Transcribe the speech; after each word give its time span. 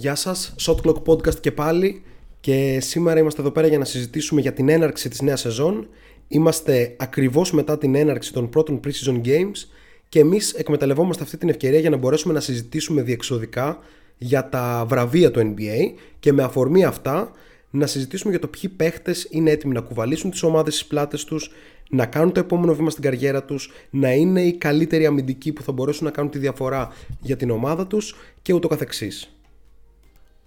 Γεια 0.00 0.14
σας, 0.14 0.54
Shot 0.60 0.74
Clock 0.74 1.02
Podcast 1.06 1.40
και 1.40 1.52
πάλι 1.52 2.02
και 2.40 2.78
σήμερα 2.80 3.18
είμαστε 3.18 3.40
εδώ 3.40 3.50
πέρα 3.50 3.66
για 3.66 3.78
να 3.78 3.84
συζητήσουμε 3.84 4.40
για 4.40 4.52
την 4.52 4.68
έναρξη 4.68 5.08
της 5.08 5.20
νέας 5.20 5.40
σεζόν. 5.40 5.88
Είμαστε 6.28 6.94
ακριβώς 6.98 7.52
μετά 7.52 7.78
την 7.78 7.94
έναρξη 7.94 8.32
των 8.32 8.48
πρώτων 8.48 8.80
pre-season 8.84 9.20
games 9.24 9.68
και 10.08 10.18
εμείς 10.18 10.52
εκμεταλλευόμαστε 10.52 11.22
αυτή 11.22 11.36
την 11.36 11.48
ευκαιρία 11.48 11.78
για 11.78 11.90
να 11.90 11.96
μπορέσουμε 11.96 12.34
να 12.34 12.40
συζητήσουμε 12.40 13.02
διεξοδικά 13.02 13.78
για 14.18 14.48
τα 14.48 14.84
βραβεία 14.88 15.30
του 15.30 15.54
NBA 15.54 15.92
και 16.20 16.32
με 16.32 16.42
αφορμή 16.42 16.84
αυτά 16.84 17.30
να 17.70 17.86
συζητήσουμε 17.86 18.30
για 18.30 18.40
το 18.40 18.48
ποιοι 18.48 18.70
παίχτες 18.70 19.26
είναι 19.30 19.50
έτοιμοι 19.50 19.74
να 19.74 19.80
κουβαλήσουν 19.80 20.30
τις 20.30 20.42
ομάδες 20.42 20.74
στις 20.74 20.86
πλάτες 20.86 21.24
τους, 21.24 21.50
να 21.90 22.06
κάνουν 22.06 22.32
το 22.32 22.40
επόμενο 22.40 22.74
βήμα 22.74 22.90
στην 22.90 23.02
καριέρα 23.02 23.44
τους, 23.44 23.72
να 23.90 24.12
είναι 24.12 24.42
οι 24.42 24.52
καλύτεροι 24.52 25.06
αμυντικοί 25.06 25.52
που 25.52 25.62
θα 25.62 25.72
μπορέσουν 25.72 26.04
να 26.04 26.10
κάνουν 26.10 26.30
τη 26.30 26.38
διαφορά 26.38 26.92
για 27.20 27.36
την 27.36 27.50
ομάδα 27.50 27.86
τους 27.86 28.16
και 28.42 28.52
ούτω 28.52 28.68
καθεξής. 28.68 29.32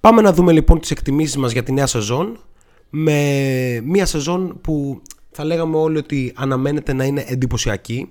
Πάμε 0.02 0.21
να 0.21 0.33
δούμε 0.33 0.52
λοιπόν 0.52 0.79
τις 0.79 0.91
εκτιμήσεις 0.91 1.37
μας 1.37 1.51
για 1.51 1.64
τη 1.64 1.71
νέα 1.71 1.87
σεζόν 1.87 2.39
με 2.89 3.82
μια 3.83 4.05
σεζόν 4.05 4.59
που 4.61 5.01
θα 5.32 5.43
λέγαμε 5.43 5.78
όλοι 5.78 5.97
ότι 5.97 6.33
αναμένεται 6.36 6.93
να 6.93 7.04
είναι 7.04 7.23
εντυπωσιακή. 7.28 8.09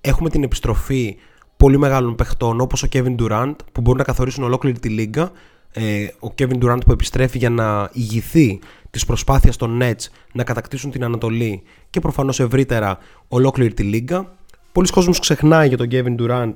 Έχουμε 0.00 0.30
την 0.30 0.42
επιστροφή 0.42 1.16
πολύ 1.56 1.78
μεγάλων 1.78 2.14
παιχτών 2.14 2.60
όπως 2.60 2.82
ο 2.82 2.88
Kevin 2.92 3.14
Durant 3.18 3.54
που 3.72 3.80
μπορούν 3.80 3.98
να 3.98 4.04
καθορίσουν 4.04 4.44
ολόκληρη 4.44 4.78
τη 4.78 4.88
λίγα. 4.88 5.30
Ε, 5.72 6.06
ο 6.18 6.34
Kevin 6.38 6.62
Durant 6.62 6.78
που 6.86 6.92
επιστρέφει 6.92 7.38
για 7.38 7.50
να 7.50 7.90
ηγηθεί 7.92 8.58
της 8.90 9.04
προσπάθειας 9.06 9.56
των 9.56 9.80
Nets 9.82 10.06
να 10.32 10.44
κατακτήσουν 10.44 10.90
την 10.90 11.04
Ανατολή 11.04 11.62
και 11.90 12.00
προφανώς 12.00 12.40
ευρύτερα 12.40 12.98
ολόκληρη 13.28 13.74
τη 13.74 13.82
λίγα. 13.82 14.32
Πολλοί 14.72 14.88
κόσμος 14.88 15.18
ξεχνάει 15.18 15.68
για 15.68 15.76
τον 15.76 15.88
Kevin 15.90 16.14
Durant 16.20 16.54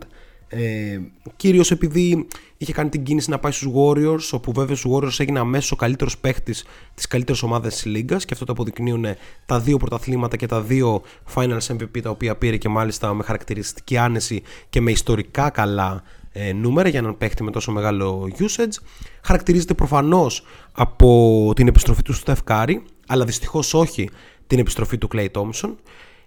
ε, 0.48 1.00
κυρίως 1.36 1.70
επειδή 1.70 2.26
είχε 2.56 2.72
κάνει 2.72 2.88
την 2.88 3.02
κίνηση 3.02 3.30
να 3.30 3.38
πάει 3.38 3.52
στους 3.52 3.72
Warriors 3.74 4.28
όπου 4.32 4.52
βέβαια 4.52 4.76
στους 4.76 4.92
Warriors 4.94 5.20
έγινε 5.20 5.38
αμέσως 5.38 5.72
ο 5.72 5.76
καλύτερος 5.76 6.18
παίχτης 6.18 6.64
της 6.94 7.06
καλύτερης 7.06 7.42
ομάδας 7.42 7.74
της 7.74 7.84
Λίγκας 7.84 8.24
και 8.24 8.32
αυτό 8.32 8.44
το 8.44 8.52
αποδεικνύουν 8.52 9.06
τα 9.46 9.60
δύο 9.60 9.76
πρωταθλήματα 9.76 10.36
και 10.36 10.46
τα 10.46 10.60
δύο 10.60 11.02
Finals 11.34 11.66
MVP 11.66 12.02
τα 12.02 12.10
οποία 12.10 12.36
πήρε 12.36 12.56
και 12.56 12.68
μάλιστα 12.68 13.14
με 13.14 13.22
χαρακτηριστική 13.22 13.96
άνεση 13.96 14.42
και 14.68 14.80
με 14.80 14.90
ιστορικά 14.90 15.50
καλά 15.50 16.02
ε, 16.32 16.52
νούμερα 16.52 16.88
για 16.88 16.98
έναν 16.98 17.18
παίχτη 17.18 17.42
με 17.42 17.50
τόσο 17.50 17.72
μεγάλο 17.72 18.28
usage. 18.38 18.82
Χαρακτηρίζεται 19.22 19.74
προφανώς 19.74 20.44
από 20.72 21.52
την 21.54 21.68
επιστροφή 21.68 22.02
του 22.02 22.14
Steph 22.24 22.44
Curry 22.46 22.76
αλλά 23.06 23.24
δυστυχώς 23.24 23.74
όχι 23.74 24.10
την 24.46 24.58
επιστροφή 24.58 24.98
του 24.98 25.08
Clay 25.14 25.28
Thompson. 25.32 25.74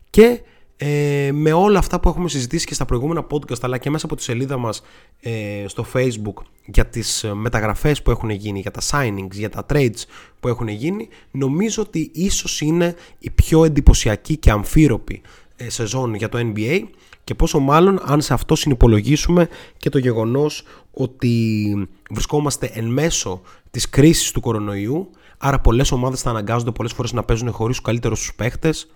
Και 0.09 0.41
ε, 0.77 1.29
με 1.33 1.53
όλα 1.53 1.79
αυτά 1.79 1.99
που 1.99 2.09
έχουμε 2.09 2.29
συζητήσει 2.29 2.65
και 2.65 2.73
στα 2.73 2.85
προηγούμενα 2.85 3.27
podcast 3.29 3.61
αλλά 3.61 3.77
και 3.77 3.89
μέσα 3.89 4.05
από 4.05 4.15
τη 4.15 4.23
σελίδα 4.23 4.57
μας 4.57 4.81
ε, 5.19 5.65
στο 5.67 5.85
facebook 5.93 6.43
για 6.65 6.85
τις 6.85 7.23
ε, 7.23 7.33
μεταγραφές 7.33 8.01
που 8.01 8.11
έχουν 8.11 8.29
γίνει, 8.29 8.59
για 8.59 8.71
τα 8.71 8.81
signings, 8.91 9.31
για 9.31 9.49
τα 9.49 9.65
trades 9.69 10.01
που 10.39 10.47
έχουν 10.47 10.67
γίνει 10.67 11.07
νομίζω 11.31 11.81
ότι 11.81 12.11
ίσως 12.13 12.61
είναι 12.61 12.95
η 13.19 13.29
πιο 13.29 13.63
εντυπωσιακή 13.63 14.37
και 14.37 14.51
αμφίροπη 14.51 15.21
ε, 15.55 15.69
σεζόν 15.69 16.13
για 16.13 16.29
το 16.29 16.37
NBA 16.53 16.83
και 17.23 17.35
πόσο 17.35 17.59
μάλλον 17.59 17.99
αν 18.03 18.21
σε 18.21 18.33
αυτό 18.33 18.55
συνυπολογίσουμε 18.55 19.47
και 19.77 19.89
το 19.89 19.97
γεγονός 19.97 20.63
ότι 20.91 21.87
βρισκόμαστε 22.09 22.71
εν 22.73 22.85
μέσω 22.85 23.41
της 23.71 23.89
κρίσης 23.89 24.31
του 24.31 24.41
κορονοϊού 24.41 25.09
άρα 25.37 25.59
πολλές 25.59 25.91
ομάδες 25.91 26.21
θα 26.21 26.29
αναγκάζονται 26.29 26.71
πολλές 26.71 26.93
φορές 26.93 27.13
να 27.13 27.23
παίζουν 27.23 27.51
χωρίς 27.51 27.75
τους 27.75 27.85
καλύτερους 27.85 28.19
τους 28.19 28.35
παίχτες 28.35 28.87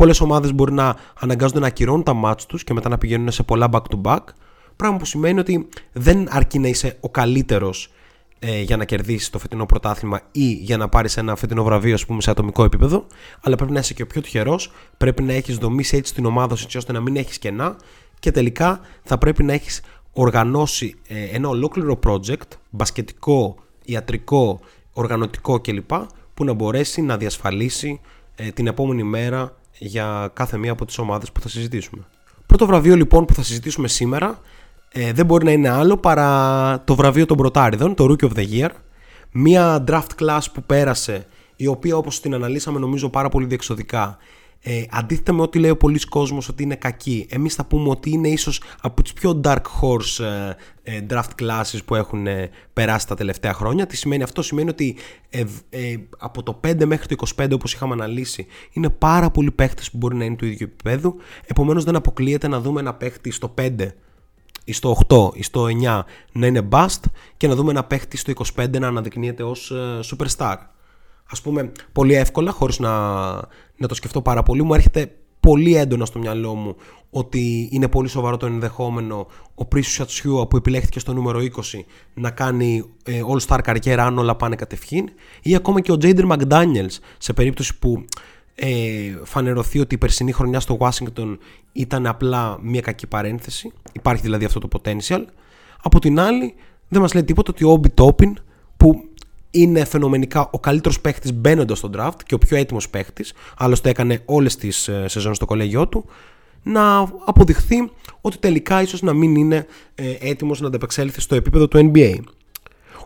Πολλές 0.00 0.20
ομάδες 0.20 0.52
μπορεί 0.52 0.72
να 0.72 0.96
αναγκάζονται 1.20 1.58
να 1.58 1.66
ακυρώνουν 1.66 2.02
τα 2.02 2.12
μάτς 2.12 2.46
τους 2.46 2.64
και 2.64 2.72
μετά 2.72 2.88
να 2.88 2.98
πηγαίνουν 2.98 3.30
σε 3.30 3.42
πολλά 3.42 3.68
back-to-back. 3.72 4.18
Πράγμα 4.76 4.96
που 4.96 5.04
σημαίνει 5.04 5.40
ότι 5.40 5.68
δεν 5.92 6.26
αρκεί 6.30 6.58
να 6.58 6.68
είσαι 6.68 6.96
ο 7.00 7.08
καλύτερος 7.08 7.92
ε, 8.38 8.60
για 8.60 8.76
να 8.76 8.84
κερδίσεις 8.84 9.30
το 9.30 9.38
φετινό 9.38 9.66
πρωτάθλημα 9.66 10.20
ή 10.32 10.52
για 10.52 10.76
να 10.76 10.88
πάρεις 10.88 11.16
ένα 11.16 11.36
φετινό 11.36 11.64
βραβείο, 11.64 11.94
ας 11.94 12.06
πούμε, 12.06 12.20
σε 12.20 12.30
ατομικό 12.30 12.64
επίπεδο, 12.64 13.06
αλλά 13.40 13.56
πρέπει 13.56 13.72
να 13.72 13.78
είσαι 13.78 13.94
και 13.94 14.02
ο 14.02 14.06
πιο 14.06 14.20
τυχερός. 14.20 14.72
Πρέπει 14.96 15.22
να 15.22 15.32
έχεις 15.32 15.56
δομήσει 15.56 15.96
έτσι 15.96 16.14
την 16.14 16.24
ομάδα 16.24 16.54
σου, 16.54 16.64
έτσι 16.64 16.76
ώστε 16.76 16.92
να 16.92 17.00
μην 17.00 17.16
έχεις 17.16 17.38
κενά 17.38 17.76
και 18.18 18.30
τελικά 18.30 18.80
θα 19.02 19.18
πρέπει 19.18 19.42
να 19.42 19.52
έχεις 19.52 19.82
οργανώσει 20.12 20.96
ε, 21.08 21.24
ένα 21.24 21.48
ολόκληρο 21.48 21.98
project, 22.06 22.48
μπασκετικό, 22.70 23.56
ιατρικό, 23.84 24.60
οργανωτικό 24.92 25.60
κλπ. 25.60 25.90
που 26.34 26.44
να 26.44 26.52
μπορέσει 26.52 27.02
να 27.02 27.16
διασφαλίσει 27.16 28.00
ε, 28.34 28.50
την 28.50 28.66
επόμενη 28.66 29.02
μέρα 29.02 29.54
για 29.82 30.30
κάθε 30.32 30.56
μία 30.56 30.72
από 30.72 30.84
τις 30.84 30.98
ομάδες 30.98 31.32
που 31.32 31.40
θα 31.40 31.48
συζητήσουμε. 31.48 32.02
Πρώτο 32.46 32.66
βραβείο 32.66 32.96
λοιπόν 32.96 33.24
που 33.24 33.34
θα 33.34 33.42
συζητήσουμε 33.42 33.88
σήμερα 33.88 34.40
ε, 34.92 35.12
δεν 35.12 35.26
μπορεί 35.26 35.44
να 35.44 35.50
είναι 35.50 35.68
άλλο 35.68 35.96
παρά 35.96 36.82
το 36.84 36.94
βραβείο 36.94 37.26
των 37.26 37.36
πρωτάριδων, 37.36 37.94
το 37.94 38.04
Rookie 38.04 38.28
of 38.28 38.32
the 38.36 38.46
Year. 38.50 38.68
Μία 39.30 39.84
draft 39.88 40.22
class 40.22 40.40
που 40.54 40.62
πέρασε, 40.62 41.26
η 41.56 41.66
οποία 41.66 41.96
όπως 41.96 42.20
την 42.20 42.34
αναλύσαμε 42.34 42.78
νομίζω 42.78 43.08
πάρα 43.08 43.28
πολύ 43.28 43.46
διεξοδικά, 43.46 44.16
ε, 44.62 44.82
αντίθετα 44.90 45.32
με 45.32 45.42
ό,τι 45.42 45.58
λέει 45.58 45.70
ο 45.70 45.76
πολλής 45.76 46.04
κόσμος 46.04 46.48
ότι 46.48 46.62
είναι 46.62 46.74
κακή, 46.74 47.26
εμείς 47.30 47.54
θα 47.54 47.64
πούμε 47.64 47.88
ότι 47.88 48.10
είναι 48.10 48.28
ίσως 48.28 48.62
από 48.80 49.02
τις 49.02 49.12
πιο 49.12 49.40
dark 49.44 49.62
horse 49.80 50.24
ε, 50.24 50.56
ε 50.82 51.06
draft 51.10 51.42
classes 51.42 51.78
που 51.84 51.94
έχουν 51.94 52.26
ε, 52.26 52.50
περάσει 52.72 53.06
τα 53.06 53.14
τελευταία 53.14 53.52
χρόνια. 53.52 53.86
Τι 53.86 53.96
σημαίνει 53.96 54.22
αυτό, 54.22 54.42
σημαίνει 54.42 54.68
ότι 54.68 54.96
ε, 55.30 55.44
από 56.18 56.42
το 56.42 56.60
5 56.66 56.84
μέχρι 56.84 57.16
το 57.16 57.26
25 57.36 57.48
όπως 57.52 57.72
είχαμε 57.72 57.92
αναλύσει 57.92 58.46
είναι 58.72 58.90
πάρα 58.90 59.30
πολλοί 59.30 59.50
παίχτες 59.50 59.90
που 59.90 59.96
μπορεί 59.96 60.16
να 60.16 60.24
είναι 60.24 60.36
του 60.36 60.46
ίδιου 60.46 60.68
επίπεδου, 60.72 61.16
επομένως 61.46 61.84
δεν 61.84 61.96
αποκλείεται 61.96 62.48
να 62.48 62.60
δούμε 62.60 62.80
ένα 62.80 62.94
παίχτη 62.94 63.30
στο 63.30 63.54
5 63.60 63.70
ή 64.64 64.72
στο 64.72 64.96
8 65.08 65.34
ή 65.34 65.42
στο 65.42 65.66
9 65.82 66.00
να 66.32 66.46
είναι 66.46 66.68
bust 66.70 67.00
και 67.36 67.48
να 67.48 67.54
δούμε 67.54 67.70
ένα 67.70 67.84
παίχτη 67.84 68.16
στο 68.16 68.32
25 68.56 68.78
να 68.80 68.86
αναδεικνύεται 68.86 69.42
ως 69.42 69.72
superstar 70.04 70.56
ας 71.30 71.40
πούμε 71.40 71.72
πολύ 71.92 72.14
εύκολα 72.14 72.50
χωρίς 72.50 72.78
να, 72.78 72.90
να 73.76 73.86
το 73.88 73.94
σκεφτώ 73.94 74.22
πάρα 74.22 74.42
πολύ 74.42 74.62
μου 74.62 74.74
έρχεται 74.74 75.14
πολύ 75.40 75.76
έντονα 75.76 76.04
στο 76.04 76.18
μυαλό 76.18 76.54
μου 76.54 76.76
ότι 77.10 77.68
είναι 77.72 77.88
πολύ 77.88 78.08
σοβαρό 78.08 78.36
το 78.36 78.46
ενδεχόμενο 78.46 79.26
ο 79.54 79.64
Πρίσους 79.64 79.92
Σατσιούα 79.92 80.46
που 80.46 80.56
επιλέχθηκε 80.56 80.98
στο 80.98 81.12
νούμερο 81.12 81.40
20 81.40 81.78
να 82.14 82.30
κάνει 82.30 82.84
ε, 83.04 83.20
all-star 83.32 83.58
καριέρα 83.62 84.04
αν 84.04 84.18
όλα 84.18 84.36
πάνε 84.36 84.56
κατευχήν 84.56 85.08
ή 85.42 85.54
ακόμα 85.54 85.80
και 85.80 85.92
ο 85.92 85.96
Τζέιντερ 85.96 86.24
Μακδάνιελς 86.24 87.00
σε 87.18 87.32
περίπτωση 87.32 87.78
που 87.78 88.04
ε, 88.54 88.68
φανερωθεί 89.24 89.78
ότι 89.78 89.94
η 89.94 89.98
περσινή 89.98 90.32
χρονιά 90.32 90.60
στο 90.60 90.76
Washington 90.80 91.36
ήταν 91.72 92.06
απλά 92.06 92.58
μια 92.62 92.80
κακή 92.80 93.06
παρένθεση 93.06 93.72
υπάρχει 93.92 94.22
δηλαδή 94.22 94.44
αυτό 94.44 94.58
το 94.58 94.68
potential 94.72 95.24
από 95.82 95.98
την 96.00 96.20
άλλη 96.20 96.54
δεν 96.88 97.00
μας 97.00 97.14
λέει 97.14 97.24
τίποτα 97.24 97.50
ότι 97.54 97.64
ο 97.64 97.70
Όμπι 97.70 97.88
Τόπιν 97.88 98.38
που 98.76 99.09
είναι 99.50 99.84
φαινομενικά 99.84 100.48
ο 100.52 100.60
καλύτερος 100.60 101.00
παίχτης 101.00 101.32
μπαίνοντας 101.32 101.78
στον 101.78 101.92
draft 101.96 102.16
και 102.26 102.34
ο 102.34 102.38
πιο 102.38 102.56
έτοιμος 102.56 102.88
παίχτης, 102.88 103.32
άλλωστε 103.56 103.88
έκανε 103.88 104.22
όλες 104.24 104.56
τις 104.56 104.88
ε, 104.88 105.08
σεζόν 105.08 105.34
στο 105.34 105.46
κολέγιό 105.46 105.88
του, 105.88 106.04
να 106.62 106.98
αποδειχθεί 107.24 107.90
ότι 108.20 108.38
τελικά 108.38 108.82
ίσως 108.82 109.02
να 109.02 109.12
μην 109.12 109.34
είναι 109.34 109.66
ε, 109.94 110.16
έτοιμος 110.20 110.60
να 110.60 110.66
ανταπεξέλθει 110.66 111.20
στο 111.20 111.34
επίπεδο 111.34 111.68
του 111.68 111.90
NBA. 111.94 112.14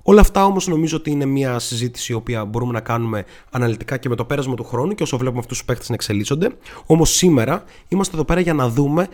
Όλα 0.03 0.21
αυτά 0.21 0.45
όμως 0.45 0.67
νομίζω 0.67 0.97
ότι 0.97 1.11
είναι 1.11 1.25
μια 1.25 1.59
συζήτηση 1.59 2.13
η 2.13 2.15
οποία 2.15 2.45
μπορούμε 2.45 2.73
να 2.73 2.81
κάνουμε 2.81 3.25
αναλυτικά 3.51 3.97
και 3.97 4.09
με 4.09 4.15
το 4.17 4.25
πέρασμα 4.25 4.55
του 4.55 4.65
χρόνου 4.65 4.95
και 4.95 5.03
όσο 5.03 5.19
βλέπουμε 5.19 5.41
αυτούς 5.41 5.57
τους 5.57 5.67
παίχτες 5.67 5.89
να 5.89 5.95
εξελίσσονται. 5.95 6.51
Όμως 6.87 7.11
σήμερα 7.11 7.65
είμαστε 7.89 8.15
εδώ 8.15 8.25
πέρα 8.25 8.41
για 8.41 8.55
να 8.55 8.69
δούμε 8.69 9.09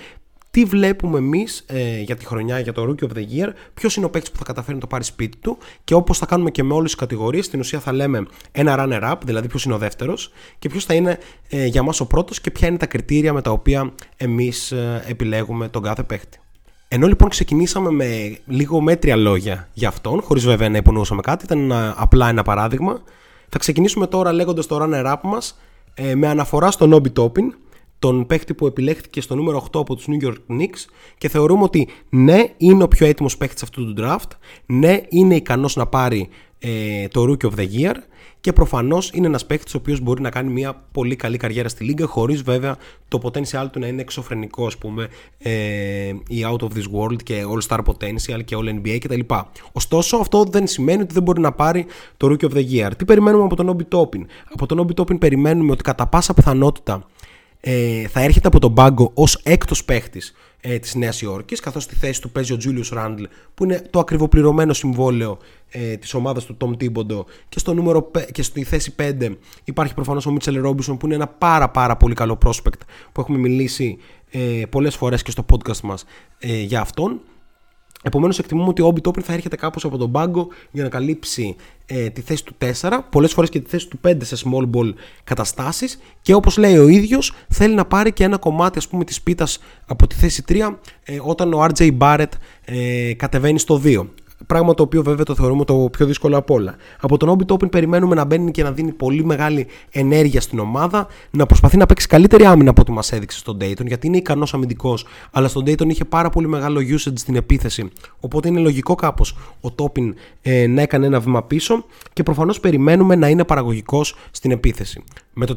τι 0.50 0.64
βλέπουμε 0.64 1.18
εμείς 1.18 1.64
ε, 1.66 2.00
για 2.00 2.16
τη 2.16 2.24
χρονιά, 2.24 2.58
για 2.58 2.72
το 2.72 2.82
Rookie 2.82 3.04
of 3.04 3.16
the 3.16 3.20
Year, 3.20 3.52
ποιος 3.74 3.96
είναι 3.96 4.06
ο 4.06 4.10
παίκτης 4.10 4.30
που 4.30 4.38
θα 4.38 4.44
καταφέρει 4.44 4.74
να 4.74 4.80
το 4.80 4.86
πάρει 4.86 5.04
σπίτι 5.04 5.36
του 5.36 5.58
και 5.84 5.94
όπως 5.94 6.18
θα 6.18 6.26
κάνουμε 6.26 6.50
και 6.50 6.62
με 6.62 6.74
όλες 6.74 6.90
τις 6.90 7.00
κατηγορίες, 7.00 7.44
στην 7.44 7.60
ουσία 7.60 7.80
θα 7.80 7.92
λέμε 7.92 8.26
ένα 8.52 8.76
runner-up, 8.78 9.16
δηλαδή 9.24 9.48
ποιος 9.48 9.64
είναι 9.64 9.74
ο 9.74 9.78
δεύτερος 9.78 10.32
και 10.58 10.68
ποιος 10.68 10.84
θα 10.84 10.94
είναι 10.94 11.18
ε, 11.48 11.66
για 11.66 11.82
μας 11.82 12.00
ο 12.00 12.06
πρώτος 12.06 12.40
και 12.40 12.50
ποια 12.50 12.68
είναι 12.68 12.76
τα 12.76 12.86
κριτήρια 12.86 13.32
με 13.32 13.42
τα 13.42 13.50
οποία 13.50 13.92
εμείς 14.16 14.72
ε, 14.72 15.04
επιλέγουμε 15.06 15.68
τον 15.68 15.82
κάθε 15.82 16.02
παίκτη. 16.02 16.38
Ενώ 16.88 17.06
λοιπόν 17.06 17.28
ξεκινήσαμε 17.28 17.90
με 17.90 18.38
λίγο 18.46 18.80
μέτρια 18.80 19.16
λόγια 19.16 19.68
για 19.72 19.88
αυτόν, 19.88 20.22
χωρίς 20.22 20.44
βέβαια 20.44 20.68
να 20.68 20.76
υπονοούσαμε 20.76 21.20
κάτι, 21.20 21.44
ήταν 21.44 21.72
απλά 21.96 22.28
ένα 22.28 22.42
παράδειγμα. 22.42 23.02
Θα 23.48 23.58
ξεκινήσουμε 23.58 24.06
τώρα 24.06 24.32
λέγοντας 24.32 24.66
το 24.66 24.78
runner-up 24.82 25.20
μας 25.22 25.58
ε, 25.94 26.14
με 26.14 26.28
αναφορά 26.28 26.70
στον 26.70 26.94
Obi 26.94 27.22
Toppin, 27.22 27.48
τον 28.00 28.26
παίχτη 28.26 28.54
που 28.54 28.66
επιλέχθηκε 28.66 29.20
στο 29.20 29.34
νούμερο 29.34 29.66
8 29.72 29.80
από 29.80 29.94
τους 29.94 30.06
New 30.08 30.26
York 30.26 30.36
Knicks 30.48 30.84
και 31.18 31.28
θεωρούμε 31.28 31.62
ότι 31.62 31.88
ναι 32.08 32.44
είναι 32.56 32.82
ο 32.82 32.88
πιο 32.88 33.06
έτοιμος 33.06 33.36
παίχτης 33.36 33.62
αυτού 33.62 33.84
του 33.84 34.02
draft, 34.02 34.30
ναι 34.66 35.00
είναι 35.08 35.34
ικανός 35.34 35.76
να 35.76 35.86
πάρει 35.86 36.28
ε, 36.58 37.08
το 37.08 37.22
Rookie 37.22 37.50
of 37.50 37.54
the 37.58 37.66
Year 37.80 37.94
και 38.40 38.52
προφανώς 38.52 39.10
είναι 39.14 39.26
ένας 39.26 39.46
παίχτης 39.46 39.74
ο 39.74 39.76
οποίος 39.76 40.00
μπορεί 40.00 40.22
να 40.22 40.30
κάνει 40.30 40.52
μια 40.52 40.82
πολύ 40.92 41.16
καλή 41.16 41.36
καριέρα 41.36 41.68
στη 41.68 41.84
λίγα 41.84 42.06
χωρίς 42.06 42.42
βέβαια 42.42 42.76
το 43.08 43.20
potential 43.22 43.66
του 43.72 43.78
να 43.78 43.86
είναι 43.86 44.00
εξωφρενικό 44.00 44.66
ας 44.66 44.78
πούμε 44.78 45.08
ε, 45.38 45.50
η 46.28 46.44
Out 46.50 46.60
of 46.60 46.68
This 46.68 46.98
World 46.98 47.22
και 47.22 47.42
All 47.54 47.68
Star 47.68 47.78
Potential 47.84 48.44
και 48.44 48.56
All 48.58 48.80
NBA 48.80 48.98
κτλ. 49.00 49.20
Ωστόσο 49.72 50.16
αυτό 50.16 50.44
δεν 50.44 50.66
σημαίνει 50.66 51.02
ότι 51.02 51.14
δεν 51.14 51.22
μπορεί 51.22 51.40
να 51.40 51.52
πάρει 51.52 51.86
το 52.16 52.26
Rookie 52.30 52.44
of 52.44 52.52
the 52.52 52.70
Year. 52.70 52.90
Τι 52.96 53.04
περιμένουμε 53.04 53.44
από 53.44 53.56
τον 53.56 53.76
Obi 53.76 53.98
Toppin; 53.98 54.24
Από 54.52 54.66
τον 54.66 54.86
Obi 54.86 55.00
Toppin 55.00 55.18
περιμένουμε 55.18 55.72
ότι 55.72 55.82
κατά 55.82 56.06
πάσα 56.06 56.34
πιθανότητα 56.34 57.06
ε, 57.60 58.06
θα 58.08 58.20
έρχεται 58.20 58.46
από 58.46 58.58
τον 58.58 58.74
πάγκο 58.74 59.10
ως 59.14 59.40
έκτος 59.42 59.84
παίχτης 59.84 60.34
ε, 60.60 60.78
της 60.78 60.94
Νέας 60.94 61.22
Υόρκης 61.22 61.60
καθώς 61.60 61.82
στη 61.82 61.94
θέση 61.94 62.20
του 62.20 62.30
παίζει 62.30 62.52
ο 62.52 62.56
Julius 62.64 62.98
Randle 62.98 63.24
που 63.54 63.64
είναι 63.64 63.82
το 63.90 63.98
ακριβοπληρωμένο 63.98 64.72
συμβόλαιο 64.72 65.38
ε, 65.70 65.96
της 65.96 66.14
ομάδας 66.14 66.44
του 66.44 66.56
Tom 66.60 66.70
Thibodeau 66.70 67.24
και, 67.48 67.58
στο 67.58 67.74
νούμερο, 67.74 68.10
και 68.32 68.42
στη 68.42 68.64
θέση 68.64 68.94
5 68.98 69.36
υπάρχει 69.64 69.94
προφανώς 69.94 70.26
ο 70.26 70.36
Mitchell 70.38 70.66
Robinson 70.66 70.98
που 70.98 71.06
είναι 71.06 71.14
ένα 71.14 71.26
πάρα 71.26 71.68
πάρα 71.68 71.96
πολύ 71.96 72.14
καλό 72.14 72.38
prospect 72.44 72.80
που 73.12 73.20
έχουμε 73.20 73.38
μιλήσει 73.38 73.98
ε, 74.30 74.62
πολλές 74.70 74.96
φορές 74.96 75.22
και 75.22 75.30
στο 75.30 75.44
podcast 75.52 75.80
μας 75.80 76.04
ε, 76.38 76.60
για 76.60 76.80
αυτόν 76.80 77.20
Επομένως, 78.02 78.38
εκτιμούμε 78.38 78.68
ότι 78.68 78.82
ο 78.82 78.86
Όμπι 78.86 79.00
Τόπιν 79.00 79.22
θα 79.22 79.32
έρχεται 79.32 79.56
κάπως 79.56 79.84
από 79.84 79.96
τον 79.96 80.10
πάγκο 80.10 80.48
για 80.70 80.82
να 80.82 80.88
καλύψει 80.88 81.56
ε, 81.86 82.10
τη 82.10 82.20
θέση 82.20 82.44
του 82.44 82.54
4, 82.80 82.98
πολλές 83.10 83.32
φορές 83.32 83.50
και 83.50 83.60
τη 83.60 83.70
θέση 83.70 83.88
του 83.88 83.98
5 84.06 84.16
σε 84.20 84.36
small 84.44 84.70
ball 84.76 84.92
καταστάσεις. 85.24 86.00
Και 86.22 86.34
όπως 86.34 86.56
λέει 86.56 86.76
ο 86.76 86.88
ίδιος, 86.88 87.32
θέλει 87.48 87.74
να 87.74 87.84
πάρει 87.84 88.12
και 88.12 88.24
ένα 88.24 88.38
κομμάτι 88.38 88.78
ας 88.78 88.88
πούμε, 88.88 89.04
της 89.04 89.22
πίτας 89.22 89.58
από 89.86 90.06
τη 90.06 90.14
θέση 90.14 90.44
3 90.48 90.78
ε, 91.04 91.18
όταν 91.22 91.52
ο 91.52 91.64
RJ 91.64 91.98
Barrett 91.98 92.32
ε, 92.64 93.12
κατεβαίνει 93.14 93.58
στο 93.58 93.80
2. 93.84 94.06
Πράγμα 94.46 94.74
το 94.74 94.82
οποίο 94.82 95.02
βέβαια 95.02 95.24
το 95.24 95.34
θεωρούμε 95.34 95.64
το 95.64 95.74
πιο 95.92 96.06
δύσκολο 96.06 96.36
από 96.36 96.54
όλα. 96.54 96.74
Από 97.00 97.16
τον 97.16 97.28
Όμπι 97.28 97.44
Τόπιν 97.44 97.68
περιμένουμε 97.68 98.14
να 98.14 98.24
μπαίνει 98.24 98.50
και 98.50 98.62
να 98.62 98.72
δίνει 98.72 98.92
πολύ 98.92 99.24
μεγάλη 99.24 99.66
ενέργεια 99.90 100.40
στην 100.40 100.58
ομάδα, 100.58 101.06
να 101.30 101.46
προσπαθεί 101.46 101.76
να 101.76 101.86
παίξει 101.86 102.06
καλύτερη 102.06 102.44
άμυνα 102.44 102.70
από 102.70 102.80
ό,τι 102.80 102.92
μας 102.92 103.12
έδειξε 103.12 103.38
στον 103.38 103.56
Dayton, 103.60 103.86
γιατί 103.86 104.06
είναι 104.06 104.16
ικανός 104.16 104.54
αμυντικός, 104.54 105.06
αλλά 105.30 105.48
στον 105.48 105.64
Dayton 105.66 105.88
είχε 105.88 106.04
πάρα 106.04 106.30
πολύ 106.30 106.48
μεγάλο 106.48 106.80
usage 106.80 107.12
στην 107.14 107.36
επίθεση. 107.36 107.90
Οπότε 108.20 108.48
είναι 108.48 108.60
λογικό 108.60 108.94
κάπως 108.94 109.36
ο 109.60 109.70
Τόπιν 109.70 110.14
ε, 110.42 110.66
να 110.66 110.82
έκανε 110.82 111.06
ένα 111.06 111.20
βήμα 111.20 111.42
πίσω 111.42 111.84
και 112.12 112.22
προφανώς 112.22 112.60
περιμένουμε 112.60 113.14
να 113.14 113.28
είναι 113.28 113.44
παραγωγικός 113.44 114.16
στην 114.30 114.50
επίθεση. 114.50 115.02
Με 115.32 115.46
το 115.46 115.54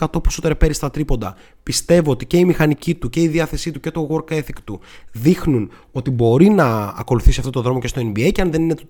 39% 0.00 0.06
που 0.22 0.30
σου 0.30 0.40
τρεπέρει 0.40 0.72
στα 0.72 0.90
τρίποντα, 0.90 1.36
πιστεύω 1.62 2.10
ότι 2.10 2.26
και 2.26 2.36
η 2.36 2.44
μηχανική 2.44 2.94
του 2.94 3.10
και 3.10 3.20
η 3.20 3.28
διάθεσή 3.28 3.70
του 3.70 3.80
και 3.80 3.90
το 3.90 4.08
work 4.10 4.32
ethic 4.32 4.56
του 4.64 4.80
δείχνουν 5.12 5.70
ότι 5.92 6.10
μπορεί 6.10 6.48
να 6.48 6.94
ακολουθήσει 6.96 7.38
αυτό 7.40 7.50
το 7.50 7.62
δρόμο 7.62 7.80
και 7.80 7.88
στο 7.88 8.00
NBA 8.14 8.17
και 8.26 8.40
αν 8.40 8.50
δεν 8.50 8.62
είναι 8.62 8.74
του 8.74 8.84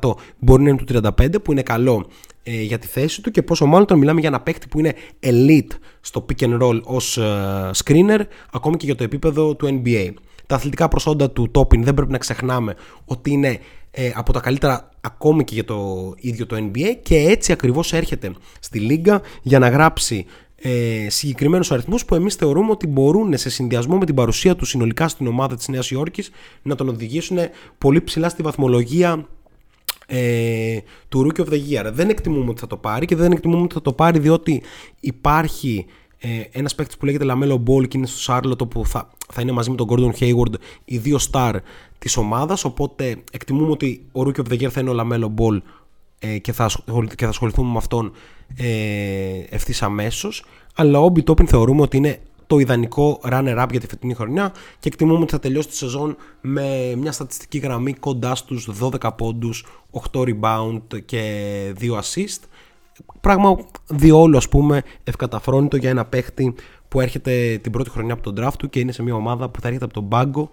39% 0.00 0.12
μπορεί 0.38 0.62
να 0.62 0.68
είναι 0.68 0.78
του 0.84 1.00
35% 1.18 1.42
που 1.42 1.52
είναι 1.52 1.62
καλό 1.62 2.06
ε, 2.42 2.62
για 2.62 2.78
τη 2.78 2.86
θέση 2.86 3.22
του 3.22 3.30
και 3.30 3.42
πόσο 3.42 3.66
μάλλον 3.66 3.82
όταν 3.82 3.98
μιλάμε 3.98 4.20
για 4.20 4.28
ένα 4.28 4.40
παίκτη 4.40 4.66
που 4.68 4.78
είναι 4.78 4.94
elite 5.20 5.76
στο 6.00 6.26
pick 6.28 6.44
and 6.44 6.62
roll 6.62 6.82
ως 6.82 7.16
ε, 7.16 7.70
screener 7.84 8.20
ακόμη 8.52 8.76
και 8.76 8.86
για 8.86 8.94
το 8.94 9.04
επίπεδο 9.04 9.54
του 9.54 9.82
NBA. 9.84 10.10
Τα 10.46 10.54
αθλητικά 10.54 10.88
προσόντα 10.88 11.30
του 11.30 11.50
Topin 11.54 11.78
δεν 11.78 11.94
πρέπει 11.94 12.12
να 12.12 12.18
ξεχνάμε 12.18 12.74
ότι 13.04 13.30
είναι 13.30 13.58
ε, 13.90 14.10
από 14.14 14.32
τα 14.32 14.40
καλύτερα 14.40 14.88
ακόμη 15.00 15.44
και 15.44 15.54
για 15.54 15.64
το 15.64 16.12
ίδιο 16.16 16.46
το 16.46 16.56
NBA 16.56 16.96
και 17.02 17.16
έτσι 17.16 17.52
ακριβώς 17.52 17.92
έρχεται 17.92 18.32
στη 18.60 18.78
Λίγκα 18.78 19.22
για 19.42 19.58
να 19.58 19.68
γράψει 19.68 20.26
ε, 20.64 21.06
συγκεκριμένους 21.10 21.72
αριθμούς 21.72 22.04
που 22.04 22.14
εμείς 22.14 22.34
θεωρούμε 22.34 22.70
ότι 22.70 22.86
μπορούν 22.86 23.36
σε 23.36 23.50
συνδυασμό 23.50 23.98
με 23.98 24.04
την 24.04 24.14
παρουσία 24.14 24.56
τους 24.56 24.68
συνολικά 24.68 25.08
στην 25.08 25.26
ομάδα 25.26 25.56
της 25.56 25.68
Νέας 25.68 25.90
Υόρκης 25.90 26.30
να 26.62 26.74
τον 26.74 26.88
οδηγήσουν 26.88 27.38
πολύ 27.78 28.02
ψηλά 28.02 28.28
στη 28.28 28.42
βαθμολογία 28.42 29.26
ε, 30.06 30.78
του 31.08 31.26
Rookie 31.26 31.40
of 31.40 31.48
the 31.48 31.60
Year. 31.70 31.90
Δεν 31.92 32.08
εκτιμούμε 32.08 32.50
ότι 32.50 32.60
θα 32.60 32.66
το 32.66 32.76
πάρει 32.76 33.06
και 33.06 33.16
δεν 33.16 33.32
εκτιμούμε 33.32 33.62
ότι 33.62 33.74
θα 33.74 33.82
το 33.82 33.92
πάρει 33.92 34.18
διότι 34.18 34.62
υπάρχει 35.00 35.86
ε, 36.18 36.28
ένας 36.50 36.74
παίκτης 36.74 36.96
που 36.96 37.04
λέγεται 37.04 37.24
Lamelo 37.28 37.60
Ball 37.66 37.88
και 37.88 37.98
είναι 37.98 38.06
στο 38.06 38.18
Σάρλοτ 38.18 38.60
όπου 38.60 38.86
θα, 38.86 39.10
θα 39.32 39.40
είναι 39.40 39.52
μαζί 39.52 39.70
με 39.70 39.76
τον 39.76 39.86
Gordon 39.90 40.12
Hayward 40.20 40.54
οι 40.84 40.98
δύο 40.98 41.18
star 41.30 41.54
της 41.98 42.16
ομάδας. 42.16 42.64
Οπότε 42.64 43.16
εκτιμούμε 43.32 43.70
ότι 43.70 44.04
ο 44.12 44.20
Rookie 44.20 44.40
of 44.40 44.52
the 44.52 44.62
Year 44.62 44.68
θα 44.70 44.80
είναι 44.80 44.90
ο 44.90 44.94
Lamelo 44.98 45.40
Ball 45.40 45.58
ε, 46.24 46.38
και, 46.38 46.52
θα, 46.52 46.70
και 47.14 47.24
θα 47.24 47.28
ασχοληθούμε 47.28 47.70
με 47.70 47.76
αυτόν 47.76 48.12
ε, 48.56 48.66
ευθύς 49.48 49.82
αμέσως. 49.82 50.44
Αλλά 50.74 51.00
ο 51.00 51.12
Obi 51.12 51.30
Toppin 51.30 51.46
θεωρούμε 51.46 51.82
ότι 51.82 51.96
είναι 51.96 52.20
το 52.46 52.58
ιδανικό 52.58 53.20
runner-up 53.22 53.66
για 53.70 53.80
τη 53.80 53.86
φετινή 53.86 54.14
χρονιά 54.14 54.52
και 54.78 54.88
εκτιμούμε 54.88 55.22
ότι 55.22 55.32
θα 55.32 55.38
τελειώσει 55.38 55.68
τη 55.68 55.76
σεζόν 55.76 56.16
με 56.40 56.94
μια 56.96 57.12
στατιστική 57.12 57.58
γραμμή 57.58 57.92
κοντά 57.92 58.34
στους 58.34 58.68
12 58.80 59.10
πόντους, 59.16 59.66
8 60.12 60.20
rebound 60.20 61.02
και 61.04 61.22
2 61.80 61.92
assist. 61.92 62.40
Πράγμα 63.20 63.56
διόλου 63.86 64.36
ας 64.36 64.48
πούμε 64.48 64.82
ευκαταφρόνητο 65.04 65.76
για 65.76 65.90
ένα 65.90 66.04
παίχτη 66.04 66.54
που 66.88 67.00
έρχεται 67.00 67.58
την 67.62 67.72
πρώτη 67.72 67.90
χρονιά 67.90 68.12
από 68.12 68.22
τον 68.22 68.34
draft 68.38 68.56
του 68.58 68.68
και 68.68 68.80
είναι 68.80 68.92
σε 68.92 69.02
μια 69.02 69.14
ομάδα 69.14 69.48
που 69.48 69.60
θα 69.60 69.66
έρχεται 69.66 69.84
από 69.84 69.94
τον 69.94 70.08
πάγκο 70.08 70.50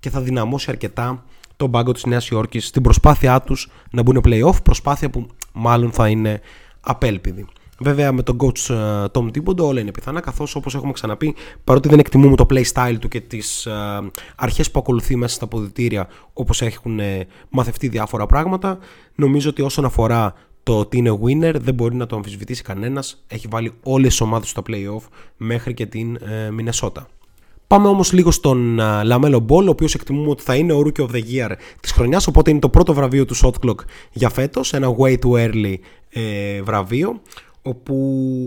και 0.00 0.10
θα 0.10 0.20
δυναμώσει 0.20 0.70
αρκετά 0.70 1.24
τον 1.60 1.70
πάγκο 1.70 1.92
της 1.92 2.04
Νέας 2.04 2.28
Υόρκης 2.28 2.66
στην 2.66 2.82
προσπάθειά 2.82 3.40
τους 3.40 3.70
να 3.90 4.02
μπουν 4.02 4.20
playoff, 4.24 4.62
προσπάθεια 4.62 5.10
που 5.10 5.26
μάλλον 5.52 5.92
θα 5.92 6.08
είναι 6.08 6.40
απέλπιδη. 6.80 7.46
Βέβαια 7.78 8.12
με 8.12 8.22
τον 8.22 8.36
coach 8.40 8.74
uh, 8.74 9.04
Tom 9.12 9.30
Thibodeau 9.30 9.56
όλα 9.56 9.80
είναι 9.80 9.90
πιθανά 9.90 10.20
καθώς 10.20 10.54
όπως 10.54 10.74
έχουμε 10.74 10.92
ξαναπεί 10.92 11.34
παρότι 11.64 11.88
δεν 11.88 11.98
εκτιμούμε 11.98 12.36
το 12.36 12.46
play 12.50 12.64
style 12.72 12.96
του 13.00 13.08
και 13.08 13.20
τις 13.20 13.66
uh, 13.70 14.06
αρχές 14.36 14.70
που 14.70 14.78
ακολουθεί 14.78 15.16
μέσα 15.16 15.34
στα 15.34 15.44
αποδητήρια 15.44 16.08
όπως 16.32 16.62
έχουν 16.62 16.98
uh, 17.00 17.20
μαθευτεί 17.48 17.88
διάφορα 17.88 18.26
πράγματα 18.26 18.78
νομίζω 19.14 19.50
ότι 19.50 19.62
όσον 19.62 19.84
αφορά 19.84 20.34
το 20.62 20.78
ότι 20.78 20.96
είναι 20.96 21.18
winner 21.24 21.54
δεν 21.60 21.74
μπορεί 21.74 21.94
να 21.94 22.06
το 22.06 22.16
αμφισβητήσει 22.16 22.62
κανένας 22.62 23.24
έχει 23.26 23.46
βάλει 23.50 23.72
όλες 23.82 24.08
τις 24.08 24.20
ομάδες 24.20 24.48
στα 24.48 24.62
playoff 24.66 25.02
μέχρι 25.36 25.74
και 25.74 25.86
την 25.86 26.18
Μινεσότα. 26.50 27.08
Πάμε 27.70 27.88
όμως 27.88 28.12
λίγο 28.12 28.30
στον 28.30 28.80
Λαμέλο 29.04 29.38
Μπολ, 29.38 29.66
ο 29.66 29.70
οποίος 29.70 29.94
εκτιμούμε 29.94 30.30
ότι 30.30 30.42
θα 30.42 30.54
είναι 30.54 30.72
ο 30.72 30.82
Rookie 30.84 31.00
of 31.00 31.10
the 31.10 31.22
Year 31.22 31.50
της 31.80 31.92
χρονιάς. 31.92 32.26
Οπότε 32.26 32.50
είναι 32.50 32.58
το 32.58 32.68
πρώτο 32.68 32.94
βραβείο 32.94 33.24
του 33.24 33.36
Shot 33.36 33.52
Clock 33.64 33.74
για 34.12 34.28
φέτος. 34.28 34.72
Ένα 34.72 34.94
way 34.98 35.18
too 35.18 35.46
early 35.46 35.74
ε, 36.10 36.62
βραβείο. 36.62 37.20
Όπου 37.62 37.94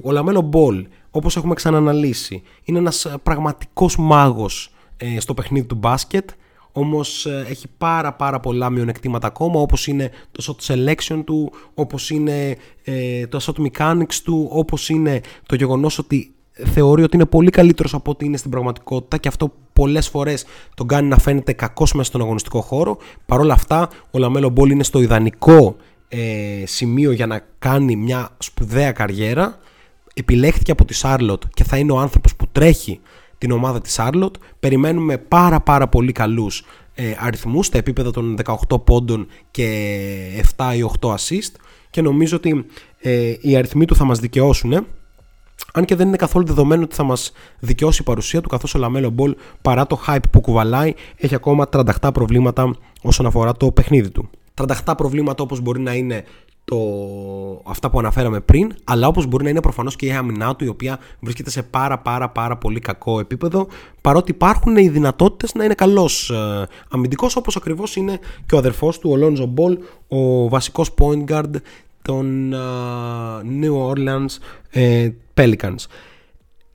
ο 0.03 0.11
Λαμέλο 0.11 0.41
Μπολ, 0.41 0.87
όπως 1.11 1.35
έχουμε 1.35 1.53
ξαναναλύσει, 1.53 2.41
είναι 2.63 2.77
ένας 2.79 3.15
πραγματικός 3.23 3.97
μάγος 3.97 4.73
ε, 4.97 5.19
στο 5.19 5.33
παιχνίδι 5.33 5.65
του 5.65 5.75
μπάσκετ. 5.75 6.29
Όμως 6.71 7.25
ε, 7.25 7.45
έχει 7.49 7.67
πάρα 7.77 8.13
πάρα 8.13 8.39
πολλά 8.39 8.69
μειονεκτήματα 8.69 9.27
ακόμα 9.27 9.59
όπως 9.59 9.87
είναι 9.87 10.11
το 10.31 10.43
shot 10.47 10.73
selection 10.73 11.21
του, 11.25 11.51
όπως 11.73 12.09
είναι 12.09 12.57
ε, 12.83 13.27
το 13.27 13.39
shot 13.41 13.67
mechanics 13.67 14.15
του, 14.23 14.47
όπως 14.51 14.89
είναι 14.89 15.21
το 15.45 15.55
γεγονός 15.55 15.97
ότι 15.97 16.32
θεωρεί 16.53 17.03
ότι 17.03 17.15
είναι 17.15 17.25
πολύ 17.25 17.49
καλύτερος 17.49 17.93
από 17.93 18.11
ό,τι 18.11 18.25
είναι 18.25 18.37
στην 18.37 18.51
πραγματικότητα 18.51 19.17
και 19.17 19.27
αυτό 19.27 19.53
πολλές 19.73 20.07
φορές 20.07 20.45
τον 20.75 20.87
κάνει 20.87 21.07
να 21.07 21.17
φαίνεται 21.17 21.53
κακός 21.53 21.93
μέσα 21.93 22.09
στον 22.09 22.21
αγωνιστικό 22.21 22.61
χώρο. 22.61 22.97
Παρ' 23.25 23.39
όλα 23.39 23.53
αυτά, 23.53 23.89
ο 24.11 24.19
Λαμέλο 24.19 24.49
Μπόλ 24.49 24.69
είναι 24.69 24.83
στο 24.83 25.01
ιδανικό 25.01 25.75
ε, 26.07 26.63
σημείο 26.65 27.11
για 27.11 27.27
να 27.27 27.41
κάνει 27.59 27.95
μια 27.95 28.29
σπουδαία 28.37 28.91
καριέρα. 28.91 29.59
Επιλέχθηκε 30.13 30.71
από 30.71 30.85
τη 30.85 30.93
Σάρλοτ 30.93 31.43
και 31.53 31.63
θα 31.63 31.77
είναι 31.77 31.91
ο 31.91 31.97
άνθρωπος 31.97 32.35
που 32.35 32.47
τρέχει 32.51 32.99
την 33.37 33.51
ομάδα 33.51 33.81
της 33.81 33.93
Σάρλοτ. 33.93 34.35
Περιμένουμε 34.59 35.17
πάρα 35.17 35.59
πάρα 35.61 35.87
πολύ 35.87 36.11
καλούς 36.11 36.63
ε, 36.93 37.13
αριθμούς 37.19 37.65
στα 37.65 37.77
επίπεδα 37.77 38.11
των 38.11 38.37
18 38.69 38.83
πόντων 38.83 39.27
και 39.51 40.45
7 40.55 40.75
ή 40.75 40.89
8 40.99 41.09
assist 41.09 41.51
και 41.89 42.01
νομίζω 42.01 42.35
ότι 42.37 42.65
ε, 42.99 43.33
οι 43.41 43.55
αριθμοί 43.55 43.85
του 43.85 43.95
θα 43.95 44.03
μας 44.03 44.19
δικαιώσουν 44.19 44.85
αν 45.73 45.85
και 45.85 45.95
δεν 45.95 46.07
είναι 46.07 46.17
καθόλου 46.17 46.45
δεδομένο 46.45 46.83
ότι 46.83 46.95
θα 46.95 47.03
μας 47.03 47.31
δικαιώσει 47.59 48.01
η 48.01 48.05
παρουσία 48.05 48.41
του, 48.41 48.49
καθώς 48.49 48.75
ο 48.75 48.79
Λαμέλο 48.79 49.09
Μπολ 49.09 49.35
παρά 49.61 49.87
το 49.87 49.99
hype 50.07 50.29
που 50.31 50.41
κουβαλάει, 50.41 50.93
έχει 51.15 51.35
ακόμα 51.35 51.69
38 51.71 52.09
προβλήματα 52.13 52.75
όσον 53.01 53.25
αφορά 53.25 53.53
το 53.53 53.71
παιχνίδι 53.71 54.09
του. 54.09 54.29
38 54.85 54.93
προβλήματα 54.97 55.43
όπως 55.43 55.59
μπορεί 55.59 55.79
να 55.79 55.93
είναι 55.93 56.23
το... 56.65 56.77
αυτά 57.65 57.89
που 57.89 57.99
αναφέραμε 57.99 58.39
πριν, 58.39 58.75
αλλά 58.83 59.07
όπως 59.07 59.25
μπορεί 59.25 59.43
να 59.43 59.49
είναι 59.49 59.61
προφανώς 59.61 59.95
και 59.95 60.05
η 60.05 60.11
άμυνά 60.11 60.55
του, 60.55 60.65
η 60.65 60.67
οποία 60.67 60.99
βρίσκεται 61.19 61.49
σε 61.49 61.63
πάρα 61.63 61.99
πάρα 61.99 62.29
πάρα 62.29 62.57
πολύ 62.57 62.79
κακό 62.79 63.19
επίπεδο, 63.19 63.67
παρότι 64.01 64.31
υπάρχουν 64.31 64.77
οι 64.77 64.89
δυνατότητες 64.89 65.53
να 65.53 65.63
είναι 65.63 65.73
καλός 65.73 66.29
ε, 66.29 66.67
αμυντικός, 66.89 67.35
όπως 67.35 67.55
ακριβώς 67.55 67.95
είναι 67.95 68.19
και 68.45 68.55
ο 68.55 68.57
αδερφός 68.57 68.99
του, 68.99 69.09
ο 69.11 69.15
Λόντζο 69.15 69.45
Μπολ, 69.45 69.77
ο 70.07 70.49
βασικός 70.49 70.93
point 70.97 71.31
guard 71.31 71.51
των 72.03 72.53
ε, 72.53 73.63
New 73.63 73.91
Orleans 73.91 74.27
ε, 74.73 75.13
Pelicans. 75.33 75.85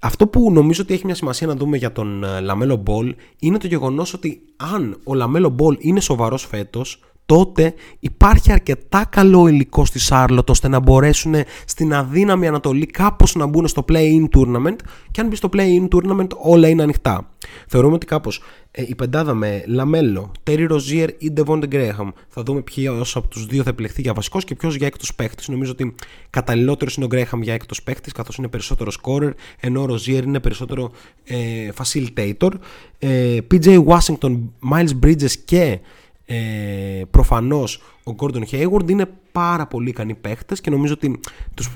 Αυτό 0.01 0.27
που 0.27 0.53
νομίζω 0.53 0.83
ότι 0.83 0.95
έχει 0.95 1.05
μια 1.05 1.15
σημασία 1.15 1.47
να 1.47 1.55
δούμε 1.55 1.77
για 1.77 1.93
τον 1.93 2.25
Λαμέλο 2.43 2.77
Μπολ 2.77 3.15
είναι 3.39 3.59
το 3.59 3.67
γεγονός 3.67 4.15
ότι 4.15 4.41
αν 4.57 4.97
ο 5.05 5.15
Λαμέλο 5.15 5.49
Μπολ 5.49 5.77
είναι 5.79 6.01
σοβαρός 6.01 6.47
φέτος 6.47 7.01
τότε 7.29 7.75
υπάρχει 8.01 8.53
αρκετά 8.53 9.05
καλό 9.11 9.47
υλικό 9.47 9.85
στη 9.85 9.99
Σάρλοτ 9.99 10.51
ώστε 10.51 10.69
να 10.69 10.81
μπορέσουν 10.81 11.35
στην 11.65 11.95
αδύναμη 11.95 12.47
Ανατολή 12.47 12.87
κάπως 12.87 13.35
να 13.35 13.47
μπουν 13.47 13.69
στο 13.69 13.85
play-in 13.89 14.25
tournament 14.37 14.77
και 15.11 15.21
αν 15.21 15.27
μπει 15.27 15.37
στο 15.37 15.49
play-in 15.53 15.89
tournament 15.89 16.29
όλα 16.43 16.69
είναι 16.69 16.83
ανοιχτά. 16.83 17.31
Θεωρούμε 17.69 17.95
ότι 17.95 18.07
κάπως 18.07 18.43
ε, 18.71 18.85
η 18.87 18.95
πεντάδα 18.95 19.35
με 19.35 19.63
Λαμέλο, 19.67 20.33
Τέρι 20.43 20.65
Ροζίερ 20.65 21.11
ή 21.19 21.31
Ντεβόντε 21.31 21.67
Γκρέχαμ 21.67 22.11
θα 22.29 22.43
δούμε 22.43 22.61
ποιο 22.61 23.05
από 23.15 23.29
τους 23.29 23.47
δύο 23.47 23.63
θα 23.63 23.71
επιλεχθεί 23.71 24.03
για 24.03 24.13
βασικός 24.13 24.45
και 24.45 24.55
ποιος 24.55 24.75
για 24.75 24.87
έκτος 24.87 25.15
παίχτης. 25.15 25.49
Νομίζω 25.49 25.71
ότι 25.71 25.95
καταλληλότερος 26.31 26.97
είναι 26.97 27.05
ο 27.05 27.09
Γκρέχαμ 27.09 27.43
για 27.43 27.55
έκτος 27.55 27.83
παίχτης 27.83 28.13
καθώς 28.13 28.37
είναι 28.37 28.49
περισσότερο 28.49 28.91
scorer 29.03 29.31
ενώ 29.61 29.83
ο 29.83 29.85
Ροζίερ 29.85 30.23
είναι 30.23 30.41
περισσότερο 30.41 30.91
ε, 31.25 31.69
facilitator. 31.77 32.51
Ε, 32.99 33.39
PJ 33.51 33.85
Washington, 33.85 34.39
Miles 34.73 34.91
Bridges 35.03 35.33
και 35.45 35.79
ε, 36.27 37.03
προφανώς 37.11 37.83
ο 38.05 38.15
Gordon 38.19 38.43
Hayward 38.51 38.91
είναι 38.91 39.07
πάρα 39.33 39.67
πολύ 39.67 39.89
ικανοί 39.89 40.15
παίχτες 40.15 40.61
και 40.61 40.71
νομίζω 40.71 40.93
ότι 40.93 41.21
τους 41.55 41.71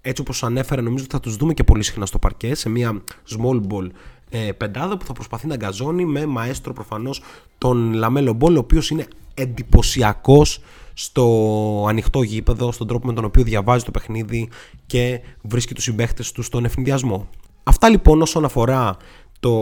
έτσι 0.00 0.22
όπως 0.22 0.42
ανέφερα 0.42 0.82
νομίζω 0.82 1.04
ότι 1.04 1.12
θα 1.12 1.20
τους 1.20 1.36
δούμε 1.36 1.54
και 1.54 1.64
πολύ 1.64 1.82
συχνά 1.82 2.06
στο 2.06 2.18
παρκέ 2.18 2.54
σε 2.54 2.68
μια 2.68 3.02
small 3.36 3.60
ball 3.68 3.88
ε, 4.34 4.52
πεντάδα 4.52 4.96
που 4.96 5.04
θα 5.04 5.12
προσπαθεί 5.12 5.46
να 5.46 5.56
γκαζώνει 5.56 6.04
με 6.04 6.26
μαέστρο 6.26 6.72
προφανώς 6.72 7.22
τον 7.58 7.92
Λαμέλο 7.92 8.32
Μπολ 8.32 8.56
ο 8.56 8.58
οποίος 8.58 8.90
είναι 8.90 9.06
εντυπωσιακός 9.34 10.60
στο 10.94 11.86
ανοιχτό 11.88 12.22
γήπεδο, 12.22 12.72
στον 12.72 12.86
τρόπο 12.86 13.06
με 13.06 13.12
τον 13.12 13.24
οποίο 13.24 13.42
διαβάζει 13.42 13.84
το 13.84 13.90
παιχνίδι 13.90 14.48
και 14.86 15.20
βρίσκει 15.42 15.74
τους 15.74 15.84
συμπαίχτες 15.84 16.32
του 16.32 16.42
στον 16.42 16.64
ευνηδιασμό. 16.64 17.28
Αυτά 17.62 17.88
λοιπόν 17.88 18.22
όσον 18.22 18.44
αφορά 18.44 18.96
το 19.40 19.52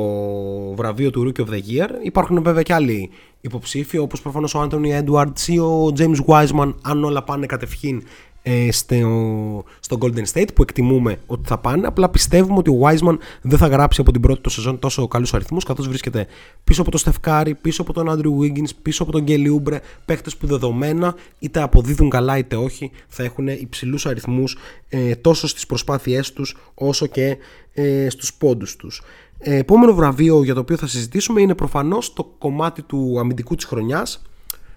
βραβείο 0.75 1.11
του 1.11 1.27
Rookie 1.27 1.41
of 1.41 1.49
the 1.49 1.59
Year. 1.59 1.89
Υπάρχουν 2.03 2.43
βέβαια 2.43 2.63
και 2.63 2.75
άλλοι 2.75 3.11
υποψήφοι 3.41 3.99
όπως 3.99 4.23
προφανώς 4.23 4.55
ο 4.55 4.69
Anthony 4.69 5.03
Edwards 5.03 5.47
ή 5.47 5.59
ο 5.59 5.93
James 5.99 6.25
Wiseman 6.27 6.75
αν 6.83 7.05
όλα 7.05 7.23
πάνε 7.23 7.47
κατευχήν 7.47 8.03
ε, 8.43 8.73
στο, 8.73 9.65
στο 9.81 9.99
Golden 10.01 10.25
State 10.33 10.49
που 10.55 10.63
εκτιμούμε 10.63 11.19
ότι 11.27 11.49
θα 11.49 11.59
πάνε. 11.59 11.87
Απλά 11.87 12.09
πιστεύουμε 12.09 12.59
ότι 12.59 12.71
ο 12.71 12.79
Wiseman 12.83 13.17
δεν 13.43 13.59
θα 13.59 13.67
γράψει 13.67 14.01
από 14.01 14.13
την 14.13 14.21
πρώτη 14.21 14.41
του 14.41 14.51
σεζόν 14.51 14.79
τόσο 14.79 15.09
καλούς 15.09 15.35
αριθμούς 15.35 15.65
καθώς 15.65 15.89
βρίσκεται 15.89 16.27
πίσω 16.65 16.81
από 16.81 16.91
τον 16.91 17.01
Στεφκάρη, 17.01 17.55
πίσω 17.55 17.83
από 17.83 17.93
τον 17.93 18.09
Andrew 18.09 18.43
Wiggins, 18.43 18.71
πίσω 18.83 19.03
από 19.03 19.13
τον 19.13 19.23
Γκέλι 19.23 19.49
Ούμπρε. 19.49 19.81
Παίχτες 20.05 20.37
που 20.37 20.47
δεδομένα 20.47 21.15
είτε 21.39 21.63
αποδίδουν 21.63 22.11
καλά 22.11 22.39
είτε 22.39 22.57
όχι 22.57 22.91
θα 23.09 23.23
έχουν 23.23 23.49
υψηλούς 23.49 24.07
αριθμούς 24.07 24.57
ε, 24.89 25.15
τόσο 25.15 25.47
στις 25.47 25.67
προσπάθειές 25.67 26.33
τους 26.33 26.57
όσο 26.75 27.07
και 27.07 27.37
ε, 27.73 28.09
στους 28.09 28.35
πόντους 28.35 28.77
τους. 28.77 29.03
Ε, 29.39 29.57
επόμενο 29.57 29.95
βραβείο 29.95 30.45
για 30.45 30.55
το 30.55 30.61
οποίο 30.61 30.77
θα 30.77 30.87
συζητήσουμε 30.87 31.41
είναι 31.41 31.55
προφανώς 31.55 32.13
το 32.13 32.35
κομμάτι 32.39 32.83
του 32.83 33.17
αμυντικού 33.19 33.55
της 33.55 33.65
χρονιάς. 33.65 34.23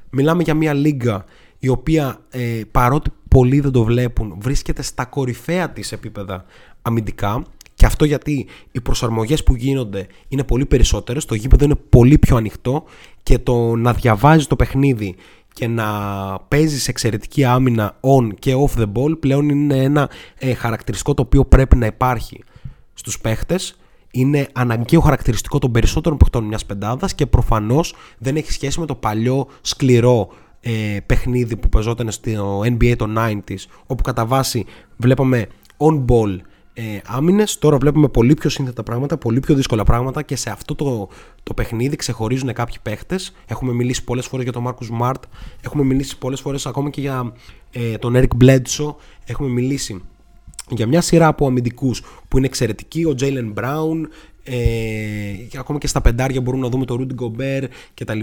Μιλάμε 0.10 0.44
για 0.44 0.54
μια 0.54 0.74
λίγα 0.74 1.26
η 1.60 1.68
οποία 1.68 2.20
ε, 2.30 2.62
παρότι 2.72 3.10
πολλοί 3.34 3.60
δεν 3.60 3.72
το 3.72 3.84
βλέπουν. 3.84 4.36
Βρίσκεται 4.40 4.82
στα 4.82 5.06
κορυφαία 5.06 5.70
της 5.70 5.92
επίπεδα 5.92 6.46
αμυντικά 6.82 7.44
και 7.74 7.86
αυτό 7.86 8.06
γιατί 8.06 8.48
οι 8.72 8.82
προσαρμογές 8.82 9.44
που 9.44 9.56
γίνονται 9.56 10.08
είναι 10.28 10.44
πολύ 10.44 10.66
περισσότερες, 10.66 11.26
το 11.26 11.36
γήπεδο 11.36 11.66
είναι 11.66 11.76
πολύ 11.76 12.18
πιο 12.18 12.36
ανοιχτό 12.38 12.84
και 13.24 13.38
το 13.38 13.76
να 13.76 13.94
διαβάζεις 13.94 14.48
το 14.48 14.56
παιχνίδι 14.56 15.16
και 15.54 15.68
να 15.68 15.86
παίζεις 16.48 16.88
εξαιρετική 16.88 17.44
άμυνα 17.44 18.00
on 18.02 18.30
και 18.40 18.54
off 18.56 18.80
the 18.80 18.92
ball 18.94 19.20
πλέον 19.20 19.50
είναι 19.50 19.84
ένα 19.84 20.10
ε, 20.38 20.54
χαρακτηριστικό 20.54 21.14
το 21.14 21.22
οποίο 21.22 21.46
πρέπει 21.46 21.76
να 21.76 21.86
υπάρχει 21.86 22.44
στους 22.94 23.20
παίχτες. 23.20 23.78
Είναι 24.12 24.48
αναγκαίο 24.54 25.00
χαρακτηριστικό 25.00 25.60
των 25.60 25.72
περισσότερων 25.72 26.18
παιχτών 26.18 26.44
μιας 26.44 26.66
πεντάδας 26.66 27.16
και 27.16 27.26
προφανώς 27.26 27.96
δεν 28.18 28.36
έχει 28.36 28.52
σχέση 28.52 28.80
με 28.80 28.86
το 28.86 28.96
παλιό 28.96 29.48
σκληρό 29.62 30.30
ε, 30.66 30.98
παιχνίδι 31.06 31.56
που 31.56 31.70
παίζονταν 31.70 32.12
στο 32.12 32.62
NBA 32.62 32.96
των 32.98 33.16
90s 33.18 33.66
όπου 33.86 34.04
κατά 34.04 34.26
βάση 34.26 34.66
βλέπαμε 34.98 35.48
on 35.78 36.06
ball 36.06 36.38
ε, 36.74 36.82
άμυνες. 37.06 37.58
Τώρα 37.58 37.78
βλέπουμε 37.78 38.08
πολύ 38.08 38.34
πιο 38.34 38.50
σύνθετα 38.50 38.84
πράγματα 38.84 39.18
πολύ 39.18 39.40
πιο 39.40 39.56
δύσκολα 39.56 39.84
πράγματα 39.84 40.22
και 40.22 40.36
σε 40.36 40.50
αυτό 40.50 40.76
το, 40.76 41.10
το 41.44 41.54
παιχνίδι 41.54 41.96
ξεχωρίζουν 41.96 42.54
κάποιοι 42.54 42.76
παίχτες. 42.82 43.34
Έχουμε 43.48 43.74
μιλήσει 43.74 44.04
πολλές 44.04 44.26
φορές 44.26 44.44
για 44.44 44.54
τον 44.54 44.68
Marcus 44.68 45.02
Smart 45.02 45.22
έχουμε 45.62 45.84
μιλήσει 45.84 46.18
πολλές 46.18 46.42
φορές 46.42 46.66
ακόμα 46.66 46.90
και 46.90 47.02
για 47.02 47.34
ε, 47.72 47.98
τον 47.98 48.14
Eric 48.16 48.44
Bledsoe 48.44 48.96
έχουμε 49.26 49.50
μιλήσει 49.50 50.02
για 50.76 50.88
μια 50.88 51.02
σειρά 51.02 51.28
από 51.28 51.48
αμυντικούς 51.48 52.02
που 52.28 52.38
είναι 52.38 52.46
εξαιρετικοί, 52.46 53.04
ο 53.04 53.16
Jalen 53.20 53.54
Brown, 53.54 54.08
ε, 54.44 55.60
ακόμα 55.60 55.80
και 55.80 55.88
στα 55.88 56.02
πεντάρια 56.02 56.42
μπορούμε 56.42 56.64
να 56.64 56.70
δούμε 56.70 56.86
το 56.86 56.98
Rudy 57.00 57.24
Gobert 57.24 57.68
κτλ. 57.94 58.20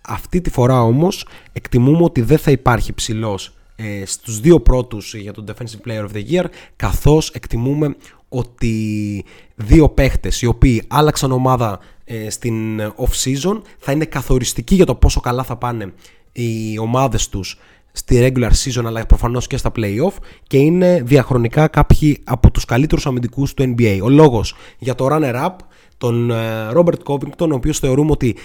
Αυτή 0.00 0.40
τη 0.40 0.50
φορά 0.50 0.82
όμως 0.82 1.26
εκτιμούμε 1.52 2.04
ότι 2.04 2.20
δεν 2.20 2.38
θα 2.38 2.50
υπάρχει 2.50 2.92
ψηλός 2.92 3.54
ε, 3.76 4.06
στους 4.06 4.40
δύο 4.40 4.60
πρώτους 4.60 5.14
για 5.14 5.32
τον 5.32 5.44
Defensive 5.48 5.88
Player 5.88 6.04
of 6.04 6.12
the 6.12 6.30
Year 6.30 6.44
καθώς 6.76 7.30
εκτιμούμε 7.30 7.96
ότι 8.28 9.24
δύο 9.54 9.88
παίχτες 9.88 10.42
οι 10.42 10.46
οποίοι 10.46 10.82
άλλαξαν 10.88 11.32
ομάδα 11.32 11.80
ε, 12.04 12.30
στην 12.30 12.80
off-season 12.80 13.60
θα 13.78 13.92
είναι 13.92 14.04
καθοριστικοί 14.04 14.74
για 14.74 14.86
το 14.86 14.94
πόσο 14.94 15.20
καλά 15.20 15.42
θα 15.42 15.56
πάνε 15.56 15.92
οι 16.32 16.78
ομάδες 16.78 17.28
τους 17.28 17.58
στη 17.92 18.32
regular 18.34 18.50
season 18.50 18.84
αλλά 18.84 19.06
προφανώς 19.06 19.46
και 19.46 19.56
στα 19.56 19.72
playoff 19.76 20.12
και 20.46 20.56
είναι 20.56 21.02
διαχρονικά 21.04 21.68
κάποιοι 21.68 22.18
από 22.24 22.50
τους 22.50 22.64
καλύτερους 22.64 23.06
αμυντικούς 23.06 23.54
του 23.54 23.74
NBA. 23.76 23.98
Ο 24.02 24.08
λόγος 24.08 24.54
για 24.78 24.94
το 24.94 25.08
runner-up, 25.10 25.54
τον 25.98 26.30
ε, 26.30 26.68
Robert 26.74 27.02
Covington, 27.04 27.48
ο 27.50 27.54
οποίος 27.54 27.78
θεωρούμε 27.78 28.10
ότι 28.10 28.36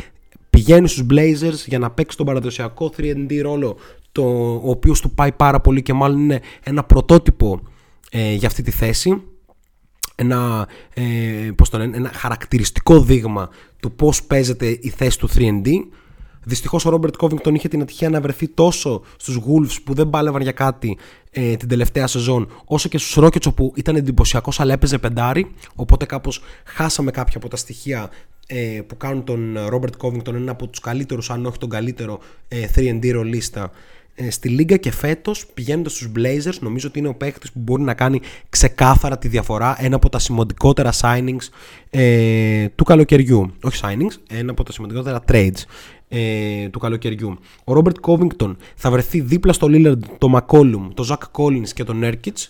πηγαίνει 0.50 0.88
στους 0.88 1.06
Blazers 1.10 1.66
για 1.66 1.80
να 1.80 1.92
παίξει 1.92 2.18
τον 2.18 2.25
παραδοσιακό 2.25 2.92
3D 2.98 3.40
ρόλο 3.42 3.78
το, 4.12 4.24
ο 4.64 4.70
οποίος 4.70 5.02
του 5.02 5.12
πάει 5.12 5.32
πάρα 5.32 5.62
πολύ 5.62 5.82
και 5.82 5.94
μάλλον 5.94 6.20
είναι 6.20 6.42
ένα 6.64 6.84
πρωτότυπο 6.84 7.62
ε, 8.12 8.34
για 8.34 8.48
αυτή 8.48 8.62
τη 8.62 8.72
θέση 8.72 9.22
ένα, 10.16 10.68
ε, 10.94 11.04
πώς 11.56 11.70
το 11.70 11.78
λένε, 11.78 11.98
ένα 11.98 12.12
χαρακτηριστικό 12.14 13.02
δείγμα 13.02 13.50
του 13.80 13.92
πώς 13.92 14.24
παίζεται 14.24 14.78
η 14.82 14.90
θέση 14.90 15.20
του 15.20 15.30
3D 15.36 15.68
Δυστυχώς 16.46 16.86
ο 16.86 16.90
Ρόμπερτ 16.90 17.16
Κόβινγκτον 17.16 17.56
είχε 17.56 17.68
την 17.68 17.82
ατυχία 17.82 18.10
να 18.10 18.22
βρεθεί 18.22 18.48
τόσο 18.48 19.02
στους 19.18 19.40
Wolves 19.40 19.82
που 19.84 19.94
δεν 19.94 20.10
πάλευαν 20.10 20.42
για 20.42 20.52
κάτι 20.52 20.98
ε, 21.32 21.56
την 21.56 21.68
τελευταία 21.68 22.08
σεζόν, 22.08 22.52
όσο 22.66 22.90
και 22.90 22.98
στους 22.98 23.24
Rockets 23.24 23.48
όπου 23.48 23.74
ήταν 23.75 23.96
εντυπωσιακός 23.96 24.60
αλλά 24.60 24.74
έπαιζε 24.74 24.98
πεντάρι. 24.98 25.52
Οπότε 25.75 26.06
κάπως 26.06 26.42
χάσαμε 26.66 27.12
κάποια 27.12 27.38
από 27.38 27.50
τα 27.50 27.56
στοιχεία 27.56 28.10
ε, 28.48 28.82
που 28.88 28.98
κάνουν 28.98 29.24
τον 29.24 29.58
Ρόμπερτ 29.68 29.96
Κόβινγκτον 29.96 30.36
ένα 30.36 30.52
από 30.52 30.68
τους 30.68 30.80
καλύτερους, 30.80 31.30
αν 31.30 31.46
όχι 31.46 31.58
τον 31.58 31.70
καλύτερο 31.70 32.20
ε, 32.48 32.68
3D 32.75 33.12
ρολίστα 33.12 33.72
ε, 34.16 34.30
στη 34.30 34.50
Λίγκα 34.50 34.78
και 34.78 34.92
φέτος 34.92 35.46
πηγαίνοντας 35.54 35.92
στους 35.92 36.12
Blazers, 36.16 36.60
νομίζω 36.60 36.88
ότι 36.88 37.00
είναι 37.00 37.08
ο 37.08 37.14
παίκτης 37.14 37.52
που 37.52 37.60
μπορεί 37.60 37.82
να 37.82 37.94
κάνει 37.94 38.20
ξεκάθαρα 38.50 39.18
τη 39.18 39.28
διαφορά. 39.28 39.75
Ένα 39.80 39.96
από 39.96 40.10
τα 40.10 40.20
σημαντικότερα 40.20 40.92
signings 41.02 41.50
ε, 41.90 42.68
του 42.75 42.84
καλοκαιριού. 42.84 43.54
Όχι 43.64 43.80
signings, 43.84 44.20
ένα 44.30 44.52
από 44.52 44.64
τα 44.64 44.72
σημαντικότερα 44.72 45.24
trades 45.28 45.64
ε, 46.07 46.69
του 46.69 46.79
καλοκαιριού. 46.79 47.38
Ο 47.63 47.74
Ρόμπερτ 47.74 47.95
Covington 48.01 48.55
θα 48.75 48.91
βρεθεί 48.91 49.21
δίπλα 49.21 49.53
στο 49.53 49.67
Lillard, 49.69 50.00
το 50.17 50.38
McCollum, 50.38 50.89
το 50.93 51.07
Zach 51.09 51.41
Collins 51.41 51.69
και 51.69 51.83
τον 51.83 52.01
Nurkic 52.03 52.47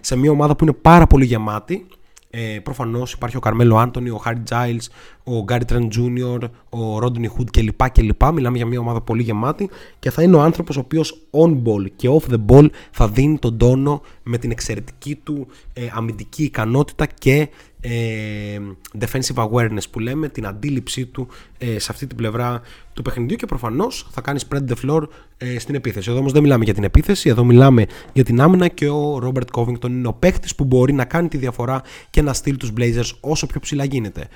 σε 0.00 0.16
μια 0.16 0.30
ομάδα 0.30 0.56
που 0.56 0.64
είναι 0.64 0.72
πάρα 0.82 1.06
πολύ 1.06 1.24
γεμάτη. 1.24 1.86
Ε, 2.30 2.58
Προφανώς 2.62 3.12
υπάρχει 3.12 3.36
ο 3.36 3.40
Καρμέλο 3.40 3.76
Άντωνη, 3.76 4.10
ο 4.10 4.16
Χάρι 4.16 4.38
Τζάιλς, 4.38 4.88
ο 5.24 5.42
Γκάρι 5.42 5.64
Τρέντ 5.64 5.88
Τζούνιορ, 5.88 6.48
ο 6.68 6.98
Ρόντονι 6.98 7.26
Χουντ 7.26 7.48
κλπ, 7.50 7.90
κλπ. 7.90 8.24
Μιλάμε 8.32 8.56
για 8.56 8.66
μια 8.66 8.80
ομάδα 8.80 9.00
πολύ 9.00 9.22
γεμάτη 9.22 9.70
και 9.98 10.10
θα 10.10 10.22
είναι 10.22 10.36
ο 10.36 10.40
άνθρωπος 10.40 10.76
ο 10.76 10.80
οποίος 10.80 11.28
on 11.30 11.50
ball 11.50 11.90
και 11.96 12.08
off 12.10 12.32
the 12.32 12.44
ball 12.46 12.68
θα 12.90 13.08
δίνει 13.08 13.38
τον 13.38 13.56
τόνο 13.56 14.02
με 14.22 14.38
την 14.38 14.50
εξαιρετική 14.50 15.14
του 15.14 15.46
ε, 15.72 15.88
αμυντική 15.92 16.44
ικανότητα 16.44 17.06
και 17.06 17.48
ε, 17.80 18.58
defensive 18.98 19.48
awareness 19.48 19.90
που 19.90 19.98
λέμε, 19.98 20.28
την 20.28 20.46
αντίληψή 20.46 21.06
του 21.06 21.28
ε, 21.58 21.78
σε 21.78 21.88
αυτή 21.90 22.06
την 22.06 22.16
πλευρά 22.16 22.60
του 22.92 23.02
παιχνιδιού 23.02 23.36
και 23.36 23.46
προφανώς 23.46 24.08
θα 24.10 24.20
κάνεις 24.20 24.46
spread 24.48 24.64
the 24.68 24.74
floor 24.84 25.02
ε, 25.36 25.58
στην 25.58 25.74
επίθεση. 25.74 26.10
Εδώ 26.10 26.18
όμως 26.18 26.32
δεν 26.32 26.42
μιλάμε 26.42 26.64
για 26.64 26.74
την 26.74 26.84
επίθεση, 26.84 27.28
εδώ 27.28 27.44
μιλάμε 27.44 27.86
για 28.12 28.24
την 28.24 28.40
άμυνα 28.40 28.68
και 28.68 28.88
ο 28.88 29.20
Robert 29.24 29.60
Covington 29.60 29.88
είναι 29.88 30.08
ο 30.08 30.12
παίχτη 30.12 30.48
που 30.56 30.64
μπορεί 30.64 30.92
να 30.92 31.04
κάνει 31.04 31.28
τη 31.28 31.36
διαφορά 31.36 31.82
και 32.10 32.22
να 32.22 32.32
στείλει 32.32 32.56
τους 32.56 32.72
Blazers 32.78 33.10
όσο 33.20 33.46
πιο 33.46 33.60
ψηλά 33.60 33.84
γίνεται. 33.84 34.28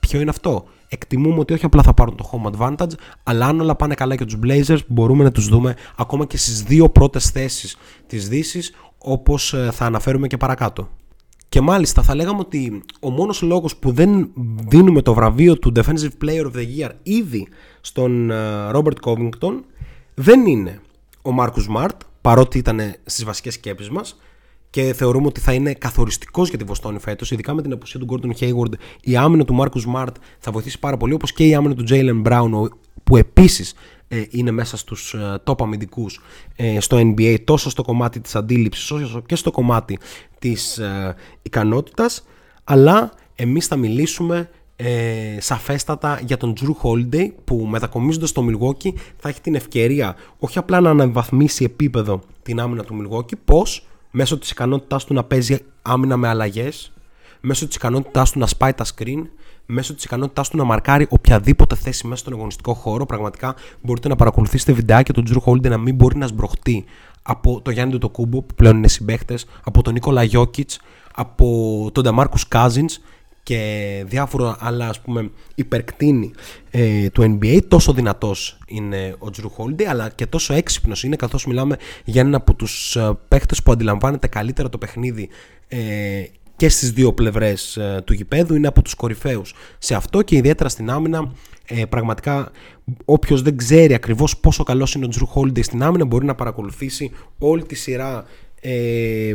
Ποιο 0.00 0.20
είναι 0.20 0.30
αυτό; 0.30 0.66
Εκτιμούμε 0.94 1.38
ότι 1.38 1.52
όχι 1.52 1.64
απλά 1.64 1.82
θα 1.82 1.94
πάρουν 1.94 2.16
το 2.16 2.30
home 2.32 2.52
advantage, 2.52 2.92
αλλά 3.22 3.46
αν 3.46 3.60
όλα 3.60 3.76
πάνε 3.76 3.94
καλά 3.94 4.14
για 4.14 4.26
τους 4.26 4.38
Blazers, 4.44 4.78
μπορούμε 4.86 5.24
να 5.24 5.32
τους 5.32 5.48
δούμε 5.48 5.74
ακόμα 5.96 6.26
και 6.26 6.36
στις 6.36 6.62
δύο 6.62 6.88
πρώτες 6.88 7.30
θέσεις 7.30 7.76
της 8.06 8.28
Δύσης, 8.28 8.72
όπως 8.98 9.54
θα 9.70 9.84
αναφέρουμε 9.84 10.26
και 10.26 10.36
παρακάτω. 10.36 10.88
Και 11.52 11.60
μάλιστα 11.60 12.02
θα 12.02 12.14
λέγαμε 12.14 12.38
ότι 12.38 12.82
ο 13.00 13.10
μόνος 13.10 13.42
λόγος 13.42 13.76
που 13.76 13.92
δεν 13.92 14.30
δίνουμε 14.68 15.02
το 15.02 15.14
βραβείο 15.14 15.58
του 15.58 15.72
Defensive 15.76 16.24
Player 16.24 16.44
of 16.44 16.52
the 16.54 16.66
Year 16.78 16.90
ήδη 17.02 17.48
στον 17.80 18.30
Robert 18.72 18.96
Covington 19.04 19.60
δεν 20.14 20.46
είναι 20.46 20.80
ο 21.22 21.30
Marcus 21.38 21.66
Smart 21.68 21.96
παρότι 22.20 22.58
ήταν 22.58 22.80
στις 23.04 23.24
βασικές 23.24 23.54
σκέψεις 23.54 23.90
μας 23.90 24.16
και 24.70 24.92
θεωρούμε 24.92 25.26
ότι 25.26 25.40
θα 25.40 25.52
είναι 25.52 25.72
καθοριστικός 25.74 26.48
για 26.48 26.58
τη 26.58 26.64
Βοστόνη 26.64 26.98
φέτος 26.98 27.30
ειδικά 27.30 27.54
με 27.54 27.62
την 27.62 27.72
απουσία 27.72 28.00
του 28.00 28.06
Gordon 28.10 28.42
Hayward. 28.42 28.72
Η 29.00 29.16
άμυνα 29.16 29.44
του 29.44 29.56
Marcus 29.60 29.80
Smart 29.92 30.14
θα 30.38 30.52
βοηθήσει 30.52 30.78
πάρα 30.78 30.96
πολύ 30.96 31.12
όπως 31.12 31.32
και 31.32 31.46
η 31.46 31.54
άμυνα 31.54 31.74
του 31.74 31.84
Jalen 31.88 32.22
Brown 32.22 32.68
που 33.04 33.16
επίσης 33.16 33.74
ε, 34.14 34.24
είναι 34.30 34.50
μέσα 34.50 34.76
στους 34.76 35.14
ε, 35.14 35.38
top 35.44 35.54
αμυντικούς 35.62 36.20
ε, 36.56 36.80
στο 36.80 36.96
NBA 36.98 37.36
τόσο 37.44 37.70
στο 37.70 37.82
κομμάτι 37.82 38.20
της 38.20 38.34
αντίληψης 38.36 38.90
όσο 38.90 39.22
και 39.26 39.36
στο 39.36 39.50
κομμάτι 39.50 39.98
της 40.38 40.80
ικανότητας. 41.42 42.24
Αλλά 42.64 43.12
εμείς 43.34 43.66
θα 43.66 43.76
μιλήσουμε 43.76 44.50
ε, 44.76 45.40
σαφέστατα 45.40 46.20
για 46.24 46.36
τον 46.36 46.54
Drew 46.60 46.74
Holiday 46.82 47.30
που 47.44 47.56
μετακομίζοντας 47.56 48.28
στο 48.28 48.46
Milwaukee 48.48 48.92
θα 49.16 49.28
έχει 49.28 49.40
την 49.40 49.54
ευκαιρία 49.54 50.16
όχι 50.38 50.58
απλά 50.58 50.80
να 50.80 50.90
αναβαθμίσει 50.90 51.64
επίπεδο 51.64 52.20
την 52.42 52.60
άμυνα 52.60 52.84
του 52.84 52.96
Milwaukee 53.02 53.38
πως 53.44 53.86
μέσω 54.10 54.38
της 54.38 54.50
ικανότητάς 54.50 55.04
του 55.04 55.14
να 55.14 55.24
παίζει 55.24 55.58
άμυνα 55.82 56.16
με 56.16 56.28
αλλαγές 56.28 56.92
μέσω 57.40 57.66
της 57.66 57.76
ικανότητάς 57.76 58.30
του 58.30 58.38
να 58.38 58.46
σπάει 58.46 58.72
τα 58.72 58.84
screen 58.84 59.22
μέσω 59.66 59.94
της 59.94 60.04
ικανότητάς 60.04 60.48
του 60.48 60.56
να 60.56 60.64
μαρκάρει 60.64 61.06
οποιαδήποτε 61.10 61.74
θέση 61.74 62.06
μέσα 62.06 62.20
στον 62.20 62.32
αγωνιστικό 62.32 62.74
χώρο. 62.74 63.06
Πραγματικά 63.06 63.54
μπορείτε 63.82 64.08
να 64.08 64.16
παρακολουθήσετε 64.16 64.72
βιντεάκια 64.72 65.14
του 65.14 65.22
Τζουρ 65.22 65.40
Χόλντε 65.40 65.68
να 65.68 65.78
μην 65.78 65.94
μπορεί 65.94 66.16
να 66.16 66.26
σμπροχτεί 66.26 66.84
από 67.22 67.60
τον 67.60 67.72
Γιάννη 67.72 67.98
Τοκούμπο 67.98 68.42
που 68.42 68.54
πλέον 68.54 68.76
είναι 68.76 68.88
συμπαίχτες, 68.88 69.46
από 69.64 69.82
τον 69.82 69.92
Νίκολα 69.92 70.22
Γιώκητς, 70.22 70.80
από 71.14 71.88
τον 71.92 72.02
Νταμάρκους 72.02 72.48
Κάζινς 72.48 72.98
και 73.42 74.04
διάφορα 74.06 74.56
άλλα 74.60 74.88
ας 74.88 75.00
πούμε 75.00 75.30
υπερκτίνη 75.54 76.30
ε, 76.70 77.08
του 77.10 77.22
NBA 77.22 77.60
τόσο 77.68 77.92
δυνατός 77.92 78.58
είναι 78.66 79.14
ο 79.18 79.30
Τζρου 79.30 79.50
Χόλντι 79.50 79.84
αλλά 79.84 80.08
και 80.08 80.26
τόσο 80.26 80.54
έξυπνος 80.54 81.04
είναι 81.04 81.16
καθώς 81.16 81.46
μιλάμε 81.46 81.76
για 82.04 82.20
έναν 82.20 82.34
από 82.34 82.54
τους 82.54 82.96
ε, 82.96 83.18
παίχτες 83.28 83.62
που 83.62 83.72
αντιλαμβάνεται 83.72 84.26
καλύτερα 84.26 84.68
το 84.68 84.78
παιχνίδι 84.78 85.28
ε, 85.68 85.78
και 86.62 86.68
στις 86.68 86.92
δύο 86.92 87.12
πλευρές 87.12 87.76
ε, 87.76 88.02
του 88.04 88.12
γηπέδου 88.12 88.54
είναι 88.54 88.66
από 88.66 88.82
τους 88.82 88.94
κορυφαίους 88.94 89.54
σε 89.78 89.94
αυτό 89.94 90.22
και 90.22 90.36
ιδιαίτερα 90.36 90.68
στην 90.68 90.90
άμυνα 90.90 91.32
ε, 91.66 91.84
πραγματικά 91.84 92.50
όποιος 93.04 93.42
δεν 93.42 93.56
ξέρει 93.56 93.94
ακριβώς 93.94 94.36
πόσο 94.36 94.62
καλός 94.62 94.94
είναι 94.94 95.04
ο 95.04 95.08
Τζρου 95.08 95.26
Χόλντι 95.26 95.62
στην 95.62 95.82
άμυνα 95.82 96.04
μπορεί 96.04 96.24
να 96.24 96.34
παρακολουθήσει 96.34 97.10
όλη 97.38 97.62
τη 97.62 97.74
σειρά 97.74 98.24
ε, 98.60 99.34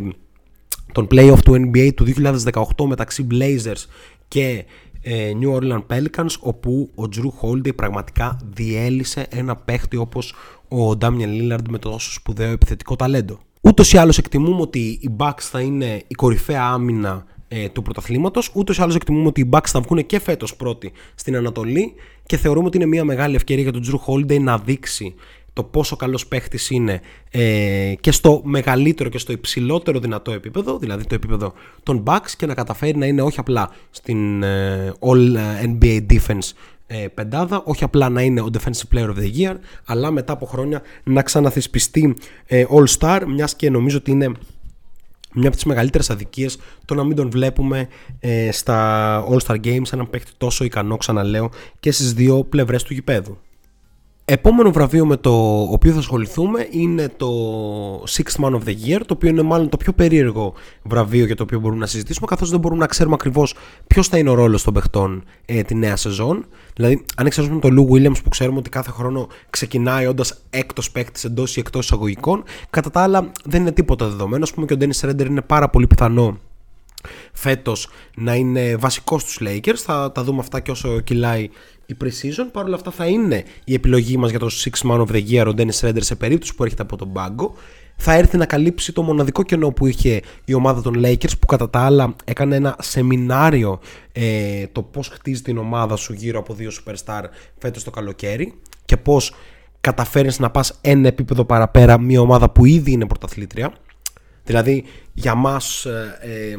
τον 0.92 1.08
playoff 1.12 1.40
του 1.44 1.54
NBA 1.54 1.94
του 1.96 2.06
2018 2.52 2.62
μεταξύ 2.88 3.28
Blazers 3.32 3.86
και 4.28 4.66
ε, 5.02 5.32
New 5.42 5.56
Orleans 5.56 5.86
Pelicans 5.88 6.36
όπου 6.40 6.90
ο 6.96 7.04
Drew 7.16 7.48
Holiday 7.50 7.76
πραγματικά 7.76 8.40
διέλυσε 8.54 9.28
ένα 9.30 9.56
παίχτη 9.56 9.98
όπως 9.98 10.34
ο 10.68 10.92
Damian 11.02 11.42
Lillard 11.42 11.68
με 11.70 11.78
το 11.80 11.90
τόσο 11.90 12.12
σπουδαίο 12.12 12.52
επιθετικό 12.52 12.96
ταλέντο. 12.96 13.40
Ούτως 13.68 13.94
ή 13.94 13.98
άλλως 13.98 14.18
εκτιμούμε 14.18 14.62
ότι 14.62 14.80
οι 14.80 15.10
Bucks 15.18 15.40
θα 15.40 15.62
είναι 15.62 16.04
η 16.08 16.14
κορυφαία 16.14 16.64
άμυνα 16.64 17.26
ε, 17.48 17.70
του 17.70 17.82
πρωταθλήματος. 17.82 18.52
Ούτως 18.54 18.78
ή 18.78 18.82
άλλως 18.82 18.96
εκτιμούμε 18.96 19.28
ότι 19.28 19.42
οι 19.42 19.50
Bucks 19.52 19.68
θα 19.68 19.80
βγουν 19.82 20.06
και 20.06 20.20
φέτος 20.20 20.56
πρώτοι 20.56 20.92
στην 21.16 21.36
Ανατολή 21.36 21.94
και 22.26 22.38
θεωρούμε 22.38 22.68
ότι 22.68 22.78
είναι 22.78 22.86
μια 22.86 23.04
μεγάλη 23.04 23.36
ευκαιρία 23.36 23.64
για 23.64 23.72
τον 23.72 23.84
Drew 23.86 24.14
Holiday 24.14 24.40
να 24.40 24.58
δείξει 24.58 25.16
το 25.54 25.64
πόσο 25.64 25.96
καλός 25.96 26.28
παίχτης 26.28 26.70
είναι 26.70 27.02
ε, 27.32 27.94
και 28.00 28.12
στο 28.12 28.42
μεγαλύτερο 28.44 29.10
και 29.10 29.18
στο 29.18 29.32
υψηλότερο 29.32 30.00
δυνατό 30.00 30.32
επίπεδο, 30.32 30.78
δηλαδή 30.78 31.06
το 31.06 31.16
επίπεδο 31.16 31.54
των 31.84 32.04
Bucks 32.06 32.32
και 32.38 32.46
να 32.46 32.54
καταφέρει 32.54 32.98
να 32.98 33.06
είναι 33.06 33.22
όχι 33.22 33.40
απλά 33.40 33.70
στην 33.90 34.44
ε, 34.44 34.94
All 35.00 35.38
NBA 35.62 36.06
Defense 36.10 36.52
ε, 36.88 37.08
πεντάδα, 37.14 37.62
όχι 37.66 37.84
απλά 37.84 38.10
να 38.10 38.22
είναι 38.22 38.42
ο 38.42 38.50
Defensive 38.54 38.96
Player 38.96 39.10
of 39.10 39.18
the 39.18 39.38
Year, 39.38 39.56
αλλά 39.86 40.12
μετά 40.12 40.34
από 40.34 40.46
χρόνια 40.46 40.82
να 41.04 41.22
ξαναθυσπιστεί 41.22 42.16
ε, 42.46 42.66
All 42.70 42.86
Star, 43.00 43.24
μιας 43.28 43.56
και 43.56 43.70
νομίζω 43.70 43.98
ότι 43.98 44.12
είναι 44.12 44.32
μια 45.34 45.48
από 45.48 45.56
τις 45.56 45.66
μεγαλύτερες 45.66 46.10
αδικίες 46.10 46.58
το 46.86 46.96
να 46.96 47.04
μην 47.04 47.16
τον 47.16 47.30
βλέπουμε 47.30 47.88
ε, 48.20 48.52
στα 48.52 49.24
All 49.30 49.38
Star 49.46 49.56
Games 49.66 49.94
έναν 49.94 50.10
παίχτη 50.10 50.32
τόσο 50.38 50.64
ικανό 50.64 50.98
ξαναλέω 50.98 51.50
και 51.80 51.92
στις 51.92 52.14
δύο 52.14 52.44
πλευρές 52.44 52.84
του 52.84 52.94
γηπέδου. 52.94 53.38
Επόμενο 54.30 54.72
βραβείο 54.72 55.06
με 55.06 55.18
το 55.18 55.62
οποίο 55.62 55.92
θα 55.92 56.00
ασχοληθούμε 56.00 56.68
είναι 56.72 57.10
το 57.18 57.30
Sixth 58.10 58.44
Man 58.44 58.52
of 58.52 58.60
the 58.66 58.76
Year, 58.88 59.00
το 59.06 59.14
οποίο 59.14 59.30
είναι 59.30 59.42
μάλλον 59.42 59.70
το 59.70 59.78
πιο 59.78 59.94
περίεργο 59.94 60.54
βραβείο 60.84 61.26
για 61.26 61.36
το 61.36 61.44
οποίο 61.44 61.60
μπορούμε 61.60 61.80
να 61.80 61.86
συζητήσουμε, 61.86 62.28
καθώς 62.28 62.50
δεν 62.50 62.60
μπορούμε 62.60 62.82
να 62.82 62.88
ξέρουμε 62.88 63.16
ακριβώς 63.16 63.56
ποιος 63.88 64.08
θα 64.08 64.18
είναι 64.18 64.30
ο 64.30 64.34
ρόλος 64.34 64.64
των 64.64 64.74
παιχτών 64.74 65.24
ε, 65.46 65.62
τη 65.62 65.76
νέα 65.76 65.96
σεζόν. 65.96 66.46
Δηλαδή, 66.76 67.06
αν 67.16 67.26
εξαιρέσουμε 67.26 67.60
τον 67.60 67.78
Lou 67.80 67.94
Williams 67.94 68.24
που 68.24 68.30
ξέρουμε 68.30 68.58
ότι 68.58 68.70
κάθε 68.70 68.92
χρόνο 68.92 69.28
ξεκινάει 69.50 70.06
όντας 70.06 70.42
έκτος 70.50 70.92
παίκτης 70.92 71.24
εντός 71.24 71.56
ή 71.58 71.60
εκτός 71.60 71.86
εισαγωγικών, 71.86 72.44
κατά 72.70 72.92
τα 72.92 73.02
άλλα 73.02 73.32
δεν 73.44 73.62
είναι 73.62 73.72
τίποτα 73.72 74.08
δεδομένο. 74.08 74.46
Α 74.50 74.54
πούμε 74.54 74.66
και 74.66 74.74
ο 74.74 74.78
Dennis 74.80 75.10
Redder 75.10 75.26
είναι 75.26 75.42
πάρα 75.42 75.70
πολύ 75.70 75.88
πιθανό 75.88 76.38
φέτος 77.34 77.90
να 78.16 78.36
είναι 78.36 78.76
βασικός 78.76 79.22
στους 79.22 79.40
Lakers. 79.42 79.76
Θα 79.76 80.12
τα 80.12 80.24
δούμε 80.24 80.40
αυτά 80.40 80.60
και 80.60 80.72
όσο 80.72 81.00
κυλάει 81.00 81.50
η 81.86 81.96
pre-season. 82.04 82.48
Παρ' 82.52 82.66
όλα 82.66 82.76
αυτά 82.76 82.92
θα 82.92 83.06
είναι 83.06 83.44
η 83.64 83.74
επιλογή 83.74 84.18
μας 84.18 84.30
για 84.30 84.40
το 84.40 84.50
Six 84.52 84.90
Man 84.90 85.00
of 85.00 85.08
the 85.08 85.24
Year 85.30 85.48
ο 85.48 85.54
Dennis 85.58 85.88
Redder 85.88 86.02
σε 86.02 86.16
περίπτωση 86.16 86.56
που 86.56 86.64
έρχεται 86.64 86.82
από 86.82 86.98
τον 86.98 87.12
πάγκο. 87.12 87.56
Θα 88.00 88.14
έρθει 88.14 88.38
να 88.38 88.46
καλύψει 88.46 88.94
το 88.94 89.02
μοναδικό 89.02 89.44
κενό 89.44 89.70
που 89.70 89.86
είχε 89.86 90.22
η 90.46 90.54
ομάδα 90.54 90.82
των 90.82 90.94
Lakers 91.06 91.40
που 91.40 91.46
κατά 91.46 91.70
τα 91.70 91.80
άλλα 91.80 92.16
έκανε 92.24 92.56
ένα 92.56 92.76
σεμινάριο 92.80 93.80
ε, 94.12 94.68
το 94.72 94.82
πώς 94.82 95.08
χτίζει 95.08 95.42
την 95.42 95.58
ομάδα 95.58 95.96
σου 95.96 96.14
γύρω 96.14 96.40
από 96.40 96.54
δύο 96.54 96.72
superstar 96.72 97.22
φέτος 97.58 97.84
το 97.84 97.92
καλοκαίρι 97.92 98.54
και 98.86 98.98
πώς 98.98 99.34
καταφέρει 99.82 100.30
να 100.38 100.50
πας 100.50 100.80
ένα 100.82 101.08
επίπεδο 101.08 101.46
παραπέρα 101.46 102.00
μια 102.00 102.22
ομάδα 102.22 102.50
που 102.50 102.66
ήδη 102.66 102.92
είναι 102.92 103.08
πρωταθλήτρια. 103.08 103.74
Δηλαδή 104.44 104.84
για 105.14 105.36
μας 105.36 105.86
ε, 105.86 106.18
ε, 106.22 106.56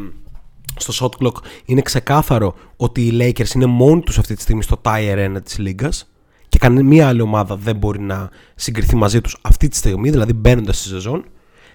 στο 0.80 1.10
shot 1.20 1.24
clock 1.24 1.34
είναι 1.64 1.80
ξεκάθαρο 1.80 2.54
ότι 2.76 3.00
οι 3.06 3.16
Lakers 3.20 3.54
είναι 3.54 3.66
μόνοι 3.66 4.00
τους 4.00 4.18
αυτή 4.18 4.34
τη 4.34 4.42
στιγμή 4.42 4.62
στο 4.62 4.80
tier 4.82 5.36
1 5.36 5.36
της 5.44 5.58
λίγας 5.58 6.10
και 6.48 6.58
καμία 6.58 7.08
άλλη 7.08 7.20
ομάδα 7.20 7.56
δεν 7.56 7.76
μπορεί 7.76 8.00
να 8.00 8.30
συγκριθεί 8.54 8.96
μαζί 8.96 9.20
τους 9.20 9.38
αυτή 9.42 9.68
τη 9.68 9.76
στιγμή, 9.76 10.10
δηλαδή 10.10 10.32
μπαίνοντας 10.32 10.78
στη 10.78 10.88
σεζόν. 10.88 11.24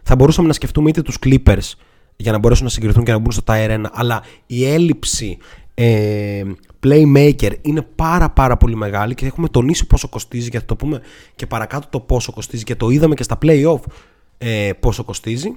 Θα 0.04 0.16
μπορούσαμε 0.16 0.48
να 0.48 0.54
σκεφτούμε 0.54 0.90
είτε 0.90 1.02
τους 1.02 1.18
Clippers 1.26 1.72
για 2.16 2.32
να 2.32 2.38
μπορέσουν 2.38 2.64
να 2.64 2.72
συγκριθούν 2.72 3.04
και 3.04 3.12
να 3.12 3.18
μπουν 3.18 3.32
στο 3.32 3.44
tier 3.46 3.70
1, 3.70 3.84
αλλά 3.92 4.24
η 4.46 4.66
έλλειψη 4.66 5.38
ε, 5.74 6.44
playmaker 6.84 7.52
είναι 7.62 7.82
πάρα 7.96 8.30
πάρα 8.30 8.58
πολύ 8.58 8.76
μεγάλη 8.76 9.14
και 9.14 9.26
έχουμε 9.26 9.48
τονίσει 9.48 9.88
πόσο 9.88 10.08
κοστίζει 10.08 10.50
και 10.50 10.60
θα 10.60 10.66
το 10.66 10.76
πούμε 10.76 11.02
και 11.36 11.46
παρακάτω 11.48 11.88
το 11.90 12.00
πόσο 12.00 12.32
κοστίζει 12.32 12.64
και 12.64 12.76
το 12.76 12.90
είδαμε 12.90 13.16
και 13.16 13.24
στα 13.24 13.38
playoff 13.42 13.80
ε, 14.38 14.72
πόσο 14.80 15.04
κοστίζει 15.04 15.56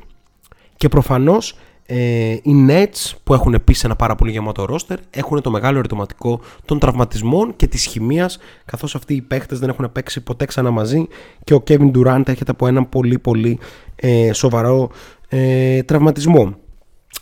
και 0.77 0.89
προφανώς 0.89 1.59
ε, 1.87 2.33
οι 2.43 2.67
Nets 2.69 3.13
που 3.25 3.35
έχουν 3.35 3.55
επίση 3.55 3.83
ένα 3.85 3.97
πάρα 3.97 4.15
πολύ 4.15 4.31
γεμάτο 4.31 4.65
ρόστερ 4.65 4.99
έχουν 5.11 5.43
το 5.43 5.51
μεγάλο 5.51 5.79
ερωτηματικό 5.79 6.41
των 6.65 6.79
τραυματισμών 6.79 7.57
και 7.57 7.67
της 7.67 7.87
χημίας, 7.87 8.39
καθώς 8.65 8.95
αυτοί 8.95 9.15
οι 9.15 9.23
παίχτες 9.23 9.59
δεν 9.59 9.69
έχουν 9.69 9.93
παίξει 9.93 10.21
ποτέ 10.21 10.45
ξανά 10.45 10.71
μαζί 10.71 11.07
και 11.45 11.55
ο 11.55 11.63
Kevin 11.69 11.91
Durant 11.91 12.23
έρχεται 12.29 12.51
από 12.51 12.67
έναν 12.67 12.89
πολύ 12.89 13.19
πολύ 13.19 13.59
ε, 13.97 14.33
σοβαρό 14.33 14.91
ε, 15.29 15.83
τραυματισμό. 15.83 16.55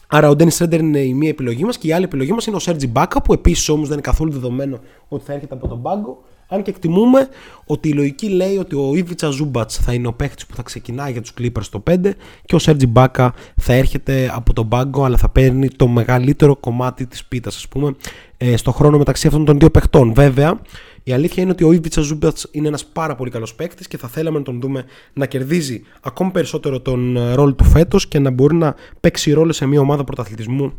Άρα 0.06 0.28
ο 0.28 0.32
Dennis 0.38 0.56
Redder 0.58 0.78
είναι 0.78 0.98
η 0.98 1.14
μία 1.14 1.28
επιλογή 1.28 1.64
μας 1.64 1.78
και 1.78 1.86
η 1.86 1.92
άλλη 1.92 2.04
επιλογή 2.04 2.32
μας 2.32 2.46
είναι 2.46 2.56
ο 2.56 2.60
Sergi 2.62 2.92
Baka 2.92 3.16
που 3.24 3.32
επίσης 3.32 3.68
όμως 3.68 3.88
δεν 3.88 3.92
είναι 3.92 4.06
καθόλου 4.06 4.32
δεδομένο 4.32 4.78
ότι 5.08 5.24
θα 5.24 5.32
έρχεται 5.32 5.54
από 5.54 5.68
τον 5.68 5.82
πάγκο 5.82 6.22
αν 6.48 6.62
και 6.62 6.70
εκτιμούμε 6.70 7.28
ότι 7.66 7.88
η 7.88 7.92
λογική 7.92 8.28
λέει 8.28 8.56
ότι 8.56 8.74
ο 8.74 8.94
Ιβιτσα 8.94 9.30
Ζούμπατς 9.30 9.76
θα 9.76 9.92
είναι 9.92 10.06
ο 10.06 10.12
παίχτης 10.12 10.46
που 10.46 10.54
θα 10.54 10.62
ξεκινάει 10.62 11.12
για 11.12 11.20
τους 11.20 11.32
Clippers 11.38 11.62
στο 11.62 11.82
5 11.90 11.96
και 12.44 12.54
ο 12.54 12.58
Σέρτζι 12.58 12.86
Μπάκα 12.86 13.34
θα 13.56 13.72
έρχεται 13.72 14.30
από 14.34 14.52
τον 14.52 14.68
πάγκο 14.68 15.04
αλλά 15.04 15.16
θα 15.16 15.28
παίρνει 15.28 15.68
το 15.68 15.86
μεγαλύτερο 15.88 16.56
κομμάτι 16.56 17.06
της 17.06 17.24
πίτας, 17.24 17.56
ας 17.56 17.68
πούμε, 17.68 17.94
ε, 18.36 18.56
στο 18.56 18.72
χρόνο 18.72 18.98
μεταξύ 18.98 19.26
αυτών 19.26 19.44
των 19.44 19.58
δύο 19.58 19.70
παιχτών. 19.70 20.14
Βέβαια, 20.14 20.60
η 21.02 21.12
αλήθεια 21.12 21.42
είναι 21.42 21.52
ότι 21.52 21.64
ο 21.64 21.72
Ιβιτσα 21.72 22.00
Ζούμπατς 22.00 22.48
είναι 22.50 22.68
ένας 22.68 22.84
πάρα 22.84 23.14
πολύ 23.14 23.30
καλός 23.30 23.54
παίκτη 23.54 23.88
και 23.88 23.96
θα 23.96 24.08
θέλαμε 24.08 24.38
να 24.38 24.44
τον 24.44 24.60
δούμε 24.60 24.84
να 25.12 25.26
κερδίζει 25.26 25.82
ακόμη 26.02 26.30
περισσότερο 26.30 26.80
τον 26.80 27.16
ε, 27.16 27.34
ρόλο 27.34 27.54
του 27.54 27.64
φέτος 27.64 28.08
και 28.08 28.18
να 28.18 28.30
μπορεί 28.30 28.54
να 28.54 28.74
παίξει 29.00 29.32
ρόλο 29.32 29.52
σε 29.52 29.66
μια 29.66 29.80
ομάδα 29.80 30.04
πρωταθλητισμού 30.04 30.72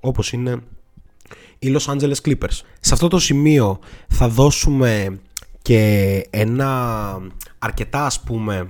όπως 0.00 0.32
είναι 0.32 0.62
οι 1.62 1.76
Los 1.76 1.94
Angeles 1.94 2.14
Clippers. 2.24 2.60
Σε 2.80 2.94
αυτό 2.94 3.08
το 3.08 3.18
σημείο 3.18 3.78
θα 4.08 4.28
δώσουμε 4.28 5.20
και 5.62 6.26
ένα 6.30 7.22
αρκετά 7.58 8.06
ας 8.06 8.20
πούμε 8.20 8.68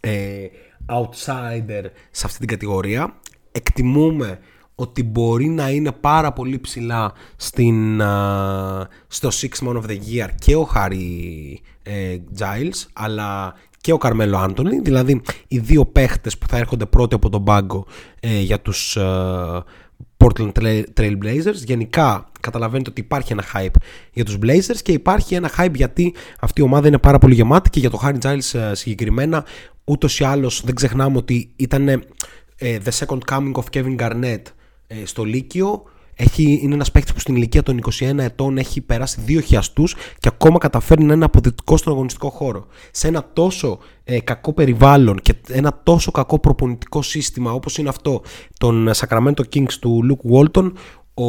ε, 0.00 0.46
outsider 0.86 1.84
σε 2.10 2.26
αυτή 2.26 2.38
την 2.38 2.48
κατηγορία. 2.48 3.14
Εκτιμούμε 3.52 4.38
ότι 4.74 5.02
μπορεί 5.02 5.46
να 5.46 5.70
είναι 5.70 5.92
πάρα 5.92 6.32
πολύ 6.32 6.58
ψηλά 6.60 7.12
στην, 7.36 8.00
στο 9.06 9.28
Six 9.32 9.66
Man 9.66 9.76
of 9.76 9.84
the 9.86 9.98
Year 10.12 10.28
και 10.38 10.56
ο 10.56 10.68
Harry 10.74 11.54
ε, 11.82 12.16
Giles 12.38 12.86
αλλά 12.92 13.54
και 13.80 13.92
ο 13.92 13.98
Καρμέλο 13.98 14.38
Άντωνη 14.38 14.80
δηλαδή 14.80 15.22
οι 15.48 15.58
δύο 15.58 15.86
παίχτες 15.86 16.38
που 16.38 16.46
θα 16.48 16.56
έρχονται 16.56 16.86
πρώτοι 16.86 17.14
από 17.14 17.28
τον 17.28 17.44
πάγκο 17.44 17.86
ε, 18.20 18.40
για 18.40 18.60
τους 18.60 18.98
Portland 20.16 20.52
Trail 20.96 21.18
Blazers. 21.22 21.64
Γενικά 21.64 22.28
καταλαβαίνετε 22.40 22.90
ότι 22.90 23.00
υπάρχει 23.00 23.32
ένα 23.32 23.44
hype 23.54 23.76
για 24.12 24.24
τους 24.24 24.38
Blazers 24.42 24.78
και 24.82 24.92
υπάρχει 24.92 25.34
ένα 25.34 25.50
hype 25.58 25.74
γιατί 25.74 26.14
αυτή 26.40 26.60
η 26.60 26.64
ομάδα 26.64 26.88
είναι 26.88 26.98
πάρα 26.98 27.18
πολύ 27.18 27.34
γεμάτη 27.34 27.70
και 27.70 27.80
για 27.80 27.90
το 27.90 28.00
Harry 28.04 28.18
Giles 28.20 28.58
ε, 28.58 28.74
συγκεκριμένα 28.74 29.44
ούτως 29.84 30.20
ή 30.20 30.24
άλλως 30.24 30.62
δεν 30.64 30.74
ξεχνάμε 30.74 31.16
ότι 31.16 31.52
ήταν 31.56 31.88
ε, 31.88 32.02
the 32.58 32.90
second 33.06 33.18
coming 33.30 33.52
of 33.52 33.64
Kevin 33.72 33.96
Garnett 33.96 34.42
ε, 34.86 35.04
στο 35.04 35.24
Λύκειο 35.24 35.82
έχει, 36.16 36.58
είναι 36.62 36.74
ένας 36.74 36.90
παίκτης 36.90 37.12
που 37.12 37.20
στην 37.20 37.36
ηλικία 37.36 37.62
των 37.62 37.80
21 38.00 38.18
ετών 38.18 38.58
έχει 38.58 38.80
περάσει 38.80 39.20
δύο 39.20 39.40
χιαστούς 39.40 39.94
και 39.94 40.28
ακόμα 40.28 40.58
καταφέρνει 40.58 41.04
να 41.04 41.12
είναι 41.12 41.24
αποδεικτικό 41.24 41.76
στον 41.76 41.92
αγωνιστικό 41.92 42.30
χώρο. 42.30 42.66
Σε 42.90 43.08
ένα 43.08 43.30
τόσο 43.32 43.78
ε, 44.04 44.20
κακό 44.20 44.52
περιβάλλον 44.52 45.18
και 45.22 45.34
ένα 45.48 45.80
τόσο 45.82 46.10
κακό 46.10 46.38
προπονητικό 46.38 47.02
σύστημα 47.02 47.52
όπως 47.52 47.78
είναι 47.78 47.88
αυτό 47.88 48.22
των 48.58 48.90
Sacramento 48.96 49.42
Kings 49.54 49.72
του 49.80 50.00
Luke 50.10 50.34
Walton, 50.34 50.72
ο, 51.14 51.24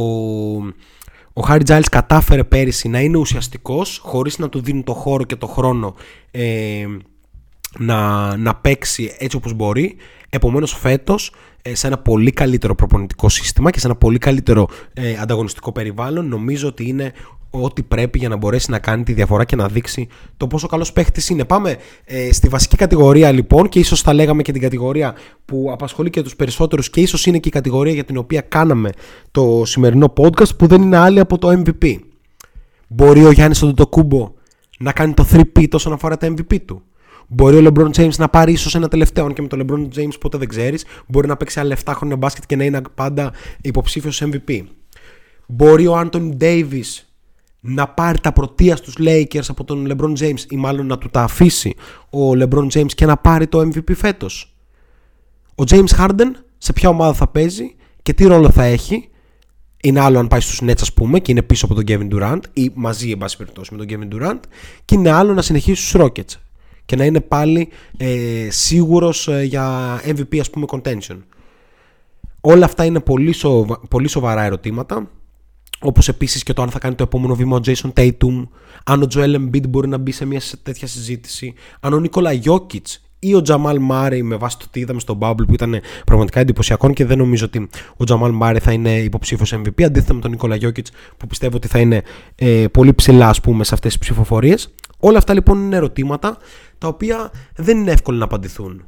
ο 1.34 1.42
Harry 1.48 1.66
Giles 1.66 1.88
κατάφερε 1.92 2.44
πέρυσι 2.44 2.88
να 2.88 3.00
είναι 3.00 3.18
ουσιαστικός 3.18 3.98
χωρίς 4.04 4.38
να 4.38 4.50
του 4.50 4.62
δίνουν 4.62 4.84
το 4.84 4.94
χώρο 4.94 5.24
και 5.24 5.36
το 5.36 5.48
χρόνο 5.48 5.96
ε, 6.32 6.86
να, 7.80 8.38
να 8.38 8.56
παίξει 8.56 9.16
έτσι 9.18 9.38
όπως 9.38 9.54
μπορεί. 9.54 9.96
Επομένως 10.36 10.74
φέτος 10.74 11.32
ε, 11.62 11.76
σε 11.76 11.88
ένα 11.88 11.98
πολύ 11.98 12.32
καλύτερο 12.32 12.76
προπονητικό 12.76 13.30
σύστημα 13.30 13.70
και 13.70 13.80
σε 13.80 13.88
ένα 13.88 13.96
πολύ 13.96 14.18
καλύτερο 14.18 14.68
ε, 14.94 15.16
ανταγωνιστικό 15.22 15.72
περιβάλλον 15.72 16.28
νομίζω 16.28 16.68
ότι 16.68 16.88
είναι 16.88 17.14
ό,τι 17.50 17.84
πρέπει 17.84 18.20
για 18.20 18.30
να 18.30 18.36
μπορέσει 18.36 18.72
να 18.72 18.80
κάνει 18.80 19.04
τη 19.04 19.14
διαφορά 19.14 19.46
και 19.46 19.56
να 19.56 19.68
δείξει 19.68 20.08
το 20.38 20.48
πόσο 20.48 20.68
καλός 20.68 20.94
παίχτης 20.94 21.30
είναι. 21.30 21.46
Πάμε 21.46 21.78
ε, 22.06 22.34
στη 22.34 22.48
βασική 22.48 22.76
κατηγορία 22.76 23.32
λοιπόν 23.32 23.70
και 23.70 23.80
ίσως 23.80 24.02
θα 24.02 24.14
λέγαμε 24.14 24.42
και 24.42 24.52
την 24.52 24.62
κατηγορία 24.62 25.16
που 25.46 25.70
απασχολεί 25.72 26.10
και 26.10 26.22
τους 26.22 26.36
περισσότερους 26.36 26.90
και 26.90 27.02
ίσως 27.02 27.26
είναι 27.26 27.40
και 27.40 27.48
η 27.48 27.52
κατηγορία 27.52 27.94
για 27.94 28.04
την 28.04 28.18
οποία 28.18 28.42
κάναμε 28.42 28.90
το 29.32 29.62
σημερινό 29.66 30.14
podcast 30.18 30.58
που 30.58 30.68
δεν 30.68 30.82
είναι 30.82 30.98
άλλη 30.98 31.20
από 31.20 31.38
το 31.38 31.62
MVP. 31.64 31.96
Μπορεί 32.88 33.26
ο 33.26 33.32
Γιάννης 33.32 33.64
Αντετοκούμπο 33.64 34.32
να 34.80 34.92
κάνει 34.92 35.14
το 35.14 35.28
3P 35.32 35.70
όσον 35.72 35.94
αφορά 35.94 36.18
τα 36.18 36.28
MVP 36.28 36.62
του; 36.66 36.82
Μπορεί 37.28 37.68
ο 37.68 37.72
LeBron 37.72 37.90
James 37.92 38.16
να 38.18 38.30
πάρει 38.30 38.52
ίσως 38.52 38.76
ένα 38.76 38.88
τελευταίο, 38.88 39.32
και 39.32 39.42
με 39.42 39.48
το 39.48 39.58
LeBron 39.60 40.00
James 40.00 40.20
ποτέ 40.20 40.38
δεν 40.38 40.48
ξέρεις. 40.48 40.86
Μπορεί 41.08 41.28
να 41.28 41.38
παίξει 41.38 41.60
άλλα 41.60 41.78
7 41.86 41.94
χρόνια 41.96 42.16
μπάσκετ 42.16 42.44
και 42.46 42.56
να 42.56 42.64
είναι 42.64 42.82
πάντα 42.96 43.34
υποψήφιος 43.62 44.24
MVP. 44.26 44.62
Μπορεί 45.48 45.88
ο 45.88 46.00
Anthony 46.00 46.38
Davis 46.40 47.04
να 47.60 47.88
πάρει 47.88 48.20
τα 48.20 48.34
πρωτεία 48.34 48.76
στους 48.76 48.96
Lakers 49.00 49.46
από 49.48 49.64
τον 49.64 49.88
LeBron 49.92 50.14
James 50.20 50.40
ή 50.50 50.56
μάλλον 50.56 50.86
να 50.86 50.98
του 50.98 51.10
τα 51.10 51.22
αφήσει 51.22 51.76
ο 52.10 52.32
LeBron 52.32 52.68
James 52.74 52.94
και 52.96 53.06
να 53.06 53.18
πάρει 53.18 53.48
το 53.48 53.60
MVP 53.60 53.96
φέτος. 53.96 54.56
Ο 55.56 55.64
James 55.68 55.90
Harden 55.98 56.32
σε 56.58 56.74
ποια 56.74 56.90
ομάδα 56.90 57.14
θα 57.14 57.28
παίζει 57.28 57.76
και 58.02 58.14
τι 58.14 58.26
ρόλο 58.26 58.50
θα 58.50 58.64
έχει. 58.64 59.10
Είναι 59.84 60.00
άλλο 60.00 60.20
αν 60.20 60.28
πάει 60.28 60.40
στους 60.40 60.62
Nets 60.64 60.82
ας 60.82 60.94
πούμε 60.94 61.20
και 61.20 61.32
είναι 61.32 61.42
πίσω 61.42 61.66
από 61.66 61.76
τον 61.76 61.84
Kevin 61.88 62.14
Durant 62.14 62.40
ή 62.54 62.72
μαζί 62.74 63.12
εν 63.12 63.18
πάση 63.18 63.38
περιπτώσει 63.38 63.76
με 63.76 63.86
τον 63.86 63.88
Kevin 63.90 64.16
Durant 64.16 64.40
και 64.86 64.96
είναι 64.96 65.12
άλλο 65.12 65.34
να 65.34 65.42
συνεχίσει 65.42 65.88
στους 65.88 66.02
Rockets 66.02 66.40
και 66.86 66.96
να 66.96 67.06
είναι 67.06 67.22
πάλι 67.22 67.70
ε, 67.98 68.48
σίγουρος 68.50 69.28
ε, 69.28 69.44
για 69.44 70.00
MVP 70.06 70.38
ας 70.40 70.50
πούμε 70.50 70.66
contention. 70.70 71.18
Όλα 72.42 72.66
αυτά 72.66 72.86
είναι 72.86 73.00
πολύ, 73.00 73.32
σοβα... 73.32 73.80
πολύ 73.90 74.08
σοβαρά 74.08 74.44
ερωτήματα 74.44 75.10
Όπως 75.80 76.08
επίσης 76.08 76.44
και 76.44 76.54
το 76.54 76.62
αν 76.62 76.70
θα 76.70 76.80
κάνει 76.80 76.96
το 76.96 77.04
επόμενο 77.04 77.36
βήμα 77.36 77.58
ο 77.58 77.60
Jason 77.66 77.94
Tatum, 77.94 78.48
αν 78.84 79.02
ο 79.02 79.08
Joel 79.16 79.36
Embiid 79.36 79.68
μπορεί 79.70 79.88
να 79.88 79.98
μπει 79.98 80.12
σε 80.12 80.26
μια 80.26 80.42
τέτοια 80.64 80.88
συζήτηση, 80.88 81.54
αν 81.80 81.94
ο 81.94 82.00
Νίκολα 82.00 82.32
Jokic 82.44 82.98
ή 83.20 83.36
ο 83.36 83.42
Τζαμάλ 83.42 83.80
Μάρεϊ 83.80 84.22
με 84.22 84.36
βάση 84.36 84.60
το 84.60 84.66
τι 84.72 84.80
είδαμε 84.80 85.00
στο 85.00 85.18
Bubble 85.22 85.48
που 85.48 85.54
ήταν 85.54 85.82
πραγματικά 86.06 86.40
εντυπωσιακό 86.40 86.90
και 86.90 87.06
δεν 87.06 87.18
νομίζω 87.18 87.46
ότι 87.46 87.70
ο 87.98 88.04
Τζαμάλ 88.04 88.32
Μάρεϊ 88.32 88.60
θα 88.60 88.72
είναι 88.72 88.98
υποψήφιος 88.98 89.54
MVP 89.56 89.84
αντίθετα 89.84 90.14
με 90.14 90.22
τον 90.22 90.32
Νίκολα 90.32 90.56
Γιώκητ 90.56 90.88
που 91.18 91.28
πιστεύω 91.28 91.56
ότι 91.56 91.68
θα 91.68 91.80
είναι 91.80 92.02
ε, 92.36 92.66
πολύ 92.72 92.94
ψηλά 92.94 93.30
ας 93.30 93.42
πούμε 93.42 93.64
σε 93.64 93.74
αυτές 93.74 93.92
τις 93.92 94.02
ψηφοφορίες. 94.02 94.74
Όλα 95.00 95.18
αυτά 95.18 95.34
λοιπόν 95.34 95.60
είναι 95.60 95.76
ερωτήματα 95.76 96.38
τα 96.86 96.92
οποία 96.92 97.32
δεν 97.56 97.78
είναι 97.78 97.92
εύκολο 97.92 98.18
να 98.18 98.24
απαντηθούν. 98.24 98.84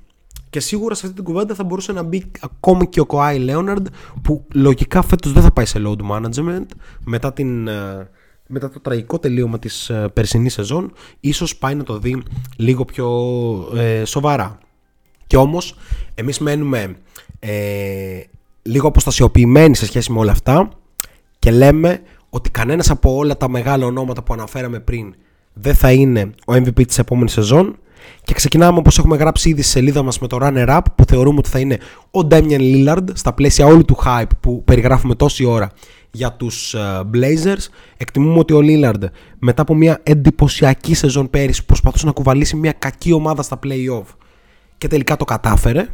Και 0.49 0.59
σίγουρα 0.59 0.95
σε 0.95 1.01
αυτή 1.05 1.15
την 1.15 1.25
κουβέντα 1.25 1.55
θα 1.55 1.63
μπορούσε 1.63 1.91
να 1.91 2.03
μπει 2.03 2.31
ακόμη 2.39 2.87
και 2.87 2.99
ο 2.99 3.05
Κοάι 3.05 3.39
Λέοναρντ 3.39 3.87
που 4.21 4.45
λογικά 4.53 5.01
φέτος 5.01 5.31
δεν 5.31 5.43
θα 5.43 5.51
πάει 5.51 5.65
σε 5.65 5.81
load 5.85 6.11
management 6.11 6.65
μετά, 7.05 7.33
την, 7.33 7.67
ε, 7.67 8.09
μετά 8.47 8.69
το 8.69 8.79
τραγικό 8.79 9.19
τελείωμα 9.19 9.59
της 9.59 9.89
ε, 9.89 10.09
περσινής 10.13 10.53
σεζόν 10.53 10.91
ίσως 11.19 11.57
πάει 11.57 11.75
να 11.75 11.83
το 11.83 11.99
δει 11.99 12.23
λίγο 12.55 12.85
πιο 12.85 13.07
ε, 13.75 14.05
σοβαρά. 14.05 14.57
Και 15.27 15.37
όμως 15.37 15.75
εμείς 16.15 16.39
μένουμε 16.39 16.95
ε, 17.39 18.21
λίγο 18.61 18.87
αποστασιοποιημένοι 18.87 19.75
σε 19.75 19.85
σχέση 19.85 20.11
με 20.11 20.19
όλα 20.19 20.31
αυτά 20.31 20.69
και 21.39 21.51
λέμε 21.51 22.01
ότι 22.29 22.49
κανένας 22.49 22.89
από 22.89 23.15
όλα 23.15 23.37
τα 23.37 23.49
μεγάλα 23.49 23.85
ονόματα 23.85 24.23
που 24.23 24.33
αναφέραμε 24.33 24.79
πριν 24.79 25.15
δεν 25.53 25.75
θα 25.75 25.91
είναι 25.91 26.29
ο 26.47 26.53
MVP 26.53 26.87
της 26.87 26.97
επόμενης 26.97 27.31
σεζόν 27.31 27.77
και 28.23 28.33
ξεκινάμε 28.33 28.77
όπως 28.77 28.97
έχουμε 28.97 29.17
γράψει 29.17 29.49
ήδη 29.49 29.61
στη 29.61 29.71
σελίδα 29.71 30.03
μας 30.03 30.19
με 30.19 30.27
το 30.27 30.37
runner-up 30.41 30.81
που 30.95 31.05
θεωρούμε 31.05 31.37
ότι 31.37 31.49
θα 31.49 31.59
είναι 31.59 31.77
ο 32.11 32.19
Damian 32.29 32.59
Lillard 32.59 33.03
στα 33.13 33.33
πλαίσια 33.33 33.65
όλου 33.65 33.85
του 33.85 33.97
hype 34.05 34.29
που 34.39 34.63
περιγράφουμε 34.63 35.15
τόση 35.15 35.45
ώρα 35.45 35.71
για 36.11 36.31
τους 36.33 36.75
uh, 36.77 36.99
Blazers. 36.99 37.67
Εκτιμούμε 37.97 38.39
ότι 38.39 38.53
ο 38.53 38.59
Lillard 38.61 39.03
μετά 39.39 39.61
από 39.61 39.75
μια 39.75 39.99
εντυπωσιακή 40.03 40.93
σεζόν 40.93 41.29
πέρυσι 41.29 41.65
προσπαθούσε 41.65 42.05
να 42.05 42.11
κουβαλήσει 42.11 42.55
μια 42.55 42.71
κακή 42.71 43.11
ομάδα 43.11 43.41
στα 43.41 43.59
play-off 43.63 44.15
και 44.77 44.87
τελικά 44.87 45.15
το 45.15 45.25
κατάφερε. 45.25 45.87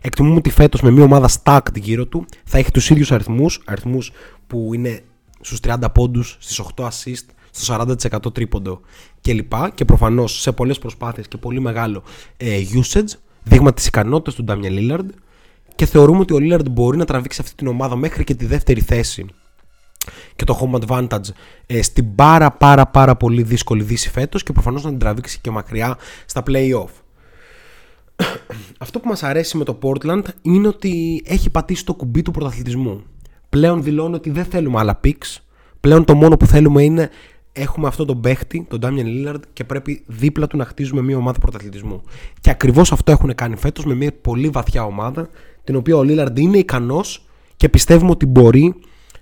Εκτιμούμε 0.00 0.36
ότι 0.36 0.50
φέτος 0.50 0.80
με 0.80 0.90
μια 0.90 1.04
ομάδα 1.04 1.28
stacked 1.42 1.74
γύρω 1.74 2.06
του 2.06 2.24
θα 2.44 2.58
έχει 2.58 2.70
τους 2.70 2.90
ίδιους 2.90 3.12
αριθμούς, 3.12 3.62
αριθμούς 3.64 4.12
που 4.46 4.70
είναι 4.74 5.00
στους 5.40 5.60
30 5.60 5.74
πόντους, 5.94 6.36
στις 6.40 6.58
8 6.58 6.84
assist, 6.84 7.24
στο 7.50 7.86
40% 8.28 8.34
τρίποντο 8.34 8.80
κλπ. 9.20 9.54
Και, 9.54 9.70
και 9.74 9.84
προφανώς 9.84 10.40
σε 10.40 10.52
πολλές 10.52 10.78
προσπάθειες 10.78 11.28
και 11.28 11.36
πολύ 11.36 11.60
μεγάλο 11.60 12.02
ε, 12.36 12.60
usage, 12.82 13.18
δείγμα 13.42 13.74
της 13.74 13.86
ικανότητας 13.86 14.34
του 14.34 14.44
Ντάμια 14.44 14.70
Λίλαρντ. 14.70 15.10
Και 15.74 15.86
θεωρούμε 15.86 16.20
ότι 16.20 16.34
ο 16.34 16.38
Λίλαρντ 16.38 16.68
μπορεί 16.68 16.96
να 16.96 17.04
τραβήξει 17.04 17.40
αυτή 17.42 17.54
την 17.54 17.66
ομάδα 17.66 17.96
μέχρι 17.96 18.24
και 18.24 18.34
τη 18.34 18.46
δεύτερη 18.46 18.80
θέση 18.80 19.26
και 20.36 20.44
το 20.44 20.58
home 20.60 20.80
advantage 20.80 21.28
ε, 21.66 21.82
στην 21.82 22.14
πάρα 22.14 22.50
πάρα 22.50 22.86
πάρα 22.86 23.16
πολύ 23.16 23.42
δύσκολη 23.42 23.82
δύση 23.82 24.10
φέτος 24.10 24.42
και 24.42 24.52
προφανώς 24.52 24.84
να 24.84 24.90
την 24.90 24.98
τραβήξει 24.98 25.38
και 25.40 25.50
μακριά 25.50 25.98
στα 26.26 26.42
play-off. 26.46 26.90
Αυτό 28.78 29.00
που 29.00 29.08
μας 29.08 29.22
αρέσει 29.22 29.56
με 29.56 29.64
το 29.64 29.78
Portland 29.82 30.22
είναι 30.42 30.68
ότι 30.68 31.22
έχει 31.26 31.50
πατήσει 31.50 31.84
το 31.84 31.94
κουμπί 31.94 32.22
του 32.22 32.30
πρωταθλητισμού. 32.30 33.02
Πλέον 33.48 33.82
δηλώνει 33.82 34.14
ότι 34.14 34.30
δεν 34.30 34.44
θέλουμε 34.44 34.78
άλλα 34.78 35.00
picks. 35.04 35.36
Πλέον 35.80 36.04
το 36.04 36.14
μόνο 36.14 36.36
που 36.36 36.46
θέλουμε 36.46 36.82
είναι 36.82 37.10
έχουμε 37.52 37.86
αυτό 37.86 38.04
τον 38.04 38.20
παίχτη, 38.20 38.66
τον 38.68 38.80
Damian 38.82 39.04
Lillard 39.04 39.40
και 39.52 39.64
πρέπει 39.64 40.02
δίπλα 40.06 40.46
του 40.46 40.56
να 40.56 40.64
χτίζουμε 40.64 41.02
μια 41.02 41.16
ομάδα 41.16 41.38
πρωταθλητισμού. 41.38 42.02
Και 42.40 42.50
ακριβώς 42.50 42.92
αυτό 42.92 43.12
έχουν 43.12 43.34
κάνει 43.34 43.56
φέτος 43.56 43.84
με 43.84 43.94
μια 43.94 44.12
πολύ 44.20 44.48
βαθιά 44.48 44.84
ομάδα 44.84 45.28
την 45.64 45.76
οποία 45.76 45.96
ο 45.96 46.00
Lillard 46.04 46.38
είναι 46.38 46.58
ικανός 46.58 47.24
και 47.56 47.68
πιστεύουμε 47.68 48.10
ότι 48.10 48.26
μπορεί 48.26 48.74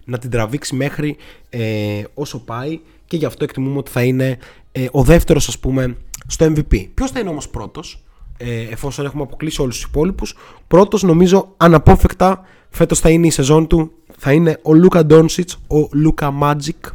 να 0.05 0.19
την 0.19 0.31
τραβήξει 0.31 0.75
μέχρι 0.75 1.17
ε, 1.51 2.03
όσο 2.15 2.39
πάει 2.39 2.81
και 3.05 3.17
γι' 3.17 3.25
αυτό 3.25 3.45
εκτιμούμε 3.45 3.79
ότι 3.79 3.91
θα 3.91 4.03
είναι 4.03 4.39
ε, 4.73 4.87
ο 4.91 5.03
δεύτερος 5.03 5.49
ας 5.49 5.59
πούμε 5.59 5.97
στο 6.27 6.47
MVP. 6.47 6.87
Ποιος 6.95 7.11
θα 7.11 7.21
είναι 7.21 7.29
όμως 7.29 7.49
πρώτος 7.49 8.05
ε, 8.37 8.61
εφόσον 8.61 9.05
έχουμε 9.05 9.23
αποκλείσει 9.23 9.61
όλους 9.61 9.75
τους 9.75 9.85
υπόλοιπους; 9.85 10.35
Πρώτος 10.67 11.03
νομίζω 11.03 11.55
αναπόφευκτα 11.57 12.43
φέτος 12.71 13.01
θα 13.01 13.11
είναι 13.11 13.27
η 13.27 13.31
σεζόν 13.31 13.67
του 13.67 13.93
θα 14.19 14.33
είναι 14.33 14.59
ο 14.63 14.75
Λούκα 14.75 15.07
Ντόνσιτς, 15.07 15.55
ο 15.55 15.89
Λούκα 15.93 16.35
Magic 16.43 16.91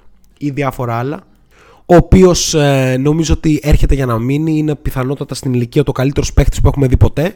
ή 0.46 0.50
διάφορα 0.50 0.98
άλλα 0.98 1.24
ο 1.86 1.96
οποίος 1.96 2.54
ε, 2.54 2.98
νομίζω 3.00 3.34
ότι 3.34 3.60
έρχεται 3.64 3.96
για 3.96 4.06
να 4.06 4.20
μείνει. 4.20 4.58
Είναι 4.58 4.76
πιθανότατα 4.76 5.36
στην 5.36 5.54
ηλικία 5.54 5.84
το 5.84 5.92
καλύτερος 5.92 6.34
παίχτη 6.34 6.62
που 6.62 6.68
έχουμε 6.68 6.88
δει 6.88 6.98
ποτέ. 6.98 7.34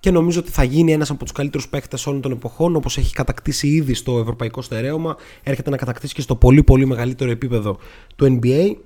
Και 0.00 0.10
νομίζω 0.10 0.40
ότι 0.40 0.50
θα 0.50 0.64
γίνει 0.64 0.92
ένας 0.92 1.10
από 1.10 1.22
τους 1.24 1.32
καλύτερους 1.32 1.68
παίχτε 1.68 1.96
όλων 2.06 2.20
των 2.20 2.32
εποχών, 2.32 2.76
όπως 2.76 2.98
έχει 2.98 3.14
κατακτήσει 3.14 3.68
ήδη 3.68 3.94
στο 3.94 4.18
ευρωπαϊκό 4.18 4.62
στερέωμα. 4.62 5.16
Έρχεται 5.42 5.70
να 5.70 5.76
κατακτήσει 5.76 6.14
και 6.14 6.20
στο 6.20 6.36
πολύ 6.36 6.62
πολύ 6.62 6.86
μεγαλύτερο 6.86 7.30
επίπεδο 7.30 7.78
του 8.16 8.38
NBA. 8.42 8.76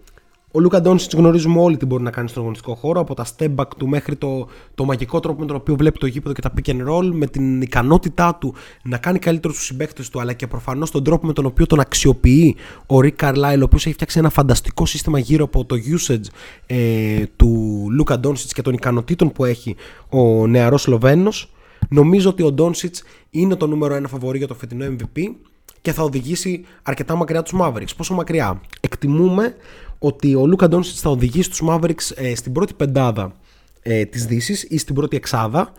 Ο 0.50 0.60
Λούκα 0.60 0.80
Ντόνσιτς 0.80 1.14
γνωρίζουμε 1.14 1.60
όλοι 1.60 1.76
τι 1.76 1.86
μπορεί 1.86 2.02
να 2.02 2.10
κάνει 2.10 2.28
στον 2.28 2.42
αγωνιστικό 2.42 2.74
χώρο, 2.74 3.00
από 3.00 3.14
τα 3.14 3.26
step 3.36 3.54
back 3.54 3.66
του 3.76 3.88
μέχρι 3.88 4.16
το, 4.16 4.48
το 4.74 4.84
μαγικό 4.84 5.20
τρόπο 5.20 5.40
με 5.40 5.46
τον 5.46 5.56
οποίο 5.56 5.76
βλέπει 5.76 5.98
το 5.98 6.06
γήπεδο 6.06 6.34
και 6.34 6.40
τα 6.40 6.52
pick 6.56 6.70
and 6.70 6.88
roll, 6.88 7.10
με 7.12 7.26
την 7.26 7.62
ικανότητά 7.62 8.34
του 8.40 8.54
να 8.82 8.98
κάνει 8.98 9.18
καλύτερο 9.18 9.52
του 9.52 9.60
συμπαίκτες 9.60 10.08
του, 10.08 10.20
αλλά 10.20 10.32
και 10.32 10.46
προφανώς 10.46 10.90
τον 10.90 11.04
τρόπο 11.04 11.26
με 11.26 11.32
τον 11.32 11.46
οποίο 11.46 11.66
τον 11.66 11.80
αξιοποιεί 11.80 12.56
ο 12.86 13.00
Ρικ 13.00 13.16
Καρλάιλ, 13.16 13.60
ο 13.60 13.64
οποίος 13.64 13.84
έχει 13.84 13.94
φτιάξει 13.94 14.18
ένα 14.18 14.30
φανταστικό 14.30 14.86
σύστημα 14.86 15.18
γύρω 15.18 15.44
από 15.44 15.64
το 15.64 15.76
usage 15.76 16.24
ε, 16.66 17.22
του 17.36 17.86
Λούκα 17.90 18.18
Ντόνσιτς 18.18 18.52
και 18.52 18.62
των 18.62 18.74
ικανοτήτων 18.74 19.32
που 19.32 19.44
έχει 19.44 19.76
ο 20.08 20.46
νεαρός 20.46 20.82
Σλοβαίνος. 20.82 21.52
Νομίζω 21.88 22.30
ότι 22.30 22.42
ο 22.42 22.52
Ντόνσιτς 22.52 23.02
είναι 23.30 23.56
το 23.56 23.66
νούμερο 23.66 23.94
ένα 23.94 24.08
φαβορή 24.08 24.38
για 24.38 24.46
το 24.46 24.54
φετινό 24.54 24.84
MVP 24.86 25.20
και 25.80 25.92
θα 25.92 26.02
οδηγήσει 26.02 26.64
αρκετά 26.82 27.14
μακριά 27.14 27.42
τους 27.42 27.52
Mavericks. 27.60 27.96
Πόσο 27.96 28.14
μακριά; 28.14 28.60
Εκτιμούμε 28.80 29.54
ότι 29.98 30.34
ο 30.34 30.46
Λούκα 30.46 30.68
Ντόνσιτς 30.68 31.00
θα 31.00 31.10
οδηγήσει 31.10 31.50
τους 31.50 31.62
Mavericks 31.68 32.10
ε, 32.14 32.34
στην 32.34 32.52
πρώτη 32.52 32.74
πεντάδα 32.74 33.32
ε, 33.82 34.04
της 34.04 34.26
Δύσης 34.26 34.62
ή 34.62 34.78
στην 34.78 34.94
πρώτη 34.94 35.16
εξάδα 35.16 35.72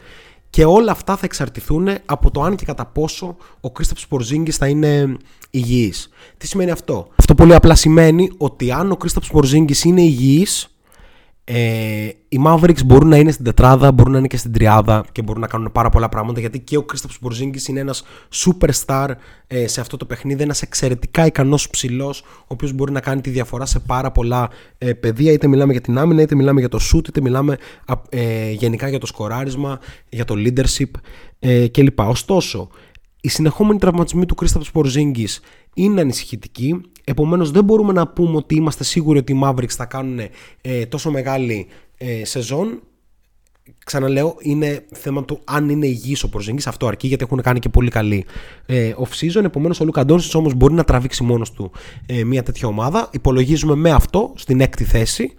και 0.50 0.66
όλα 0.66 0.92
αυτά 0.92 1.16
θα 1.16 1.26
εξαρτηθούν 1.26 1.88
από 2.06 2.32
το 2.32 2.42
αν 2.42 2.56
και 2.56 2.66
κατά 2.66 2.86
πόσο 2.86 3.36
ο 3.62 3.72
Κρίσταπ 3.72 3.98
Πορζίνγκης 4.10 4.58
θα 4.58 4.68
είναι 4.68 5.18
υγιής. 5.50 6.10
Τι 6.38 6.48
σημαίνει 6.48 6.72
αυτό; 6.72 7.08
Αυτό 7.16 7.36
πολύ 7.36 7.56
απλά 7.56 7.76
σημαίνει 7.76 8.32
ότι 8.38 8.72
αν 8.72 8.92
ο 8.92 8.98
Κρίσταπ 8.98 9.24
Πορζίνγκης 9.32 9.84
είναι 9.84 10.02
υγιής 10.02 10.79
ε, 11.52 12.10
οι 12.30 12.40
Mavericks 12.46 12.86
μπορούν 12.86 13.10
να 13.10 13.18
είναι 13.18 13.32
στην 13.32 13.46
τετράδα, 13.46 13.92
μπορούν 13.92 14.12
να 14.12 14.18
είναι 14.18 14.28
και 14.28 14.38
στην 14.38 14.52
τριάδα 14.52 15.06
και 15.12 15.22
μπορούν 15.22 15.42
να 15.42 15.48
κάνουν 15.48 15.72
πάρα 15.72 15.90
πολλά 15.90 16.10
πράγματα 16.10 16.40
γιατί 16.40 16.60
και 16.60 16.78
ο 16.78 16.84
Κρίσταπ 16.84 17.12
Πορζίνγκη 17.22 17.60
είναι 17.68 17.80
ένας 17.80 18.04
superstar 18.34 19.10
ε, 19.48 19.68
σε 19.68 19.82
αυτό 19.82 19.98
το 19.98 20.06
παιχνίδι, 20.06 20.44
ένας 20.44 20.62
εξαιρετικά 20.62 21.26
ικανός 21.26 21.70
ψηλός, 21.70 22.22
ο 22.22 22.46
οποίος 22.48 22.74
μπορεί 22.74 22.92
να 22.92 23.00
κάνει 23.00 23.22
τη 23.22 23.30
διαφορά 23.30 23.66
σε 23.66 23.80
πάρα 23.80 24.12
πολλά 24.12 24.50
ε, 24.78 24.94
πεδία. 24.94 25.32
Είτε 25.32 25.48
μιλάμε 25.48 25.72
για 25.72 25.82
την 25.82 25.98
άμυνα, 25.98 26.22
είτε 26.22 26.36
μιλάμε 26.36 26.60
για 26.60 26.70
το 26.70 26.80
shoot, 26.92 27.08
είτε 27.08 27.22
μιλάμε 27.22 27.58
ε, 28.10 28.52
γενικά 28.52 28.90
για 28.90 29.00
το 29.00 29.06
σκοράρισμα, 29.06 29.80
για 30.10 30.26
το 30.26 30.36
leadership 30.38 30.92
ε, 31.40 31.68
κλπ. 31.68 32.00
Ωστόσο, 32.00 32.70
οι 33.22 33.30
συνεχόμενοι 33.30 33.80
τραυματισμοί 33.80 34.26
του 34.26 34.36
Κρίσταπ 34.36 34.64
Πορζίνγκη 34.72 35.28
είναι 35.84 36.02
ανησυχητικοί. 36.02 36.82
Επομένως, 37.04 37.52
δεν 37.52 37.64
μπορούμε 37.64 37.94
να 37.94 38.08
πούμε 38.08 38.36
ότι 38.36 38.56
είμαστε 38.56 38.84
σίγουροι 38.84 39.18
ότι 39.20 39.34
οι 39.34 39.40
Mavericks 39.44 39.70
θα 39.70 39.86
κάνουν 39.86 40.20
ε, 40.62 40.86
τόσο 40.86 41.12
μεγάλη 41.12 41.68
ε, 41.98 42.26
σεζόν 42.26 42.82
ξαναλέω, 43.86 44.36
είναι 44.40 44.86
θέμα 44.92 45.26
του 45.26 45.40
αν 45.44 45.70
είναι 45.70 45.88
υγιής 45.88 46.24
ο 46.24 46.30
Πορζίνγκη. 46.30 46.64
Αυτό 46.66 46.88
αρκεί 46.88 47.08
γιατί 47.08 47.24
έχουν 47.24 47.42
κάνει 47.42 47.60
και 47.60 47.70
πολύ 47.70 47.90
καλή 47.90 48.26
ε, 48.66 48.94
off-season. 48.98 49.44
Επομένως, 49.44 49.80
ο 49.80 49.86
Λούκα 49.86 50.06
Ντόνσιτς 50.06 50.36
όμως 50.36 50.54
μπορεί 50.54 50.74
να 50.74 50.84
τραβήξει 50.84 51.24
μόνος 51.24 51.52
του 51.52 51.72
ε, 52.06 52.24
μια 52.24 52.44
τέτοια 52.44 52.68
ομάδα. 52.68 53.10
Υπολογίζουμε 53.12 53.76
με 53.76 53.92
αυτό 53.92 54.34
στην 54.36 54.62
έκτη 54.62 54.84
θέση. 54.84 55.34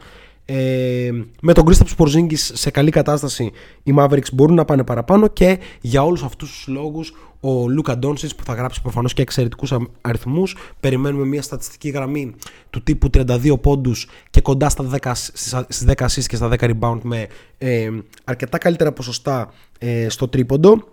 Ε, 0.45 1.11
με 1.41 1.53
τον 1.53 1.65
Κρίσταψ 1.65 1.95
Πορζίνγκη 1.95 2.37
σε 2.37 2.71
καλή 2.71 2.91
κατάσταση 2.91 3.51
οι 3.83 3.95
Mavericks 3.97 4.33
μπορούν 4.33 4.55
να 4.55 4.65
πάνε 4.65 4.85
παραπάνω 4.85 5.29
και 5.29 5.59
για 5.81 6.03
όλους 6.05 6.23
αυτούς 6.23 6.51
τους 6.51 6.67
λόγους 6.67 7.15
ο 7.41 7.69
Λούκα 7.69 7.99
Ντόνσιτ 7.99 8.31
που 8.37 8.45
θα 8.45 8.55
γράψει 8.55 8.83
προφανώς 8.83 9.15
και 9.15 9.23
εξαιρετικούς 9.23 9.73
αριθμούς. 10.01 10.57
Περιμένουμε 10.81 11.25
μια 11.25 11.43
στατιστική 11.43 11.89
γραμμή 11.89 12.35
του 12.71 12.83
τύπου 12.83 13.11
32 13.13 13.61
πόντους 13.61 14.09
και 14.31 14.41
κοντά 14.41 14.69
στα 14.69 14.85
10, 15.03 15.13
στις 15.15 15.85
10 15.87 15.93
assists 15.95 16.25
και 16.27 16.37
στα 16.37 16.49
10 16.49 16.71
rebound 16.71 16.99
με 17.03 17.27
ε, 17.59 17.91
αρκετά 18.25 18.59
καλύτερα 18.59 18.93
ποσοστά 18.93 19.53
ε, 19.79 20.09
στο 20.09 20.29
τρίποντο. 20.29 20.85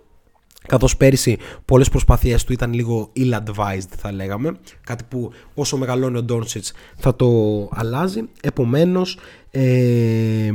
Καθώς 0.66 0.96
πέρυσι 0.96 1.38
πολλές 1.64 1.88
προσπάθειές 1.88 2.44
του 2.44 2.52
ήταν 2.52 2.72
λίγο 2.72 3.12
ill-advised 3.16 3.88
θα 3.96 4.12
λέγαμε. 4.12 4.58
Κάτι 4.84 5.04
που 5.08 5.32
όσο 5.54 5.76
μεγαλώνει 5.76 6.18
ο 6.18 6.22
Ντόνσιτς 6.22 6.72
θα 6.96 7.16
το 7.16 7.28
αλλάζει. 7.72 8.20
Επομένως 8.42 9.18
ε, 9.50 10.50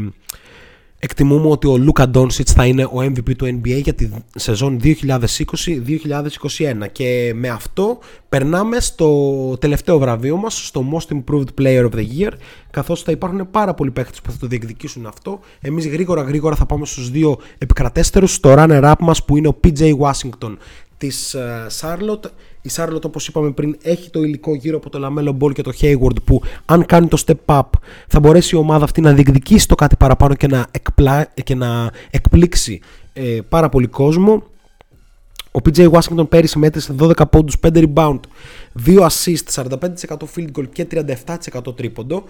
εκτιμούμε 1.03 1.47
ότι 1.47 1.67
ο 1.67 1.77
Λούκα 1.77 2.09
Ντόνσιτς 2.09 2.51
θα 2.51 2.65
είναι 2.65 2.83
ο 2.83 2.97
MVP 2.97 3.35
του 3.35 3.45
NBA 3.45 3.81
για 3.83 3.93
τη 3.93 4.09
σεζόν 4.35 4.79
2020-2021 4.83 4.93
και 6.91 7.31
με 7.35 7.49
αυτό 7.49 7.99
περνάμε 8.29 8.79
στο 8.79 9.09
τελευταίο 9.59 9.99
βραβείο 9.99 10.37
μας 10.37 10.65
στο 10.65 10.85
Most 10.93 11.15
Improved 11.15 11.61
Player 11.61 11.89
of 11.89 11.93
the 11.93 12.05
Year 12.19 12.31
καθώς 12.71 13.01
θα 13.01 13.11
υπάρχουν 13.11 13.51
πάρα 13.51 13.73
πολλοί 13.73 13.91
παίχτες 13.91 14.21
που 14.21 14.31
θα 14.31 14.37
το 14.39 14.47
διεκδικήσουν 14.47 15.05
αυτό. 15.05 15.39
Εμείς 15.61 15.87
γρήγορα 15.87 16.21
γρήγορα 16.21 16.55
θα 16.55 16.65
πάμε 16.65 16.85
στους 16.85 17.11
δύο 17.11 17.37
επικρατέστερους 17.57 18.33
στο 18.33 18.53
runner-up 18.57 18.93
μας 18.99 19.25
που 19.25 19.37
είναι 19.37 19.47
ο 19.47 19.59
PJ 19.63 19.91
Washington 19.97 20.57
της 20.97 21.35
Charlotte 21.81 22.29
η 22.65 22.69
Charlotte 22.75 23.03
όπως 23.03 23.27
είπαμε 23.27 23.51
πριν 23.51 23.77
έχει 23.81 24.09
το 24.09 24.23
υλικό 24.23 24.55
γύρω 24.55 24.77
από 24.77 24.89
το 24.89 24.99
Lamelo 25.03 25.37
Ball 25.39 25.53
και 25.53 25.61
το 25.61 25.71
Hayward 25.81 26.23
που 26.23 26.41
αν 26.65 26.85
κάνει 26.85 27.07
το 27.07 27.23
step 27.25 27.55
up 27.59 27.69
θα 28.07 28.19
μπορέσει 28.19 28.55
η 28.55 28.57
ομάδα 28.57 28.83
αυτή 28.83 29.01
να 29.01 29.13
διεκδικήσει 29.13 29.67
το 29.67 29.75
κάτι 29.75 29.95
παραπάνω 29.95 30.35
και 30.35 30.47
να, 30.47 30.67
εκπλά, 30.71 31.31
και 31.43 31.55
να 31.55 31.91
εκπλήξει 32.09 32.81
ε, 33.13 33.39
πάρα 33.49 33.69
πολύ 33.69 33.87
κόσμο. 33.87 34.43
Ο 35.51 35.59
PJ 35.65 35.91
Washington 35.91 36.29
πέρυσι 36.29 36.59
μέτρησε 36.59 36.95
12 36.99 37.11
πόντους, 37.29 37.55
5 37.61 37.85
rebound, 37.93 38.19
2 38.85 39.07
assist, 39.07 39.63
45% 39.63 39.65
field 40.35 40.49
goal 40.55 40.69
και 40.73 40.87
37% 40.91 41.75
τρίποντο. 41.75 42.23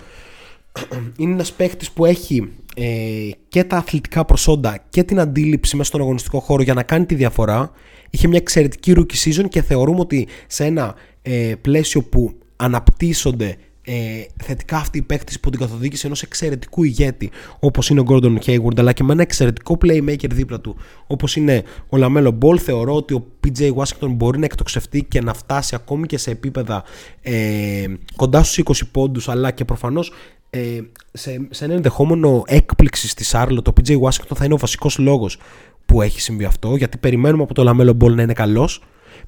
Είναι 1.17 1.33
ένας 1.33 1.53
παίχτης 1.53 1.91
που 1.91 2.05
έχει 2.05 2.51
ε, 2.75 3.29
και 3.47 3.63
τα 3.63 3.77
αθλητικά 3.77 4.25
προσόντα 4.25 4.85
και 4.89 5.03
την 5.03 5.19
αντίληψη 5.19 5.75
μέσα 5.75 5.89
στον 5.89 6.01
αγωνιστικό 6.01 6.39
χώρο 6.39 6.61
για 6.61 6.73
να 6.73 6.83
κάνει 6.83 7.05
τη 7.05 7.15
διαφορά. 7.15 7.71
Είχε 8.09 8.27
μια 8.27 8.37
εξαιρετική 8.37 8.93
rookie 8.95 9.27
season 9.27 9.45
και 9.49 9.61
θεωρούμε 9.61 9.99
ότι 9.99 10.27
σε 10.47 10.65
ένα 10.65 10.95
ε, 11.21 11.53
πλαίσιο 11.61 12.01
που 12.01 12.33
αναπτύσσονται 12.55 13.57
ε, 13.85 14.25
θετικά 14.43 14.77
αυτοί 14.77 14.97
οι 14.97 15.01
παίκτες 15.01 15.39
που 15.39 15.49
την 15.49 15.59
καθοδήγησε 15.59 16.05
ενός 16.05 16.21
εξαιρετικού 16.21 16.83
ηγέτη 16.83 17.31
όπως 17.59 17.89
είναι 17.89 17.99
ο 17.99 18.03
Gordon 18.07 18.37
Hayward 18.45 18.77
αλλά 18.79 18.93
και 18.93 19.03
με 19.03 19.13
ένα 19.13 19.21
εξαιρετικό 19.21 19.77
playmaker 19.81 20.29
δίπλα 20.29 20.59
του 20.59 20.75
όπως 21.07 21.35
είναι 21.35 21.63
ο 21.89 21.97
Lamelo 21.99 22.33
Ball 22.39 22.57
θεωρώ 22.57 22.95
ότι 22.95 23.13
ο 23.13 23.25
PJ 23.43 23.73
Washington 23.73 24.09
μπορεί 24.09 24.39
να 24.39 24.45
εκτοξευτεί 24.45 25.03
και 25.03 25.21
να 25.21 25.33
φτάσει 25.33 25.75
ακόμη 25.75 26.07
και 26.07 26.17
σε 26.17 26.31
επίπεδα 26.31 26.83
ε, 27.21 27.85
κοντά 28.15 28.43
στους 28.43 28.83
20 28.83 28.87
πόντους 28.91 29.29
αλλά 29.29 29.51
και 29.51 29.65
προφανώς 29.65 30.11
ε, 30.55 30.81
σε, 31.13 31.47
σε 31.49 31.65
ένα 31.65 31.73
ενδεχόμενο 31.73 32.43
έκπληξη 32.45 33.07
στη 33.07 33.23
Σάρλο 33.23 33.61
το 33.61 33.73
PJ 33.77 33.99
Washington 33.99 34.35
θα 34.35 34.45
είναι 34.45 34.53
ο 34.53 34.57
βασικός 34.57 34.97
λόγος 34.97 35.37
που 35.85 36.01
έχει 36.01 36.21
συμβεί 36.21 36.43
αυτό, 36.43 36.75
γιατί 36.75 36.97
περιμένουμε 36.97 37.43
από 37.43 37.53
τον 37.53 37.65
Λαμέλο 37.65 37.93
Μπολ 37.93 38.15
να 38.15 38.21
είναι 38.21 38.33
καλός. 38.33 38.83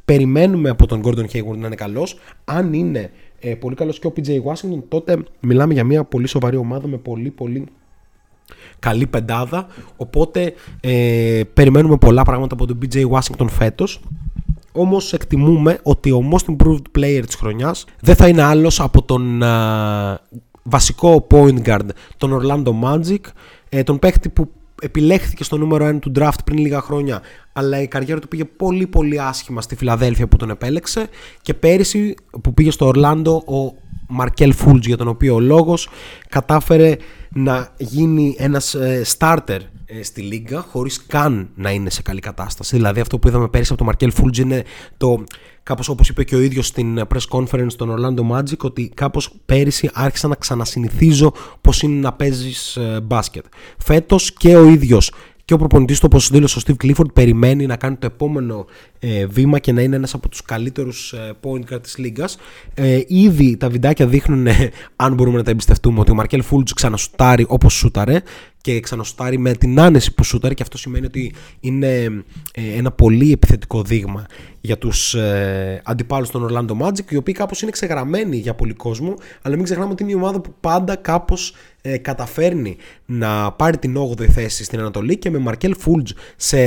Περιμένουμε 0.06 0.70
από 0.70 0.86
τον 0.88 1.02
Gordon 1.06 1.26
Hayward 1.26 1.58
να 1.58 1.66
είναι 1.66 1.76
καλός. 1.76 2.20
Αν 2.46 2.74
είναι 2.74 3.12
ε, 3.40 3.56
πολύ 3.56 3.76
καλός 3.76 4.00
και 4.00 4.08
ο 4.08 4.14
PJ 4.16 4.30
Washington, 4.30 4.84
τότε 4.88 5.18
μιλάμε 5.40 5.74
για 5.74 5.84
μια 5.84 6.04
πολύ 6.04 6.28
σοβαρή 6.28 6.56
ομάδα 6.56 6.88
με 6.88 6.98
πολύ 6.98 7.30
πολύ 7.30 7.66
καλή 8.80 9.08
πεντάδα. 9.08 9.68
Οπότε 9.98 10.54
ε, 10.80 11.42
περιμένουμε 11.54 11.98
πολλά 11.98 12.24
πράγματα 12.24 12.54
από 12.54 12.66
τον 12.66 12.78
PJ 12.82 13.10
Washington 13.10 13.48
φέτος. 13.50 14.00
Όμως 14.72 15.14
εκτιμούμε 15.14 15.80
ότι 15.84 16.12
ο 16.12 16.30
most 16.32 16.56
improved 16.56 17.00
player 17.00 17.24
της 17.26 17.36
χρονιάς 17.36 17.86
δεν 18.00 18.16
θα 18.16 18.28
είναι 18.28 18.42
άλλος 18.42 18.80
από 18.80 19.02
τον 19.02 19.42
βασικό 20.68 21.28
point 21.30 21.62
guard, 21.66 21.88
τον 22.18 22.42
Orlando 22.42 22.72
Magic, 22.84 23.20
ε, 23.70 23.84
τον 23.84 24.00
παίχτη 24.00 24.30
που 24.30 24.52
επιλέχθηκε 24.82 25.44
στο 25.44 25.58
νούμερο 25.58 25.86
1 25.86 26.00
του 26.00 26.12
draft 26.16 26.40
πριν 26.46 26.58
λίγα 26.58 26.82
χρόνια, 26.82 27.22
αλλά 27.58 27.82
η 27.82 27.88
καριέρα 27.88 28.20
του 28.20 28.28
πήγε 28.28 28.46
πολύ 28.46 28.88
πολύ 28.88 29.22
άσχημα 29.22 29.62
στη 29.62 29.76
Φιλαδέλφια 29.76 30.28
που 30.28 30.38
τον 30.38 30.50
επέλεξε 30.50 31.08
και 31.42 31.54
πέρυσι 31.54 32.16
που 32.42 32.54
πήγε 32.54 32.72
στο 32.72 32.86
Ορλάντο 32.86 33.36
ο 33.36 33.74
Μαρκέλ 34.08 34.54
Φούλτζ 34.54 34.88
για 34.88 34.98
τον 34.98 35.08
οποίο 35.08 35.36
ο 35.36 35.40
λόγος 35.40 35.90
κατάφερε 36.30 36.96
να 37.30 37.74
γίνει 37.78 38.36
ένας 38.38 38.74
ε, 38.74 39.02
starter 39.18 39.60
ε, 39.86 40.04
στη 40.04 40.22
Λίγκα 40.22 40.62
χωρίς 40.62 41.06
καν 41.06 41.50
να 41.56 41.72
είναι 41.72 41.90
σε 41.90 42.02
καλή 42.02 42.20
κατάσταση. 42.20 42.76
Δηλαδή 42.76 43.00
αυτό 43.00 43.20
που 43.20 43.28
είδαμε 43.28 43.48
πέρυσι 43.48 43.70
από 43.70 43.78
τον 43.78 43.88
Μαρκέλ 43.88 44.12
Φούλτζ 44.12 44.40
είναι 44.40 44.64
το 44.98 45.24
κάπως 45.64 45.90
όπως 45.90 46.10
είπε 46.10 46.24
και 46.24 46.36
ο 46.36 46.40
ίδιος 46.40 46.68
στην 46.68 47.02
press 47.14 47.38
conference 47.38 47.74
των 47.76 47.96
Orlando 47.98 48.38
Magic 48.38 48.58
ότι 48.58 48.92
κάπως 48.94 49.32
πέρυσι 49.46 49.90
άρχισα 49.94 50.28
να 50.28 50.36
ξανασυνηθίζω 50.36 51.34
πως 51.62 51.82
είναι 51.82 52.00
να 52.00 52.14
παίζεις 52.14 52.76
ε, 52.76 53.02
μπάσκετ. 53.04 53.46
Φέτος 53.78 54.34
και 54.34 54.56
ο 54.56 54.66
ίδιος 54.66 55.12
και 55.46 55.54
ο 55.54 55.58
προπονητής 55.58 56.00
του, 56.00 56.08
όπω 56.12 56.24
δήλωσε 56.32 56.60
ο 56.60 56.62
Steve 56.66 56.86
Clifford, 56.86 57.14
περιμένει 57.14 57.66
να 57.66 57.76
κάνει 57.76 57.96
το 57.96 58.06
επόμενο 58.06 58.66
ε, 59.00 59.26
βήμα 59.26 59.60
και 59.60 59.72
να 59.72 59.82
είναι 59.82 59.96
ένας 59.96 60.14
από 60.14 60.30
τους 60.30 60.42
καλύτερους 60.42 61.14
ε, 61.14 61.34
point 61.42 61.74
guard 61.74 61.82
της 61.82 61.98
λίγας. 61.98 62.38
Ε, 62.74 63.02
ήδη 63.08 63.58
τα 63.58 63.70
βιντεάκια 63.70 64.08
δείχνουν, 64.08 64.48
αν 64.96 65.14
μπορούμε 65.14 65.38
να 65.38 65.44
τα 65.44 65.52
εμπιστευτούμε, 65.52 66.00
ότι 66.00 66.12
ο 66.12 66.16
Μαρκέλ 66.16 66.42
Φούλτζ 66.42 66.72
ξανασουτάρει 66.72 67.46
όπως 67.48 67.74
σούταρε 67.74 68.22
και 68.66 68.80
ξανασουτάρει 68.80 69.38
με 69.38 69.54
την 69.54 69.80
άνεση 69.80 70.14
που 70.14 70.24
σούταρε 70.24 70.54
και 70.54 70.64
αυτό 70.64 70.78
σημαίνει 70.78 71.06
ότι 71.06 71.34
είναι 71.60 72.04
ε, 72.54 72.78
ένα 72.78 72.92
πολύ 72.92 73.32
επιθετικό 73.32 73.82
δείγμα 73.82 74.26
για 74.62 74.78
τους 74.78 75.14
ε, 75.14 75.82
αντιπάλους 75.84 76.30
των 76.30 76.48
Orlando 76.50 76.86
Magic 76.86 77.12
οι 77.12 77.16
οποίοι 77.16 77.34
κάπως 77.34 77.62
είναι 77.62 77.72
ξεγραμμένοι 77.72 78.38
για 78.38 78.54
πολύ 78.54 78.74
κόσμο 78.74 79.14
αλλά 79.42 79.56
μην 79.56 79.64
ξεχνάμε 79.64 79.92
ότι 79.92 80.04
είναι 80.04 80.12
η 80.12 80.16
ομάδα 80.16 80.42
που 80.42 80.54
πάντα 80.60 80.96
κάπως 80.96 81.54
ε, 81.86 81.98
καταφέρνει 81.98 82.78
να 83.06 83.52
πάρει 83.52 83.78
την 83.78 83.98
8η 83.98 84.26
θέση 84.26 84.64
στην 84.64 84.80
Ανατολή 84.80 85.18
και 85.18 85.30
με 85.30 85.38
Μαρκέλ 85.38 85.76
Φούλτζ 85.76 86.12
σε 86.36 86.58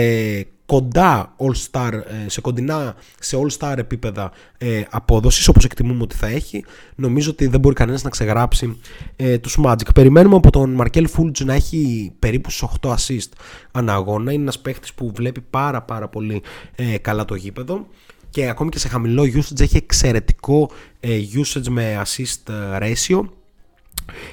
κοντά 0.66 1.34
all-star, 1.38 1.92
ε, 1.92 2.28
σε 2.28 2.40
κοντινά 2.40 2.94
σε 3.20 3.36
all-star 3.40 3.74
επίπεδα 3.76 4.32
ε, 4.58 4.82
απόδοσης 4.90 5.48
όπως 5.48 5.64
εκτιμούμε 5.64 6.02
ότι 6.02 6.14
θα 6.14 6.26
έχει 6.26 6.64
νομίζω 6.94 7.30
ότι 7.30 7.46
δεν 7.46 7.60
μπορεί 7.60 7.74
κανένας 7.74 8.02
να 8.02 8.10
ξεγράψει 8.10 8.78
ε, 9.16 9.38
τους 9.38 9.58
Magic. 9.64 9.94
Περιμένουμε 9.94 10.36
από 10.36 10.50
τον 10.50 10.70
Μαρκέλ 10.70 11.08
Φούλτζ 11.08 11.40
να 11.40 11.54
έχει 11.54 12.12
περίπου 12.18 12.50
στους 12.50 12.68
8 12.80 12.88
assist 12.88 13.30
ανά 13.72 13.94
αγώνα. 13.94 14.32
Είναι 14.32 14.42
ένας 14.42 14.58
παίχτης 14.58 14.94
που 14.94 15.12
βλέπει 15.14 15.40
πάρα 15.50 15.82
πάρα 15.82 16.08
πολύ 16.08 16.42
ε, 16.74 16.98
καλά 16.98 17.24
το 17.24 17.34
γήπεδο 17.34 17.86
και 18.30 18.48
ακόμη 18.48 18.70
και 18.70 18.78
σε 18.78 18.88
χαμηλό 18.88 19.22
usage 19.22 19.60
έχει 19.60 19.76
εξαιρετικό 19.76 20.70
ε, 21.00 21.18
usage 21.34 21.68
με 21.68 22.02
assist 22.04 22.52
ratio 22.80 23.20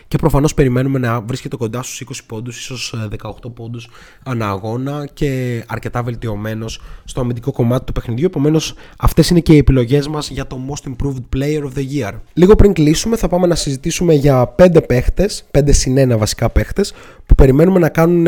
και 0.07 0.17
προφανώς 0.17 0.53
περιμένουμε 0.53 0.99
να 0.99 1.21
βρίσκεται 1.21 1.55
κοντά 1.55 1.83
στους 1.83 1.99
20 1.99 2.23
πόντους, 2.27 2.57
ίσως 2.57 2.95
18 3.09 3.29
ε, 3.45 3.49
πόντους 3.53 3.89
ανά 4.23 4.49
αγώνα 4.49 5.07
και 5.13 5.63
αρκετά 5.67 6.03
βελτιωμένος 6.03 6.81
στο 7.03 7.21
αμυντικό 7.21 7.51
κομμάτι 7.51 7.85
του 7.85 7.91
παιχνιδιού. 7.91 8.25
Επομένως, 8.25 8.73
αυτές 8.97 9.29
είναι 9.29 9.39
και 9.39 9.53
οι 9.53 9.57
επιλογές 9.57 10.07
μας 10.07 10.29
για 10.29 10.47
το 10.47 10.59
Most 10.69 10.89
Improved 10.89 11.37
Player 11.37 11.63
of 11.63 11.77
the 11.77 11.85
Year. 11.99 12.11
Λίγο 12.33 12.55
πριν 12.55 12.73
κλείσουμε 12.73 13.17
θα 13.17 13.27
πάμε 13.27 13.47
να 13.47 13.55
συζητήσουμε 13.55 14.13
για 14.13 14.55
5 14.57 14.81
παίχτες, 14.87 15.45
5 15.51 15.73
συν 15.73 16.17
βασικά 16.17 16.49
παίχτες 16.49 16.93
που 17.25 17.35
περιμένουμε 17.35 17.79
να 17.79 17.89
κάνουν 17.89 18.27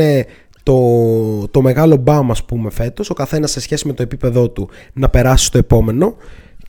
το, 0.64 1.48
το 1.48 1.62
μεγάλο 1.62 1.96
μπαμ 1.96 2.32
ας 2.32 2.44
πούμε 2.44 2.70
φέτος, 2.70 3.10
ο 3.10 3.14
καθένας 3.14 3.52
σε 3.52 3.60
σχέση 3.60 3.88
με 3.88 3.94
το 3.94 4.02
επίπεδό 4.02 4.50
του 4.50 4.70
να 4.94 5.10
περάσει 5.10 5.46
στο 5.46 5.58
επόμενο 5.58 6.16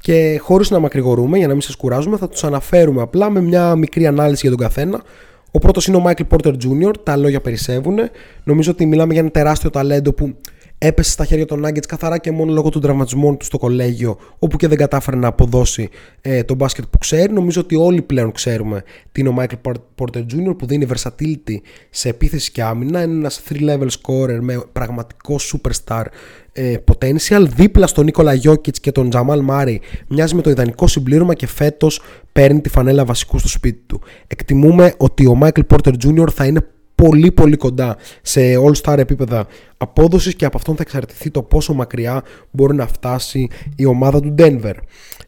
και 0.01 0.39
χωρίς 0.43 0.71
να 0.71 0.79
μακρηγορούμε 0.79 1.39
για 1.39 1.47
να 1.47 1.53
μην 1.53 1.63
σας 1.63 1.77
κουράζουμε, 1.77 2.17
θα 2.17 2.29
τους 2.29 2.45
αναφέρουμε 2.45 3.03
απλά 3.03 3.31
με 3.31 3.41
μια 3.41 3.77
μικρή 3.77 4.07
ανάλυση 4.07 4.41
για 4.47 4.57
τον 4.57 4.67
καθένα. 4.67 5.03
Ο 5.51 5.59
πρώτος 5.59 5.87
είναι 5.87 5.97
ο 5.97 6.05
Michael 6.07 6.37
Porter 6.37 6.53
Jr. 6.53 6.93
Τα 7.03 7.17
λόγια 7.17 7.41
περισσεύουν. 7.41 7.99
Νομίζω 8.45 8.71
ότι 8.71 8.87
μιλάμε 8.87 9.13
για 9.13 9.23
ένα 9.23 9.31
τεράστιο 9.31 9.71
ταλέντο 9.71 10.13
που 10.13 10.37
έπεσε 10.79 11.11
στα 11.11 11.25
χέρια 11.25 11.47
των 11.47 11.67
Nuggets 11.67 11.87
καθαρά 11.89 12.19
και 12.19 12.31
μόνο 12.31 12.53
λόγω 12.53 12.69
των 12.69 12.83
τραυματισμών 12.83 13.37
του 13.37 13.45
στο 13.45 13.59
κολέγιο, 13.59 14.17
όπου 14.39 14.57
και 14.57 14.69
δεν 14.69 14.79
κατάφερε 14.79 15.17
να 15.17 15.29
αποδώσει 15.29 15.89
ε, 16.21 16.43
τον 16.43 16.57
μπάσκετ 16.57 16.85
που 16.91 16.99
ξέρει. 16.99 17.33
Νομίζω 17.33 17.61
ότι 17.61 17.77
όλοι 17.77 18.03
πλέον 18.03 18.33
ξέρουμε 18.33 18.83
τι 19.13 19.21
είναι 19.21 19.29
ο 19.29 19.35
Michael 19.39 19.73
Porter 19.97 20.19
Jr. 20.19 20.59
που 20.59 20.67
δίνει 20.67 20.87
versatility 20.95 21.57
σε 21.91 22.09
επίθεση 22.09 22.51
και 22.51 22.63
άμυνα. 22.63 23.03
Είναι 23.03 23.13
ένας 23.13 23.43
3-level 23.49 23.89
scorer 24.01 24.39
με 24.41 24.63
πραγματικό 24.73 25.37
superstar 25.53 26.05
ε, 26.53 26.75
potential. 26.85 27.47
Δίπλα 27.55 27.87
στον 27.87 28.05
Νίκολα 28.05 28.33
Γιώκητ 28.35 28.77
και 28.81 28.93
τον 28.93 29.09
Τζαμάλ 29.11 29.41
Μάρι 29.41 29.81
μοιάζει 30.09 30.35
με 30.35 30.43
το 30.43 30.51
ιδανικό 30.51 30.87
συμπλήρωμα 30.87 31.35
και 31.35 31.47
φέτος 31.47 32.01
παίρνει 32.33 32.61
τη 32.61 32.69
φανέλα 32.69 33.05
βασικού 33.05 33.39
στο 33.39 33.49
σπίτι 33.49 33.83
του. 33.87 34.01
Εκτιμούμε 34.27 34.95
ότι 34.97 35.27
ο 35.27 35.39
Michael 35.43 35.63
Porter 35.69 35.93
Jr. 36.05 36.31
θα 36.31 36.47
είναι 36.47 36.61
πολύ 37.03 37.33
πολύ 37.33 37.57
κοντά 37.57 37.97
σε 38.23 38.41
all-star 38.41 38.99
επίπεδα 38.99 39.47
απόδοσης 39.77 40.35
και 40.35 40.45
από 40.45 40.57
αυτόν 40.57 40.77
θα 40.77 40.83
εξαρτηθεί 40.83 41.31
το 41.31 41.43
πόσο 41.43 41.75
μακριά 41.75 42.23
μπορεί 42.51 42.75
να 42.75 42.87
φτάσει 42.87 43.49
η 43.77 43.85
ομάδα 43.85 44.21
του 44.21 44.35
Denver. 44.39 44.75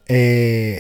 Ε, 0.07 0.77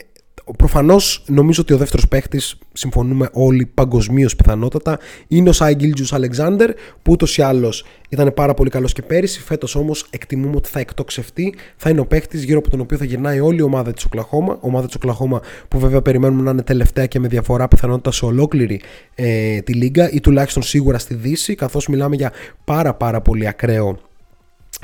Προφανώς 0.56 1.24
νομίζω 1.26 1.60
ότι 1.62 1.72
ο 1.72 1.76
δεύτερος 1.76 2.08
παίχτης, 2.08 2.58
συμφωνούμε 2.72 3.28
όλοι 3.32 3.66
παγκοσμίως 3.66 4.36
πιθανότατα, 4.36 4.98
είναι 5.28 5.48
ο 5.48 5.52
Σάι 5.52 5.74
Γκίλτζιου 5.74 6.06
Αλεξάνδρ, 6.10 6.70
που 7.02 7.12
ούτως 7.12 7.36
ή 7.36 7.42
άλλως 7.42 7.84
ήταν 8.08 8.34
πάρα 8.34 8.54
πολύ 8.54 8.70
καλός 8.70 8.92
και 8.92 9.02
πέρυσι. 9.02 9.40
Φέτος 9.40 9.74
όμως 9.74 10.06
εκτιμούμε 10.10 10.56
ότι 10.56 10.68
θα 10.68 10.80
εκτοξευτεί. 10.80 11.54
Θα 11.76 11.90
είναι 11.90 12.00
ο 12.00 12.06
παίχτης 12.06 12.42
γύρω 12.42 12.58
από 12.58 12.70
τον 12.70 12.80
οποίο 12.80 12.96
θα 12.96 13.04
γυρνάει 13.04 13.40
όλη 13.40 13.58
η 13.58 13.62
ομάδα 13.62 13.92
της 13.92 14.04
Οκλαχώμα. 14.04 14.58
Ομάδα 14.60 14.86
της 14.86 14.94
Οκλαχώμα 14.94 15.40
που 15.68 15.78
βέβαια 15.78 16.02
περιμένουμε 16.02 16.42
να 16.42 16.50
είναι 16.50 16.62
τελευταία 16.62 17.06
και 17.06 17.20
με 17.20 17.28
διαφορά 17.28 17.68
πιθανότητα 17.68 18.12
σε 18.12 18.24
ολόκληρη 18.24 18.80
ε, 19.14 19.60
τη 19.60 19.72
λίγα 19.72 20.10
ή 20.10 20.20
τουλάχιστον 20.20 20.62
σίγουρα 20.62 20.98
στη 20.98 21.14
Δύση, 21.14 21.54
καθώς 21.54 21.88
μιλάμε 21.88 22.16
για 22.16 22.32
πάρα 22.64 22.94
πάρα 22.94 23.20
πολύ 23.20 23.48
ακραίο 23.48 23.98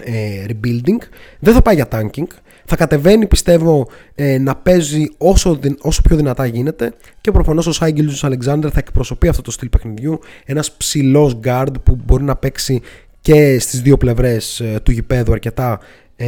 ε, 0.04 0.44
rebuilding. 0.48 1.02
Δεν 1.38 1.54
θα 1.54 1.62
πάει 1.62 1.74
για 1.74 1.88
tanking. 1.92 2.26
Θα 2.66 2.76
κατεβαίνει 2.76 3.26
πιστεύω 3.26 3.88
ε, 4.14 4.38
να 4.38 4.56
παίζει 4.56 5.08
όσο, 5.18 5.60
όσο 5.80 6.02
πιο 6.02 6.16
δυνατά 6.16 6.46
γίνεται 6.46 6.92
και 7.20 7.30
προφανώς 7.30 7.66
ο 7.66 7.72
Σάιγγιλ 7.72 8.10
Αλεξάνδρ 8.22 8.68
θα 8.72 8.78
εκπροσωπεί 8.78 9.28
αυτό 9.28 9.42
το 9.42 9.50
στυλ 9.50 9.68
παιχνιδιού. 9.68 10.18
Ένας 10.44 10.72
ψηλός 10.72 11.38
guard 11.44 11.72
που 11.82 11.98
μπορεί 12.04 12.24
να 12.24 12.36
παίξει 12.36 12.80
και 13.20 13.58
στις 13.58 13.82
δύο 13.82 13.96
πλευρές 13.96 14.60
ε, 14.60 14.80
του 14.82 14.90
γηπέδου 14.90 15.32
αρκετά 15.32 15.80
ε, 16.16 16.26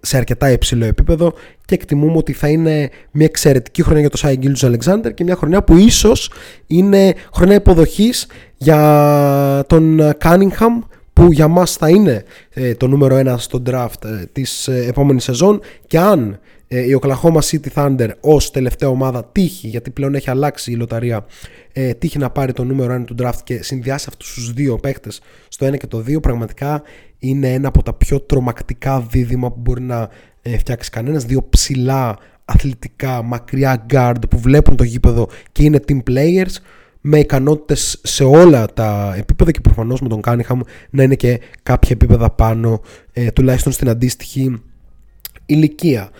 σε 0.00 0.16
αρκετά 0.16 0.50
υψηλό 0.50 0.84
επίπεδο 0.84 1.32
και 1.64 1.74
εκτιμούμε 1.74 2.16
ότι 2.16 2.32
θα 2.32 2.48
είναι 2.48 2.90
μια 3.10 3.26
εξαιρετική 3.26 3.82
χρονιά 3.82 4.00
για 4.00 4.10
το 4.10 4.16
Σάι 4.16 4.36
Γκίλτζ 4.36 4.64
Αλεξάνδρ 4.64 5.14
και 5.14 5.24
μια 5.24 5.36
χρονιά 5.36 5.62
που 5.62 5.76
ίσως 5.76 6.30
είναι 6.66 7.14
χρονιά 7.34 7.54
υποδοχής 7.54 8.26
για 8.56 9.64
τον 9.66 10.00
Κάνιγχαμ 10.18 10.80
που 11.18 11.32
για 11.32 11.48
μας 11.48 11.76
θα 11.76 11.88
είναι 11.88 12.24
ε, 12.50 12.74
το 12.74 12.88
νούμερο 12.88 13.16
ένα 13.16 13.38
στο 13.38 13.62
draft 13.66 14.04
ε, 14.04 14.24
της 14.32 14.68
ε, 14.68 14.84
επόμενης 14.88 15.24
σεζόν. 15.24 15.60
Και 15.86 15.98
αν 15.98 16.38
η 16.68 16.98
Oklahoma 17.00 17.38
City 17.40 17.68
Thunder 17.74 18.08
ως 18.20 18.50
τελευταία 18.50 18.88
ομάδα 18.88 19.24
τύχει 19.24 19.68
γιατί 19.68 19.90
πλέον 19.90 20.14
έχει 20.14 20.30
αλλάξει 20.30 20.72
η 20.72 20.74
λοταρία 20.74 21.26
τύχει 21.98 22.18
να 22.18 22.30
πάρει 22.30 22.52
το 22.52 22.64
νούμερο 22.64 22.92
ένα 22.92 23.04
του 23.04 23.14
draft 23.18 23.38
και 23.44 23.62
συνδυάσει 23.62 24.06
αυτούς 24.08 24.34
τους 24.34 24.52
δύο 24.52 24.76
παίκτες 24.76 25.20
στο 25.48 25.64
ένα 25.64 25.76
και 25.76 25.86
το 25.86 26.00
δύο 26.00 26.20
πραγματικά 26.20 26.82
είναι 27.18 27.52
ένα 27.52 27.68
από 27.68 27.82
τα 27.82 27.92
πιο 27.92 28.20
τρομακτικά 28.20 29.00
δίδυμα 29.00 29.50
που 29.50 29.60
μπορεί 29.60 29.82
να 29.82 30.08
φτιάξει 30.58 30.90
κανένας. 30.90 31.24
Δύο 31.24 31.46
ψηλά 31.50 32.18
αθλητικά 32.44 33.22
μακριά 33.22 33.86
guard 33.90 34.28
που 34.30 34.38
βλέπουν 34.38 34.76
το 34.76 34.84
γήπεδο 34.84 35.28
και 35.52 35.64
είναι 35.64 35.80
team 35.88 35.98
players 36.10 36.54
με 37.00 37.18
ικανότητες 37.18 38.00
σε 38.02 38.24
όλα 38.24 38.66
τα 38.66 39.14
επίπεδα 39.16 39.50
και 39.50 39.60
προφανώς 39.60 40.00
με 40.00 40.08
τον 40.08 40.20
Κάνιχαμ 40.20 40.60
να 40.90 41.02
είναι 41.02 41.14
και 41.14 41.40
κάποια 41.62 41.90
επίπεδα 41.92 42.30
πάνω, 42.30 42.80
ε, 43.12 43.30
τουλάχιστον 43.30 43.72
στην 43.72 43.88
αντίστοιχη 43.88 44.62
ηλικία. 45.46 46.10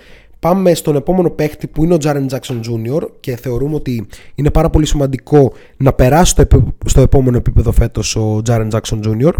Πάμε 0.40 0.74
στον 0.74 0.96
επόμενο 0.96 1.30
παίχτη 1.30 1.66
που 1.66 1.84
είναι 1.84 1.94
ο 1.94 1.96
Jaren 2.02 2.26
Jackson 2.28 2.60
Jr. 2.60 3.02
και 3.20 3.36
θεωρούμε 3.36 3.74
ότι 3.74 4.06
είναι 4.34 4.50
πάρα 4.50 4.70
πολύ 4.70 4.86
σημαντικό 4.86 5.52
να 5.76 5.92
περάσει 5.92 6.34
στο, 6.84 7.00
επόμενο 7.00 7.36
επίπεδο 7.36 7.72
φέτος 7.72 8.16
ο 8.16 8.42
Jaren 8.46 8.68
Jackson 8.70 9.00
Jr. 9.04 9.32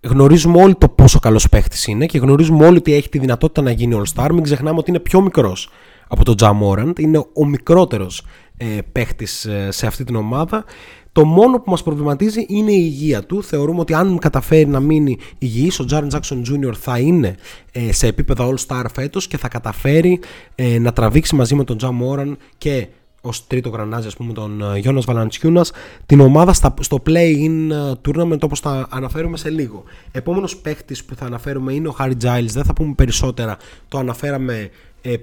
Γνωρίζουμε 0.00 0.62
όλοι 0.62 0.74
το 0.74 0.88
πόσο 0.88 1.18
καλός 1.18 1.48
παίχτης 1.48 1.86
είναι 1.86 2.06
και 2.06 2.18
γνωρίζουμε 2.18 2.66
όλοι 2.66 2.76
ότι 2.76 2.94
έχει 2.94 3.08
τη 3.08 3.18
δυνατότητα 3.18 3.62
να 3.62 3.70
γίνει 3.70 4.02
All-Star. 4.02 4.28
Μην 4.32 4.42
ξεχνάμε 4.42 4.78
ότι 4.78 4.90
είναι 4.90 4.98
πιο 4.98 5.20
μικρός 5.20 5.70
από 6.08 6.24
τον 6.24 6.34
Jam 6.38 6.92
Είναι 6.98 7.18
ο 7.32 7.46
μικρότερος 7.46 8.24
ε, 8.56 8.78
παίχτης 8.92 9.44
ε, 9.44 9.70
σε 9.70 9.86
αυτή 9.86 10.04
την 10.04 10.16
ομάδα. 10.16 10.64
Το 11.12 11.24
μόνο 11.24 11.60
που 11.60 11.70
μας 11.70 11.82
προβληματίζει 11.82 12.44
είναι 12.48 12.72
η 12.72 12.82
υγεία 12.84 13.22
του. 13.22 13.42
Θεωρούμε 13.42 13.80
ότι 13.80 13.94
αν 13.94 14.18
καταφέρει 14.18 14.66
να 14.66 14.80
μείνει 14.80 15.18
υγιής, 15.38 15.80
ο 15.80 15.84
Jaren 15.90 16.08
Jackson 16.10 16.42
Jr. 16.50 16.74
θα 16.74 16.98
είναι 16.98 17.34
ε, 17.72 17.92
σε 17.92 18.06
επίπεδο 18.06 18.54
All-Star 18.54 18.84
φέτος 18.92 19.26
και 19.26 19.36
θα 19.36 19.48
καταφέρει 19.48 20.20
ε, 20.54 20.78
να 20.78 20.92
τραβήξει 20.92 21.34
μαζί 21.34 21.54
με 21.54 21.64
τον 21.64 21.78
Jam 21.80 21.88
Moran 21.88 22.36
και 22.58 22.86
ως 23.20 23.46
τρίτο 23.46 23.68
γρανάζι, 23.68 24.06
ας 24.06 24.16
πούμε, 24.16 24.32
τον 24.32 24.62
Γιώνα 24.76 25.00
Βαλαντσιούνα, 25.00 25.64
την 26.06 26.20
ομάδα 26.20 26.52
στο 26.80 27.02
play-in 27.06 27.70
tournament 28.08 28.40
όπως 28.40 28.60
θα 28.60 28.86
αναφέρουμε 28.90 29.36
σε 29.36 29.50
λίγο. 29.50 29.82
Επόμενος 30.12 30.56
παίχτης 30.56 31.04
που 31.04 31.14
θα 31.14 31.26
αναφέρουμε 31.26 31.72
είναι 31.72 31.88
ο 31.88 31.96
Harry 31.98 32.16
Giles. 32.22 32.48
Δεν 32.48 32.64
θα 32.64 32.72
πούμε 32.72 32.94
περισσότερα. 32.94 33.56
Το 33.88 33.98
αναφέραμε 33.98 34.70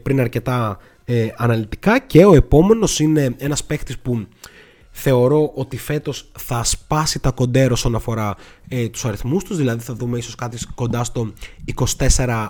πριν 0.03 0.19
αρκετά 0.19 0.77
ε, 1.13 1.33
αναλυτικά 1.35 1.99
και 1.99 2.25
ο 2.25 2.33
επόμενος 2.33 2.99
είναι 2.99 3.35
ένας 3.37 3.63
παίχτης 3.63 3.99
που 3.99 4.27
θεωρώ 4.91 5.51
ότι 5.55 5.77
φέτος 5.77 6.31
θα 6.37 6.63
σπάσει 6.63 7.19
τα 7.19 7.31
κοντέρ 7.31 7.71
όσον 7.71 7.95
αφορά 7.95 8.35
ε, 8.67 8.89
τους 8.89 9.05
αριθμούς 9.05 9.43
τους 9.43 9.57
δηλαδή 9.57 9.83
θα 9.83 9.93
δούμε 9.93 10.17
ίσως 10.17 10.35
κάτι 10.35 10.57
κοντά 10.75 11.03
στο 11.03 11.33
24-8-8 11.97 12.47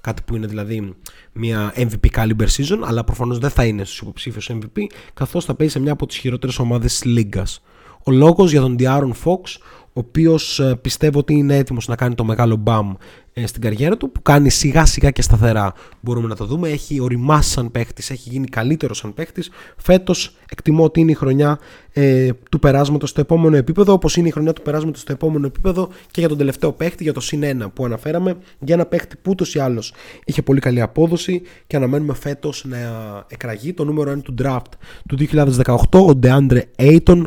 κάτι 0.00 0.22
που 0.22 0.36
είναι 0.36 0.46
δηλαδή 0.46 0.94
μια 1.32 1.72
MVP 1.76 2.10
caliber 2.14 2.46
season 2.56 2.78
αλλά 2.84 3.04
προφανώς 3.04 3.38
δεν 3.38 3.50
θα 3.50 3.64
είναι 3.64 3.84
στους 3.84 4.00
υποψήφιους 4.00 4.50
MVP 4.52 4.82
καθώς 5.14 5.44
θα 5.44 5.54
παίζει 5.54 5.72
σε 5.72 5.80
μια 5.80 5.92
από 5.92 6.06
τις 6.06 6.16
χειρότερες 6.16 6.58
ομάδες 6.58 6.92
της 6.92 7.04
λίγκας. 7.04 7.62
Ο 8.04 8.10
λόγος 8.10 8.50
για 8.50 8.60
τον 8.60 8.76
Diaron 8.78 9.12
Fox 9.24 9.60
ο 9.98 10.00
οποίος 10.00 10.60
ε, 10.60 10.78
πιστεύω 10.80 11.18
ότι 11.18 11.34
είναι 11.34 11.56
έτοιμος 11.56 11.88
να 11.88 11.96
κάνει 11.96 12.14
το 12.14 12.24
μεγάλο 12.24 12.56
μπαμ 12.56 12.94
ε, 13.32 13.46
στην 13.46 13.62
καριέρα 13.62 13.96
του 13.96 14.10
που 14.10 14.22
κάνει 14.22 14.50
σιγά 14.50 14.86
σιγά 14.86 15.10
και 15.10 15.22
σταθερά. 15.22 15.72
Μπορούμε 16.00 16.28
να 16.28 16.36
το 16.36 16.44
δούμε. 16.44 16.68
Έχει 16.68 17.00
οριμάσει 17.00 17.50
σαν 17.50 17.70
παίχτης, 17.70 18.10
έχει 18.10 18.28
γίνει 18.28 18.46
καλύτερο 18.46 18.94
σαν 18.94 19.14
παίχτης. 19.14 19.50
Φέτος 19.76 20.36
εκτιμώ 20.50 20.84
ότι 20.84 21.00
είναι 21.00 21.10
η 21.10 21.14
χρονιά 21.14 21.58
ε, 21.92 22.28
του 22.50 22.58
περάσματος 22.58 23.10
στο 23.10 23.20
επόμενο 23.20 23.56
επίπεδο 23.56 23.92
όπως 23.92 24.16
είναι 24.16 24.28
η 24.28 24.30
χρονιά 24.30 24.52
του 24.52 24.62
περάσματος 24.62 25.00
στο 25.00 25.12
επόμενο 25.12 25.46
επίπεδο 25.46 25.88
και 26.10 26.20
για 26.20 26.28
τον 26.28 26.38
τελευταίο 26.38 26.72
παίχτη, 26.72 27.02
για 27.02 27.12
το 27.12 27.20
συν 27.20 27.62
1 27.62 27.66
που 27.74 27.84
αναφέραμε. 27.84 28.36
Για 28.60 28.74
ένα 28.74 28.86
παίχτη 28.86 29.16
που 29.16 29.30
ούτως 29.30 29.54
ή 29.54 29.58
άλλως 29.58 29.92
είχε 30.24 30.42
πολύ 30.42 30.60
καλή 30.60 30.80
απόδοση 30.80 31.42
και 31.66 31.76
αναμένουμε 31.76 32.14
φέτος 32.14 32.64
να 32.68 32.78
εκραγεί 33.28 33.72
το 33.72 33.84
νούμερο 33.84 34.12
1 34.12 34.22
του 34.22 34.34
draft 34.42 34.72
του 35.08 35.16
2018 35.64 35.74
ο 35.90 36.18
DeAndre 36.22 36.60
Ayton 36.76 37.22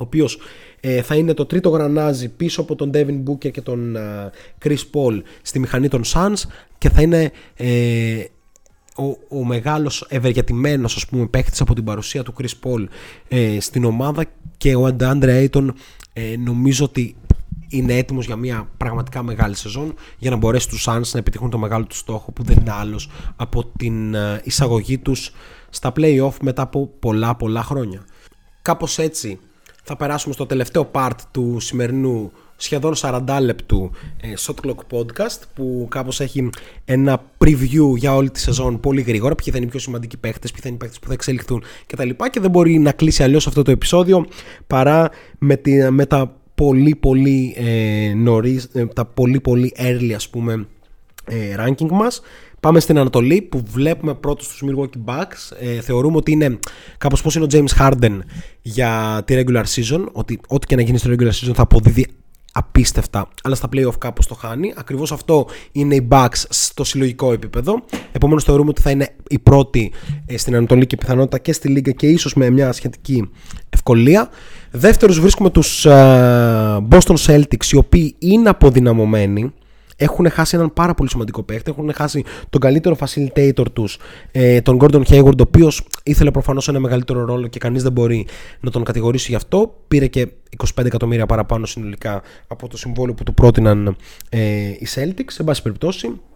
ο 0.00 0.02
οποίος 0.02 0.38
ε, 0.80 1.02
θα 1.02 1.14
είναι 1.14 1.34
το 1.34 1.46
τρίτο 1.46 1.68
γρανάζι 1.68 2.28
πίσω 2.28 2.60
από 2.60 2.74
τον 2.74 2.90
Devin 2.94 3.22
Booker 3.26 3.50
και 3.50 3.60
τον 3.60 3.96
uh, 3.96 4.66
Chris 4.66 4.78
Paul 4.92 5.22
στη 5.42 5.58
μηχανή 5.58 5.88
των 5.88 6.02
Suns 6.04 6.42
και 6.78 6.90
θα 6.90 7.02
είναι 7.02 7.32
ε, 7.56 8.24
ο, 8.96 9.36
ο 9.38 9.44
μεγάλος 9.44 10.06
ευεργετημένος 10.08 10.96
ας 10.96 11.06
πούμε 11.06 11.26
παίχτης 11.26 11.60
από 11.60 11.74
την 11.74 11.84
παρουσία 11.84 12.22
του 12.22 12.34
Chris 12.38 12.52
Paul 12.64 12.86
ε, 13.28 13.60
στην 13.60 13.84
ομάδα 13.84 14.24
και 14.56 14.74
ο 14.74 14.96
Andre 15.00 15.48
Ayton 15.48 15.68
ε, 16.12 16.36
νομίζω 16.36 16.84
ότι 16.84 17.16
είναι 17.68 17.96
έτοιμος 17.96 18.26
για 18.26 18.36
μια 18.36 18.68
πραγματικά 18.76 19.22
μεγάλη 19.22 19.56
σεζόν 19.56 19.94
για 20.18 20.30
να 20.30 20.36
μπορέσει 20.36 20.68
τους 20.68 20.86
Suns 20.88 21.10
να 21.12 21.18
επιτυχούν 21.18 21.50
το 21.50 21.58
μεγάλο 21.58 21.84
του 21.84 21.96
στόχο 21.96 22.32
που 22.32 22.42
δεν 22.42 22.56
είναι 22.60 22.72
άλλος 22.72 23.10
από 23.36 23.64
την 23.64 24.16
εισαγωγή 24.42 24.98
τους 24.98 25.32
στα 25.70 25.92
play-off 25.96 26.34
μετά 26.42 26.62
από 26.62 26.90
πολλά 26.98 27.34
πολλά 27.36 27.62
χρόνια. 27.62 28.04
Κάπως 28.62 28.98
έτσι 28.98 29.38
θα 29.82 29.96
περάσουμε 29.96 30.34
στο 30.34 30.46
τελευταίο 30.46 30.90
part 30.94 31.16
του 31.30 31.56
σημερινού 31.60 32.32
σχεδόν 32.56 32.94
40 32.96 33.20
λεπτού 33.40 33.90
ε, 34.20 34.32
Shot 34.38 34.54
Clock 34.66 34.98
Podcast 34.98 35.40
που 35.54 35.86
κάπως 35.90 36.20
έχει 36.20 36.50
ένα 36.84 37.22
preview 37.38 37.96
για 37.96 38.14
όλη 38.14 38.30
τη 38.30 38.40
σεζόν 38.40 38.80
πολύ 38.80 39.00
γρήγορα 39.00 39.34
ποιοι 39.34 39.52
θα 39.52 39.56
είναι 39.56 39.66
οι 39.66 39.70
πιο 39.70 39.80
σημαντικοί 39.80 40.16
παίχτες, 40.16 40.50
ποιοι 40.50 40.60
θα 40.60 40.68
είναι 40.68 40.76
οι 40.76 40.80
παίχτες 40.80 40.98
που 40.98 41.06
θα 41.06 41.12
εξελιχθούν 41.12 41.62
κτλ. 41.86 42.08
Και, 42.08 42.28
και 42.30 42.40
δεν 42.40 42.50
μπορεί 42.50 42.78
να 42.78 42.92
κλείσει 42.92 43.22
αλλιώς 43.22 43.46
αυτό 43.46 43.62
το 43.62 43.70
επεισόδιο 43.70 44.26
παρά 44.66 45.10
με, 45.38 45.56
τη, 45.56 45.90
με 45.90 46.06
τα 46.06 46.34
πολύ 46.54 46.94
πολύ 46.94 47.54
ε, 47.58 48.12
νωρίς, 48.14 48.68
ε, 48.72 48.86
τα 48.86 49.04
πολύ 49.04 49.40
πολύ 49.40 49.72
early 49.78 50.12
ας 50.14 50.28
πούμε 50.28 50.66
ε, 51.26 51.54
ranking 51.58 51.88
μας 51.90 52.20
Πάμε 52.60 52.80
στην 52.80 52.98
Ανατολή 52.98 53.42
που 53.42 53.62
βλέπουμε 53.70 54.14
πρώτος 54.14 54.48
τους 54.48 54.62
Milwaukee 54.66 55.10
Bucks. 55.10 55.56
Ε, 55.60 55.80
θεωρούμε 55.80 56.16
ότι 56.16 56.32
είναι 56.32 56.58
κάπως 56.98 57.22
πώς 57.22 57.34
είναι 57.34 57.44
ο 57.44 57.48
James 57.50 57.78
Harden 57.78 58.18
για 58.62 59.22
τη 59.24 59.42
regular 59.44 59.64
season. 59.74 60.04
Ότι 60.12 60.40
ό,τι 60.48 60.66
και 60.66 60.76
να 60.76 60.82
γίνει 60.82 60.98
στο 60.98 61.10
regular 61.10 61.30
season 61.30 61.52
θα 61.54 61.62
αποδίδει 61.62 62.06
απίστευτα, 62.52 63.28
αλλά 63.42 63.54
στα 63.54 63.68
playoff 63.72 63.98
κάπως 63.98 64.26
το 64.26 64.34
χάνει. 64.34 64.72
Ακριβώς 64.76 65.12
αυτό 65.12 65.46
είναι 65.72 65.94
οι 65.94 66.08
Bucks 66.10 66.44
στο 66.48 66.84
συλλογικό 66.84 67.32
επίπεδο. 67.32 67.82
Επομένως 68.12 68.44
θεωρούμε 68.44 68.70
ότι 68.70 68.80
θα 68.80 68.90
είναι 68.90 69.08
η 69.28 69.38
πρώτη 69.38 69.92
ε, 70.26 70.36
στην 70.36 70.56
Ανατολή 70.56 70.86
και 70.86 70.96
πιθανότητα 70.96 71.38
και 71.38 71.52
στη 71.52 71.68
Λίγκα 71.68 71.90
και 71.90 72.06
ίσως 72.06 72.34
με 72.34 72.50
μια 72.50 72.72
σχετική 72.72 73.30
ευκολία. 73.68 74.28
Δεύτερος 74.70 75.20
βρίσκουμε 75.20 75.50
τους 75.50 75.86
uh, 75.88 76.88
Boston 76.88 77.16
Celtics 77.26 77.66
οι 77.70 77.76
οποίοι 77.76 78.14
είναι 78.18 78.48
αποδυναμωμένοι 78.48 79.52
έχουν 80.00 80.30
χάσει 80.30 80.56
έναν 80.56 80.72
πάρα 80.72 80.94
πολύ 80.94 81.10
σημαντικό 81.10 81.42
παίχτη. 81.42 81.70
Έχουν 81.70 81.92
χάσει 81.94 82.24
τον 82.50 82.60
καλύτερο 82.60 82.96
facilitator 83.00 83.64
τους, 83.72 83.98
ε, 84.30 84.60
τον 84.60 84.78
Gordon 84.80 85.02
Hayward, 85.02 85.38
ο 85.38 85.42
οποίος 85.42 85.86
ήθελε 86.02 86.30
προφανώς 86.30 86.68
ένα 86.68 86.78
μεγαλύτερο 86.80 87.24
ρόλο 87.24 87.46
και 87.46 87.58
κανείς 87.58 87.82
δεν 87.82 87.92
μπορεί 87.92 88.26
να 88.60 88.70
τον 88.70 88.84
κατηγορήσει 88.84 89.30
γι' 89.30 89.36
αυτό. 89.36 89.74
Πήρε 89.88 90.06
και 90.06 90.28
25 90.56 90.84
εκατομμύρια 90.84 91.26
παραπάνω 91.26 91.66
συνολικά 91.66 92.22
από 92.46 92.68
το 92.68 92.76
συμβόλαιο 92.76 93.14
που 93.14 93.22
του 93.22 93.34
πρότειναν 93.34 93.96
ε, 94.28 94.40
οι 94.68 94.86
Celtics. 94.94 95.30
Σε 95.30 95.42
πάση 95.42 95.62
περιπτώσει, 95.62 96.08
Ε, 96.08 96.29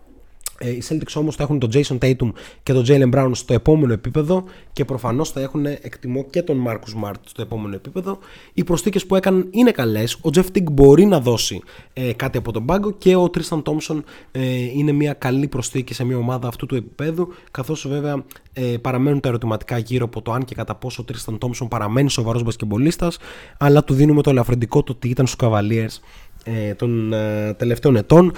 οι 0.61 0.83
Celtics 0.89 1.13
όμως 1.15 1.37
θα 1.37 1.43
έχουν 1.43 1.59
τον 1.59 1.71
Jason 1.73 1.99
Tatum 1.99 2.33
και 2.63 2.73
τον 2.73 2.85
Jalen 2.89 3.11
Brown 3.15 3.31
στο 3.33 3.55
επόμενο 3.55 3.93
επίπεδο 3.93 4.45
και 4.73 4.85
προφανώς 4.85 5.31
θα 5.31 5.41
έχουν 5.41 5.67
εκτιμώ 5.67 6.25
και 6.31 6.43
τον 6.43 6.65
Marcus 6.67 7.03
Smart 7.03 7.15
στο 7.25 7.43
επόμενο 7.43 7.75
επίπεδο. 7.75 8.19
Οι 8.55 8.65
προσθήκες 8.65 9.07
που 9.07 9.17
έκαναν 9.17 9.49
είναι 9.51 9.71
καλές. 9.71 10.15
Ο 10.15 10.29
Jeff 10.35 10.45
Tick 10.55 10.71
μπορεί 10.73 11.05
να 11.05 11.21
δώσει 11.21 11.63
ε, 11.93 12.13
κάτι 12.13 12.39
από 12.39 12.53
τον 12.53 12.65
πάγκο 12.65 12.93
και 12.93 13.17
ο 13.17 13.31
Tristan 13.35 13.63
Thompson 13.63 14.03
ε, 14.31 14.41
είναι 14.57 14.93
μια 14.93 15.13
καλή 15.13 15.49
προσθήκη 15.49 15.95
σε 15.95 16.05
μια 16.05 16.17
ομάδα 16.17 16.49
αυτού 16.49 16.67
του 16.67 16.75
επίπεδου 16.75 17.29
καθώς 17.51 17.89
βέβαια 17.89 18.25
ε, 18.53 18.63
παραμένουν 18.63 19.21
τα 19.21 19.29
ερωτηματικά 19.29 19.79
γύρω 19.79 20.05
από 20.05 20.23
το 20.23 20.33
αν 20.33 20.45
και 20.45 20.55
κατά 20.55 20.75
πόσο 20.75 21.03
ο 21.03 21.13
Tristan 21.13 21.39
Thompson 21.39 21.69
παραμένει 21.69 22.11
σοβαρός 22.11 22.43
μπασκεμπολίστας 22.43 23.19
αλλά 23.59 23.85
του 23.85 23.95
δίνουμε 23.95 24.23
το 24.23 24.31
ελαφρυντικό 24.31 24.83
το 24.83 24.93
ότι 24.93 25.09
ήταν 25.09 25.27
στους 25.27 25.49
Cavaliers 25.49 25.99
ε, 26.45 26.75
των 26.75 27.13
ε, 27.13 27.55
τελευταίων 27.55 27.97
ετών 27.97 28.33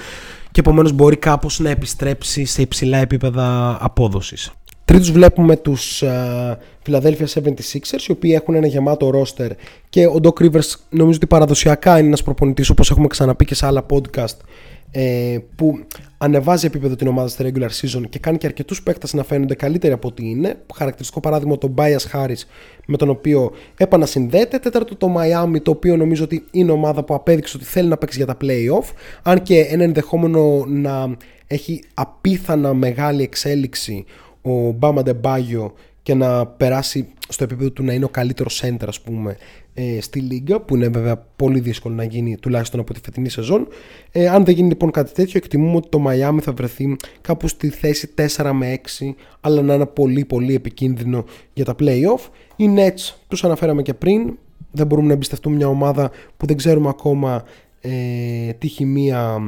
και 0.56 0.62
επομένως 0.62 0.92
μπορεί 0.92 1.16
κάπως 1.16 1.58
να 1.58 1.70
επιστρέψει 1.70 2.44
σε 2.44 2.62
υψηλά 2.62 2.98
επίπεδα 2.98 3.78
απόδοσης. 3.80 4.52
Τρίτους 4.84 5.10
βλέπουμε 5.10 5.56
τους 5.56 6.02
uh, 6.04 6.56
Philadelphia 6.86 7.26
76ers 7.34 8.02
οι 8.08 8.12
οποίοι 8.12 8.32
έχουν 8.34 8.54
ένα 8.54 8.66
γεμάτο 8.66 9.10
ρόστερ 9.10 9.50
και 9.88 10.06
ο 10.06 10.16
Doc 10.22 10.42
Rivers 10.42 10.74
νομίζω 10.90 11.16
ότι 11.16 11.26
παραδοσιακά 11.26 11.98
είναι 11.98 12.06
ένας 12.06 12.22
προπονητής 12.22 12.70
όπως 12.70 12.90
έχουμε 12.90 13.06
ξαναπεί 13.06 13.44
και 13.44 13.54
σε 13.54 13.66
άλλα 13.66 13.86
podcast 13.90 14.36
ε, 14.90 15.38
που 15.56 15.78
ανεβάζει 16.18 16.66
επίπεδο 16.66 16.96
την 16.96 17.06
ομάδα 17.06 17.28
στη 17.28 17.52
regular 17.52 17.68
season 17.80 18.02
και 18.08 18.18
κάνει 18.18 18.38
και 18.38 18.46
αρκετούς 18.46 18.82
παίκτες 18.82 19.12
να 19.12 19.24
φαίνονται 19.24 19.54
καλύτεροι 19.54 19.92
από 19.92 20.08
ό,τι 20.08 20.30
είναι. 20.30 20.56
Χαρακτηριστικό 20.74 21.20
παράδειγμα 21.20 21.58
τον 21.58 21.74
Bias 21.76 22.12
Harris 22.12 22.42
με 22.86 22.96
τον 22.96 23.08
οποίο 23.08 23.52
επανασυνδέεται. 23.76 24.58
Τέταρτο 24.58 24.96
το 24.96 25.14
Miami 25.16 25.62
το 25.62 25.70
οποίο 25.70 25.96
νομίζω 25.96 26.24
ότι 26.24 26.44
είναι 26.50 26.72
ομάδα 26.72 27.04
που 27.04 27.14
απέδειξε 27.14 27.56
ότι 27.56 27.66
θέλει 27.66 27.88
να 27.88 27.96
παίξει 27.96 28.16
για 28.16 28.26
τα 28.26 28.36
playoff. 28.40 28.92
Αν 29.22 29.42
και 29.42 29.60
ένα 29.60 29.82
ενδεχόμενο 29.82 30.64
να 30.66 31.16
έχει 31.46 31.82
απίθανα 31.94 32.74
μεγάλη 32.74 33.22
εξέλιξη 33.22 34.04
ο 34.42 34.70
Μπάμα 34.70 35.02
Ντεμπάγιο 35.02 35.72
και 36.06 36.14
να 36.14 36.46
περάσει 36.46 37.08
στο 37.28 37.44
επίπεδο 37.44 37.70
του 37.70 37.82
να 37.82 37.92
είναι 37.92 38.04
ο 38.04 38.08
καλύτερος 38.08 38.62
center 38.64 38.84
ας 38.86 39.00
πούμε 39.00 39.36
ε, 39.74 40.00
στη 40.00 40.20
Λίγκα, 40.20 40.60
που 40.60 40.76
είναι 40.76 40.88
βέβαια 40.88 41.16
πολύ 41.36 41.60
δύσκολο 41.60 41.94
να 41.94 42.04
γίνει 42.04 42.36
τουλάχιστον 42.36 42.80
από 42.80 42.94
τη 42.94 43.00
φετινή 43.04 43.28
σεζόν. 43.28 43.68
Ε, 44.12 44.28
αν 44.28 44.44
δεν 44.44 44.54
γίνει 44.54 44.68
λοιπόν 44.68 44.90
κάτι 44.90 45.12
τέτοιο, 45.12 45.40
εκτιμούμε 45.44 45.76
ότι 45.76 45.88
το 45.88 46.04
Miami 46.06 46.38
θα 46.42 46.52
βρεθεί 46.52 46.96
κάπου 47.20 47.48
στη 47.48 47.68
θέση 47.68 48.14
4 48.36 48.50
με 48.54 48.80
6, 48.98 49.14
αλλά 49.40 49.62
να 49.62 49.74
είναι 49.74 49.86
πολύ 49.86 50.24
πολύ 50.24 50.54
επικίνδυνο 50.54 51.24
για 51.52 51.64
τα 51.64 51.74
playoff. 51.78 52.28
Οι 52.56 52.70
Nets, 52.76 53.14
τους 53.28 53.44
αναφέραμε 53.44 53.82
και 53.82 53.94
πριν, 53.94 54.38
δεν 54.70 54.86
μπορούμε 54.86 55.06
να 55.06 55.12
εμπιστευτούμε 55.12 55.56
μια 55.56 55.68
ομάδα 55.68 56.10
που 56.36 56.46
δεν 56.46 56.56
ξέρουμε 56.56 56.88
ακόμα 56.88 57.44
ε, 57.80 58.52
τι 58.58 58.68
χημεία 58.68 59.40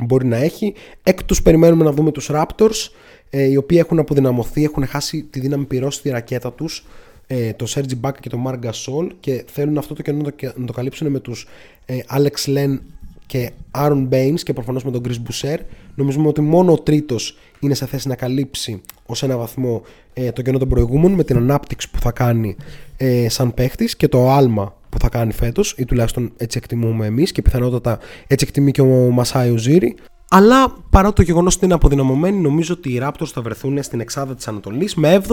μπορεί 0.00 0.26
να 0.26 0.36
έχει. 0.36 0.74
Έκτος 1.02 1.42
περιμένουμε 1.42 1.84
να 1.84 1.92
δούμε 1.92 2.12
τους 2.12 2.30
Raptors, 2.32 2.90
ε, 3.30 3.42
οι 3.42 3.56
οποίοι 3.56 3.78
έχουν 3.80 3.98
αποδυναμωθεί, 3.98 4.64
έχουν 4.64 4.86
χάσει 4.86 5.22
τη 5.22 5.40
δύναμη 5.40 5.64
πυρός 5.64 5.94
στη 5.94 6.10
ρακέτα 6.10 6.52
τους 6.52 6.84
ε, 7.26 7.52
το 7.52 7.66
Sergi 7.68 8.06
Baca 8.06 8.18
και 8.20 8.28
το 8.28 8.38
Mark 8.46 8.58
Gasol 8.66 9.08
και 9.20 9.44
θέλουν 9.52 9.78
αυτό 9.78 9.94
το 9.94 10.02
κενό 10.02 10.22
να 10.22 10.32
το, 10.32 10.52
να 10.56 10.66
το 10.66 10.72
καλύψουν 10.72 11.10
με 11.10 11.18
τους 11.18 11.46
ε, 11.86 11.98
Alex 12.16 12.56
Len 12.56 12.78
και 13.26 13.50
Aaron 13.70 14.08
Baines 14.08 14.40
και 14.42 14.52
προφανώς 14.52 14.84
με 14.84 14.90
τον 14.90 15.02
Chris 15.08 15.14
Boucher. 15.14 15.58
Νομίζουμε 15.94 16.28
ότι 16.28 16.40
μόνο 16.40 16.72
ο 16.72 16.78
τρίτος 16.78 17.36
είναι 17.60 17.74
σε 17.74 17.86
θέση 17.86 18.08
να 18.08 18.14
καλύψει 18.14 18.80
ως 19.06 19.22
ένα 19.22 19.36
βαθμό 19.36 19.82
ε, 20.12 20.32
το 20.32 20.42
κενό 20.42 20.58
των 20.58 20.68
προηγούμενων 20.68 21.12
με 21.12 21.24
την 21.24 21.36
ανάπτυξη 21.36 21.90
που 21.90 22.00
θα 22.00 22.12
κάνει 22.12 22.56
ε, 22.96 23.28
σαν 23.28 23.54
παίχτης 23.54 23.96
και 23.96 24.08
το 24.08 24.30
άλμα 24.30 24.76
που 24.96 25.02
θα 25.02 25.08
κάνει 25.08 25.32
φέτος 25.32 25.74
ή 25.76 25.84
τουλάχιστον 25.84 26.32
έτσι 26.36 26.58
εκτιμούμε 26.58 27.06
εμείς 27.06 27.32
και 27.32 27.42
πιθανότατα 27.42 27.98
έτσι 28.26 28.46
εκτιμεί 28.48 28.70
και 28.70 28.80
ο 28.80 29.10
Μασάι 29.10 29.56
Ζήρη. 29.56 29.96
Αλλά 30.28 30.74
παρά 30.90 31.12
το 31.12 31.22
γεγονός 31.22 31.54
ότι 31.54 31.64
είναι 31.64 31.74
αποδυναμωμένοι, 31.74 32.38
νομίζω 32.38 32.74
ότι 32.74 32.92
οι 32.92 33.00
Raptors 33.02 33.26
θα 33.32 33.42
βρεθούν 33.42 33.82
στην 33.82 34.00
εξάδα 34.00 34.34
της 34.34 34.48
Ανατολής 34.48 34.94
με 34.94 35.22
7 35.28 35.32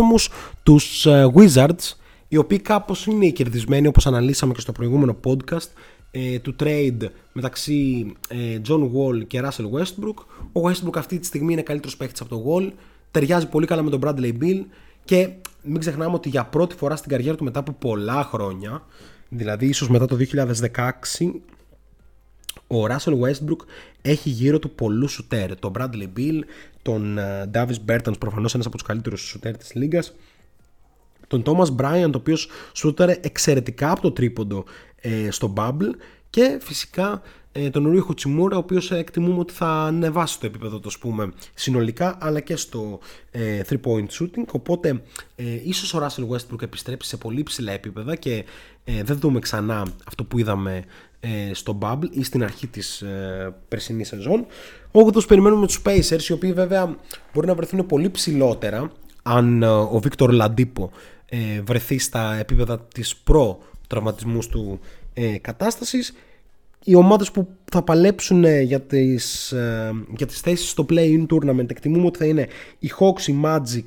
τους 0.63 1.05
uh, 1.07 1.25
Wizards, 1.33 1.93
οι 2.27 2.37
οποίοι 2.37 2.59
κάπως 2.59 3.05
είναι 3.05 3.25
οι 3.25 3.31
κερδισμένοι 3.31 3.87
όπως 3.87 4.07
αναλύσαμε 4.07 4.53
και 4.53 4.59
στο 4.59 4.71
προηγούμενο 4.71 5.17
podcast 5.23 5.67
ε, 6.11 6.39
του 6.39 6.55
trade 6.59 7.09
μεταξύ 7.33 8.05
ε, 8.27 8.61
John 8.67 8.81
Wall 8.81 9.27
και 9.27 9.41
Russell 9.43 9.79
Westbrook. 9.79 10.25
Ο 10.51 10.69
Westbrook 10.69 10.97
αυτή 10.97 11.19
τη 11.19 11.25
στιγμή 11.25 11.53
είναι 11.53 11.61
καλύτερος 11.61 11.97
παίκτης 11.97 12.21
από 12.21 12.29
το 12.29 12.43
Wall, 12.47 12.71
ταιριάζει 13.11 13.47
πολύ 13.47 13.65
καλά 13.65 13.81
με 13.81 13.89
τον 13.89 13.99
Bradley 14.03 14.33
Bill 14.41 14.65
και 15.05 15.29
μην 15.63 15.79
ξεχνάμε 15.79 16.15
ότι 16.15 16.29
για 16.29 16.45
πρώτη 16.45 16.75
φορά 16.75 16.95
στην 16.95 17.09
καριέρα 17.09 17.35
του 17.35 17.43
μετά 17.43 17.59
από 17.59 17.71
πολλά 17.71 18.23
χρόνια, 18.23 18.83
δηλαδή 19.35 19.67
ίσως 19.67 19.89
μετά 19.89 20.05
το 20.05 20.17
2016, 20.17 21.31
ο 22.67 22.85
Russell 22.85 23.19
Westbrook 23.19 23.65
έχει 24.01 24.29
γύρω 24.29 24.59
του 24.59 24.69
πολλούς 24.69 25.11
σουτέρ. 25.11 25.59
Τον 25.59 25.73
Bradley 25.77 26.07
Bill, 26.17 26.39
τον 26.81 27.17
ε, 27.17 27.49
Davis 27.53 27.75
Bertans, 27.89 28.19
προφανώς 28.19 28.53
ένας 28.53 28.65
από 28.65 28.77
τους 28.77 28.87
καλύτερους 28.87 29.21
σουτέρ 29.21 29.57
της 29.57 29.73
λίγας. 29.73 30.13
Τον 31.27 31.43
Thomas 31.45 31.75
Bryant, 31.81 32.11
ο 32.13 32.17
οποίος 32.17 32.49
σούτερε 32.73 33.17
εξαιρετικά 33.21 33.91
από 33.91 34.01
το 34.01 34.11
τρίποντο 34.11 34.63
ε, 35.01 35.31
στο 35.31 35.53
Bubble. 35.57 35.91
Και 36.29 36.57
φυσικά 36.61 37.21
ε, 37.51 37.69
τον 37.69 37.87
Ρούι 37.87 37.99
Χουτσιμούρα, 37.99 38.55
ο 38.55 38.59
οποίος 38.59 38.91
εκτιμούμε 38.91 39.39
ότι 39.39 39.53
θα 39.53 39.67
ανεβάσει 39.67 40.39
το 40.39 40.45
επίπεδο 40.45 40.79
το 40.79 40.91
πούμε 40.99 41.31
συνολικά, 41.53 42.17
αλλά 42.21 42.39
και 42.39 42.55
στο 42.55 42.99
3-point 43.69 44.07
shooting. 44.19 44.45
Οπότε 44.51 45.03
ε, 45.35 45.59
ίσως 45.63 45.93
ο 45.93 45.99
Russell 46.05 46.35
Westbrook 46.35 46.61
επιστρέψει 46.61 47.09
σε 47.09 47.17
πολύ 47.17 47.43
ψηλά 47.43 47.71
επίπεδα 47.71 48.15
και 48.15 48.45
δεν 49.03 49.17
δούμε 49.19 49.39
ξανά 49.39 49.87
αυτό 50.05 50.23
που 50.23 50.39
είδαμε 50.39 50.83
ε, 51.19 51.53
στο 51.53 51.77
Bubble 51.81 52.09
ή 52.11 52.23
στην 52.23 52.43
αρχή 52.43 52.67
της 52.67 53.01
ε, 53.01 53.55
περσινής 53.67 54.07
σεζόν. 54.07 54.45
Όγδος 54.91 55.25
περιμένουμε 55.25 55.65
τους 55.67 55.81
Pacers, 55.85 56.23
οι 56.29 56.31
οποίοι 56.31 56.53
βέβαια 56.53 56.95
μπορεί 57.33 57.47
να 57.47 57.55
βρεθούν 57.55 57.85
πολύ 57.85 58.09
ψηλότερα 58.09 58.91
αν 59.23 59.63
ε, 59.63 59.67
ο 59.67 59.99
Βίκτορ 59.99 60.31
Λαντίπο 60.31 60.91
ε, 61.25 61.61
βρεθεί 61.61 61.97
στα 61.97 62.35
επίπεδα 62.35 62.79
της 62.79 63.15
προ 63.15 63.59
τραυματισμούς 63.87 64.47
του 64.47 64.79
ε, 65.13 65.37
κατάστασης. 65.37 66.13
Οι 66.83 66.95
ομάδες 66.95 67.31
που 67.31 67.47
θα 67.71 67.81
παλέψουν 67.81 68.43
ε, 68.43 68.61
για 68.61 68.81
τις, 68.81 69.51
ε, 69.51 69.91
για 70.15 70.25
τις 70.25 70.39
θέσεις 70.39 70.69
στο 70.69 70.85
play-in 70.89 71.25
tournament 71.29 71.69
εκτιμούμε 71.69 72.05
ότι 72.05 72.17
θα 72.17 72.25
είναι 72.25 72.47
οι 72.79 72.91
Hawks, 72.99 73.27
οι 73.27 73.35
Magic 73.43 73.85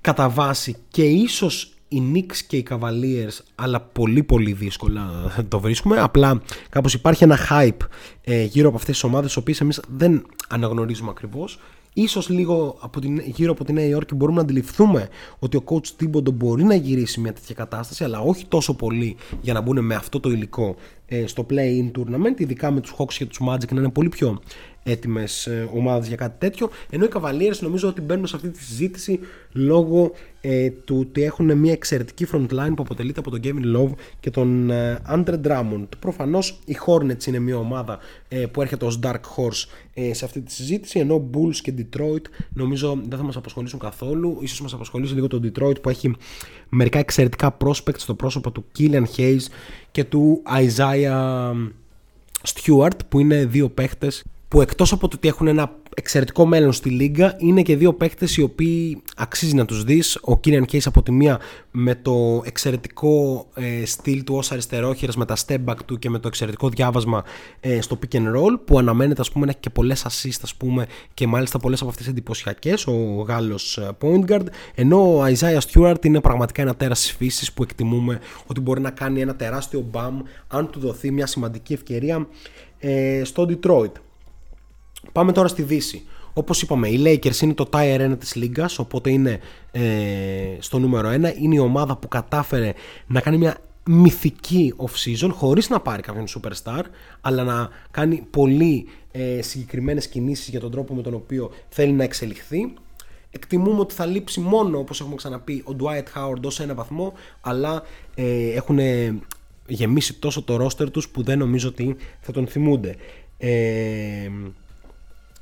κατά 0.00 0.28
βάση 0.28 0.76
και 0.88 1.04
ίσως 1.04 1.73
οι 1.94 2.12
Knicks 2.14 2.36
και 2.46 2.56
οι 2.56 2.66
Cavaliers 2.70 3.38
αλλά 3.54 3.80
πολύ 3.80 4.22
πολύ 4.22 4.52
δύσκολα 4.52 5.10
το 5.48 5.60
βρίσκουμε. 5.60 6.00
Απλά 6.00 6.42
κάπως 6.68 6.94
υπάρχει 6.94 7.24
ένα 7.24 7.38
hype 7.50 7.86
ε, 8.24 8.42
γύρω 8.42 8.68
από 8.68 8.76
αυτές 8.76 8.94
τις 8.94 9.04
ομάδες 9.04 9.26
τις 9.26 9.36
οποίες 9.36 9.60
εμείς 9.60 9.80
δεν 9.88 10.26
αναγνωρίζουμε 10.48 11.10
ακριβώς. 11.10 11.58
Ίσως 11.96 12.28
λίγο 12.28 12.76
από 12.80 13.00
την, 13.00 13.18
γύρω 13.18 13.52
από 13.52 13.64
τη 13.64 13.72
Νέα 13.72 13.84
Υόρκη 13.84 14.14
μπορούμε 14.14 14.36
να 14.36 14.42
αντιληφθούμε 14.42 15.08
ότι 15.38 15.56
ο 15.56 15.62
coach 15.64 15.86
Τίμποντο 15.86 16.30
μπορεί 16.30 16.64
να 16.64 16.74
γυρίσει 16.74 17.20
μια 17.20 17.32
τέτοια 17.32 17.54
κατάσταση 17.54 18.04
αλλά 18.04 18.20
όχι 18.20 18.46
τόσο 18.46 18.74
πολύ 18.74 19.16
για 19.40 19.52
να 19.52 19.60
μπουν 19.60 19.84
με 19.84 19.94
αυτό 19.94 20.20
το 20.20 20.30
υλικό 20.30 20.76
ε, 21.06 21.26
στο 21.26 21.46
play-in 21.50 21.90
tournament 21.98 22.36
ειδικά 22.40 22.70
με 22.70 22.80
τους 22.80 22.94
Hawks 22.98 23.12
και 23.12 23.26
τους 23.26 23.40
Magic 23.48 23.68
να 23.72 23.80
είναι 23.80 23.90
πολύ 23.90 24.08
πιο 24.08 24.40
έτοιμες 24.84 25.48
ομάδες 25.74 26.08
για 26.08 26.16
κάτι 26.16 26.34
τέτοιο. 26.38 26.70
Ενώ 26.90 27.04
οι 27.04 27.08
Cavaliers 27.12 27.58
νομίζω 27.60 27.88
ότι 27.88 28.00
μπαίνουν 28.00 28.26
σε 28.26 28.36
αυτή 28.36 28.48
τη 28.48 28.62
συζήτηση 28.62 29.20
λόγω 29.52 30.12
ε, 30.40 30.70
του 30.70 30.98
ότι 31.00 31.22
έχουν 31.22 31.58
μια 31.58 31.72
εξαιρετική 31.72 32.26
front 32.32 32.46
line 32.48 32.72
που 32.76 32.82
αποτελείται 32.82 33.20
από 33.20 33.30
τον 33.30 33.40
Kevin 33.44 33.76
Love 33.76 33.92
και 34.20 34.30
τον 34.30 34.70
ε, 34.70 34.98
Andre 35.08 35.40
Drummond. 35.44 35.86
Προφανώς 35.98 36.58
οι 36.64 36.76
Hornets 36.86 37.26
είναι 37.26 37.38
μια 37.38 37.56
ομάδα 37.56 37.98
ε, 38.28 38.46
που 38.46 38.62
έρχεται 38.62 38.84
ως 38.84 38.98
Dark 39.02 39.20
Horse 39.36 39.68
ε, 39.94 40.14
σε 40.14 40.24
αυτή 40.24 40.40
τη 40.40 40.52
συζήτηση. 40.52 40.98
Ενώ 40.98 41.30
Bulls 41.34 41.56
και 41.56 41.74
Detroit 41.78 42.22
νομίζω 42.52 42.98
δεν 43.08 43.18
θα 43.18 43.24
μας 43.24 43.36
απασχολήσουν 43.36 43.78
καθόλου. 43.78 44.40
σω 44.46 44.62
μας 44.62 44.72
απασχολήσει 44.72 45.14
λίγο 45.14 45.26
το 45.26 45.40
Detroit 45.44 45.80
που 45.82 45.88
έχει 45.88 46.14
μερικά 46.68 46.98
εξαιρετικά 46.98 47.56
prospects 47.64 47.98
στο 47.98 48.14
πρόσωπο 48.14 48.50
του 48.50 48.64
Killian 48.78 49.04
Hayes 49.16 49.46
και 49.90 50.04
του 50.04 50.42
Isaiah 50.46 51.52
Stewart 52.42 52.98
που 53.08 53.20
είναι 53.20 53.44
δύο 53.44 53.68
παίχτες 53.68 54.24
που 54.48 54.60
εκτός 54.60 54.92
από 54.92 55.08
το 55.08 55.16
ότι 55.16 55.28
έχουν 55.28 55.46
ένα 55.46 55.76
εξαιρετικό 55.94 56.46
μέλλον 56.46 56.72
στη 56.72 56.90
Λίγκα 56.90 57.34
είναι 57.38 57.62
και 57.62 57.76
δύο 57.76 57.94
παίκτες 57.94 58.36
οι 58.36 58.42
οποίοι 58.42 59.02
αξίζει 59.16 59.54
να 59.54 59.64
τους 59.64 59.84
δεις 59.84 60.16
ο 60.16 60.40
Keenan 60.44 60.62
Case 60.72 60.84
από 60.84 61.02
τη 61.02 61.12
μία 61.12 61.40
με 61.70 61.94
το 61.94 62.42
εξαιρετικό 62.44 63.46
ε, 63.54 63.84
στυλ 63.84 64.24
του 64.24 64.34
ως 64.34 64.52
αριστερόχειρας 64.52 65.16
με 65.16 65.24
τα 65.24 65.36
step 65.46 65.64
back 65.64 65.76
του 65.86 65.98
και 65.98 66.10
με 66.10 66.18
το 66.18 66.28
εξαιρετικό 66.28 66.68
διάβασμα 66.68 67.24
ε, 67.60 67.80
στο 67.80 67.98
pick 68.02 68.16
and 68.16 68.26
roll 68.36 68.60
που 68.64 68.78
αναμένεται 68.78 69.20
ας 69.20 69.30
πούμε 69.30 69.44
να 69.44 69.50
έχει 69.50 69.60
και 69.60 69.70
πολλές 69.70 70.06
assist 70.08 70.38
ας 70.42 70.54
πούμε 70.54 70.86
και 71.14 71.26
μάλιστα 71.26 71.58
πολλές 71.58 71.80
από 71.80 71.90
αυτές 71.90 72.08
εντυπωσιακές, 72.08 72.86
ο 72.86 73.24
Γάλλος 73.28 73.78
ε, 73.78 73.90
point 74.00 74.30
guard 74.30 74.46
ενώ 74.74 75.16
ο 75.16 75.24
Isaiah 75.24 75.58
Stewart 75.70 76.04
είναι 76.04 76.20
πραγματικά 76.20 76.62
ένα 76.62 76.74
τέρας 76.74 77.00
της 77.00 77.12
φύσης 77.12 77.52
που 77.52 77.62
εκτιμούμε 77.62 78.20
ότι 78.46 78.60
μπορεί 78.60 78.80
να 78.80 78.90
κάνει 78.90 79.20
ένα 79.20 79.36
τεράστιο 79.36 79.80
μπαμ 79.90 80.20
αν 80.48 80.70
του 80.70 80.80
δοθεί 80.80 81.10
μια 81.10 81.26
σημαντική 81.26 81.72
ευκαιρία 81.72 82.26
ε, 82.78 83.22
στο 83.24 83.46
Detroit. 83.48 83.92
Πάμε 85.12 85.32
τώρα 85.32 85.48
στη 85.48 85.62
Δύση. 85.62 86.06
Όπως 86.32 86.62
είπαμε, 86.62 86.88
οι 86.88 87.02
Lakers 87.04 87.40
είναι 87.40 87.54
το 87.54 87.68
tier 87.72 88.10
1 88.10 88.16
της 88.18 88.34
λίγκας, 88.34 88.78
οπότε 88.78 89.10
είναι 89.10 89.38
ε, 89.70 89.82
στο 90.58 90.78
νούμερο 90.78 91.08
1. 91.08 91.12
Είναι 91.12 91.54
η 91.54 91.58
ομάδα 91.58 91.96
που 91.96 92.08
κατάφερε 92.08 92.72
να 93.06 93.20
κάνει 93.20 93.38
μια 93.38 93.58
μυθική 93.86 94.74
off-season 94.76 95.30
χωρίς 95.32 95.68
να 95.68 95.80
πάρει 95.80 96.02
κάποιον 96.02 96.24
superstar 96.28 96.82
αλλά 97.20 97.44
να 97.44 97.68
κάνει 97.90 98.26
πολύ 98.30 98.86
ε, 99.12 99.42
συγκεκριμένες 99.42 100.08
κινήσεις 100.08 100.48
για 100.48 100.60
τον 100.60 100.70
τρόπο 100.70 100.94
με 100.94 101.02
τον 101.02 101.14
οποίο 101.14 101.50
θέλει 101.68 101.92
να 101.92 102.04
εξελιχθεί 102.04 102.74
εκτιμούμε 103.30 103.80
ότι 103.80 103.94
θα 103.94 104.06
λείψει 104.06 104.40
μόνο 104.40 104.78
όπως 104.78 105.00
έχουμε 105.00 105.14
ξαναπεί 105.14 105.64
ο 105.66 105.76
Dwight 105.80 106.18
Howard 106.18 106.42
ως 106.44 106.60
ένα 106.60 106.74
βαθμό 106.74 107.12
αλλά 107.40 107.82
ε, 108.14 108.48
έχουν 108.54 108.78
γεμίσει 109.66 110.14
τόσο 110.14 110.42
το 110.42 110.64
roster 110.64 110.90
τους 110.90 111.08
που 111.08 111.22
δεν 111.22 111.38
νομίζω 111.38 111.68
ότι 111.68 111.96
θα 112.20 112.32
τον 112.32 112.46
θυμούνται 112.46 112.96
ε, 113.38 114.30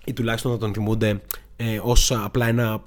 ή 0.05 0.13
τουλάχιστον 0.13 0.53
θα 0.53 0.59
τον 0.59 0.73
θυμούνται 0.73 1.21
ε, 1.57 1.81
ως 1.83 2.13
απλά 2.13 2.49
ένα 2.49 2.83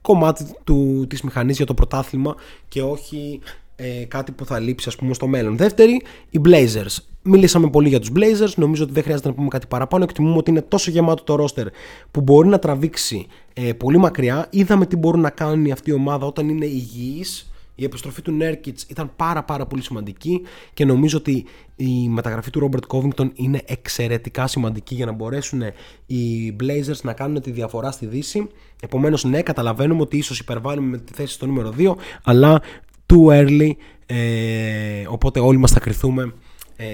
κομμάτι 0.00 0.46
του, 0.64 1.06
της 1.08 1.22
μηχανής 1.22 1.56
για 1.56 1.66
το 1.66 1.74
πρωτάθλημα 1.74 2.34
και 2.68 2.82
όχι 2.82 3.40
ε, 3.76 4.04
κάτι 4.04 4.32
που 4.32 4.44
θα 4.44 4.58
λείψει 4.58 4.88
ας 4.88 4.96
πούμε 4.96 5.14
στο 5.14 5.26
μέλλον. 5.26 5.56
Δεύτερη, 5.56 6.02
οι 6.30 6.40
Blazers. 6.44 6.96
Μιλήσαμε 7.22 7.70
πολύ 7.70 7.88
για 7.88 8.00
τους 8.00 8.10
Blazers, 8.14 8.52
νομίζω 8.56 8.82
ότι 8.84 8.92
δεν 8.92 9.02
χρειάζεται 9.02 9.28
να 9.28 9.34
πούμε 9.34 9.48
κάτι 9.48 9.66
παραπάνω. 9.66 10.04
Εκτιμούμε 10.04 10.36
ότι 10.36 10.50
είναι 10.50 10.62
τόσο 10.62 10.90
γεμάτο 10.90 11.22
το 11.22 11.44
roster 11.44 11.66
που 12.10 12.20
μπορεί 12.20 12.48
να 12.48 12.58
τραβήξει 12.58 13.26
ε, 13.52 13.72
πολύ 13.72 13.98
μακριά. 13.98 14.46
Είδαμε 14.50 14.86
τι 14.86 14.96
μπορούν 14.96 15.20
να 15.20 15.30
κάνουν 15.30 15.72
αυτή 15.72 15.90
η 15.90 15.92
ομάδα 15.92 16.26
όταν 16.26 16.48
είναι 16.48 16.66
υγιείς. 16.66 17.51
Η 17.74 17.84
επιστροφή 17.84 18.22
του 18.22 18.32
Νέρκιτς 18.32 18.82
ήταν 18.82 19.12
πάρα 19.16 19.42
πάρα 19.42 19.66
πολύ 19.66 19.82
σημαντική 19.82 20.42
και 20.74 20.84
νομίζω 20.84 21.18
ότι 21.18 21.44
η 21.76 22.08
μεταγραφή 22.08 22.50
του 22.50 22.60
Ρόμπερτ 22.60 22.84
Covington 22.88 23.30
είναι 23.34 23.62
εξαιρετικά 23.66 24.46
σημαντική 24.46 24.94
για 24.94 25.06
να 25.06 25.12
μπορέσουν 25.12 25.62
οι 26.06 26.56
Blazers 26.60 27.00
να 27.02 27.12
κάνουν 27.12 27.40
τη 27.40 27.50
διαφορά 27.50 27.90
στη 27.90 28.06
Δύση. 28.06 28.48
Επομένως 28.82 29.24
ναι 29.24 29.42
καταλαβαίνουμε 29.42 30.00
ότι 30.00 30.16
ίσως 30.16 30.38
υπερβάλλουμε 30.38 30.88
με 30.88 30.98
τη 30.98 31.12
θέση 31.12 31.32
στο 31.32 31.46
νούμερο 31.46 31.74
2 31.78 31.94
αλλά 32.22 32.62
too 33.06 33.26
early 33.26 33.70
ε, 34.06 35.04
οπότε 35.08 35.40
όλοι 35.40 35.58
μας 35.58 35.70
θα 35.70 35.80
κρυθούμε 35.80 36.32
ε, 36.76 36.86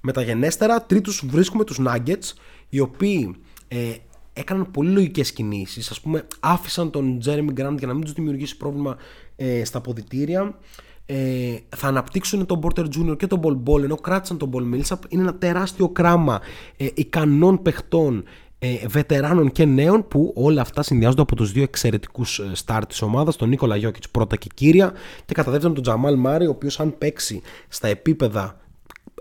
μεταγενέστερα. 0.00 0.82
Τρίτους 0.82 1.24
βρίσκουμε 1.26 1.64
τους 1.64 1.80
Nuggets 1.86 2.32
οι 2.68 2.80
οποίοι 2.80 3.34
ε, 3.68 3.92
έκαναν 4.32 4.70
πολύ 4.70 4.90
λογικές 4.90 5.32
κινήσεις 5.32 5.90
ας 5.90 6.00
πούμε 6.00 6.26
άφησαν 6.40 6.90
τον 6.90 7.20
Jeremy 7.24 7.48
Grant 7.48 7.78
για 7.78 7.86
να 7.86 7.94
μην 7.94 8.02
τους 8.02 8.12
δημιουργήσει 8.12 8.56
πρόβλημα 8.56 8.96
ε, 9.36 9.64
στα 9.64 9.80
ποδητήρια 9.80 10.58
ε, 11.06 11.56
θα 11.76 11.88
αναπτύξουν 11.88 12.46
τον 12.46 12.60
Porter 12.62 12.84
Jr. 12.84 13.16
και 13.16 13.26
τον 13.26 13.40
Ball 13.42 13.70
Ball 13.70 13.82
ενώ 13.82 13.96
κράτησαν 13.96 14.38
τον 14.38 14.50
Ball 14.54 14.74
Millsap 14.74 14.98
είναι 15.08 15.22
ένα 15.22 15.34
τεράστιο 15.34 15.88
κράμα 15.88 16.40
ε, 16.76 16.86
ικανών 16.94 17.62
παιχτών 17.62 18.24
ε, 18.58 18.86
βετεράνων 18.86 19.52
και 19.52 19.64
νέων 19.64 20.08
που 20.08 20.32
όλα 20.36 20.60
αυτά 20.60 20.82
συνδυάζονται 20.82 21.22
από 21.22 21.36
τους 21.36 21.52
δύο 21.52 21.62
εξαιρετικούς 21.62 22.38
ε, 22.38 22.50
στάρ 22.52 22.86
της 22.86 23.02
ομάδας 23.02 23.36
τον 23.36 23.48
Νίκολα 23.48 23.76
Γιώκητς 23.76 24.08
πρώτα 24.08 24.36
και 24.36 24.48
κύρια 24.54 24.92
και 25.24 25.34
κατά 25.34 25.50
δεύτερον 25.50 25.74
τον 25.74 25.82
Τζαμάλ 25.82 26.16
Μάρι 26.16 26.46
ο 26.46 26.50
οποίος 26.50 26.80
αν 26.80 26.98
παίξει 26.98 27.42
στα 27.68 27.88
επίπεδα 27.88 28.56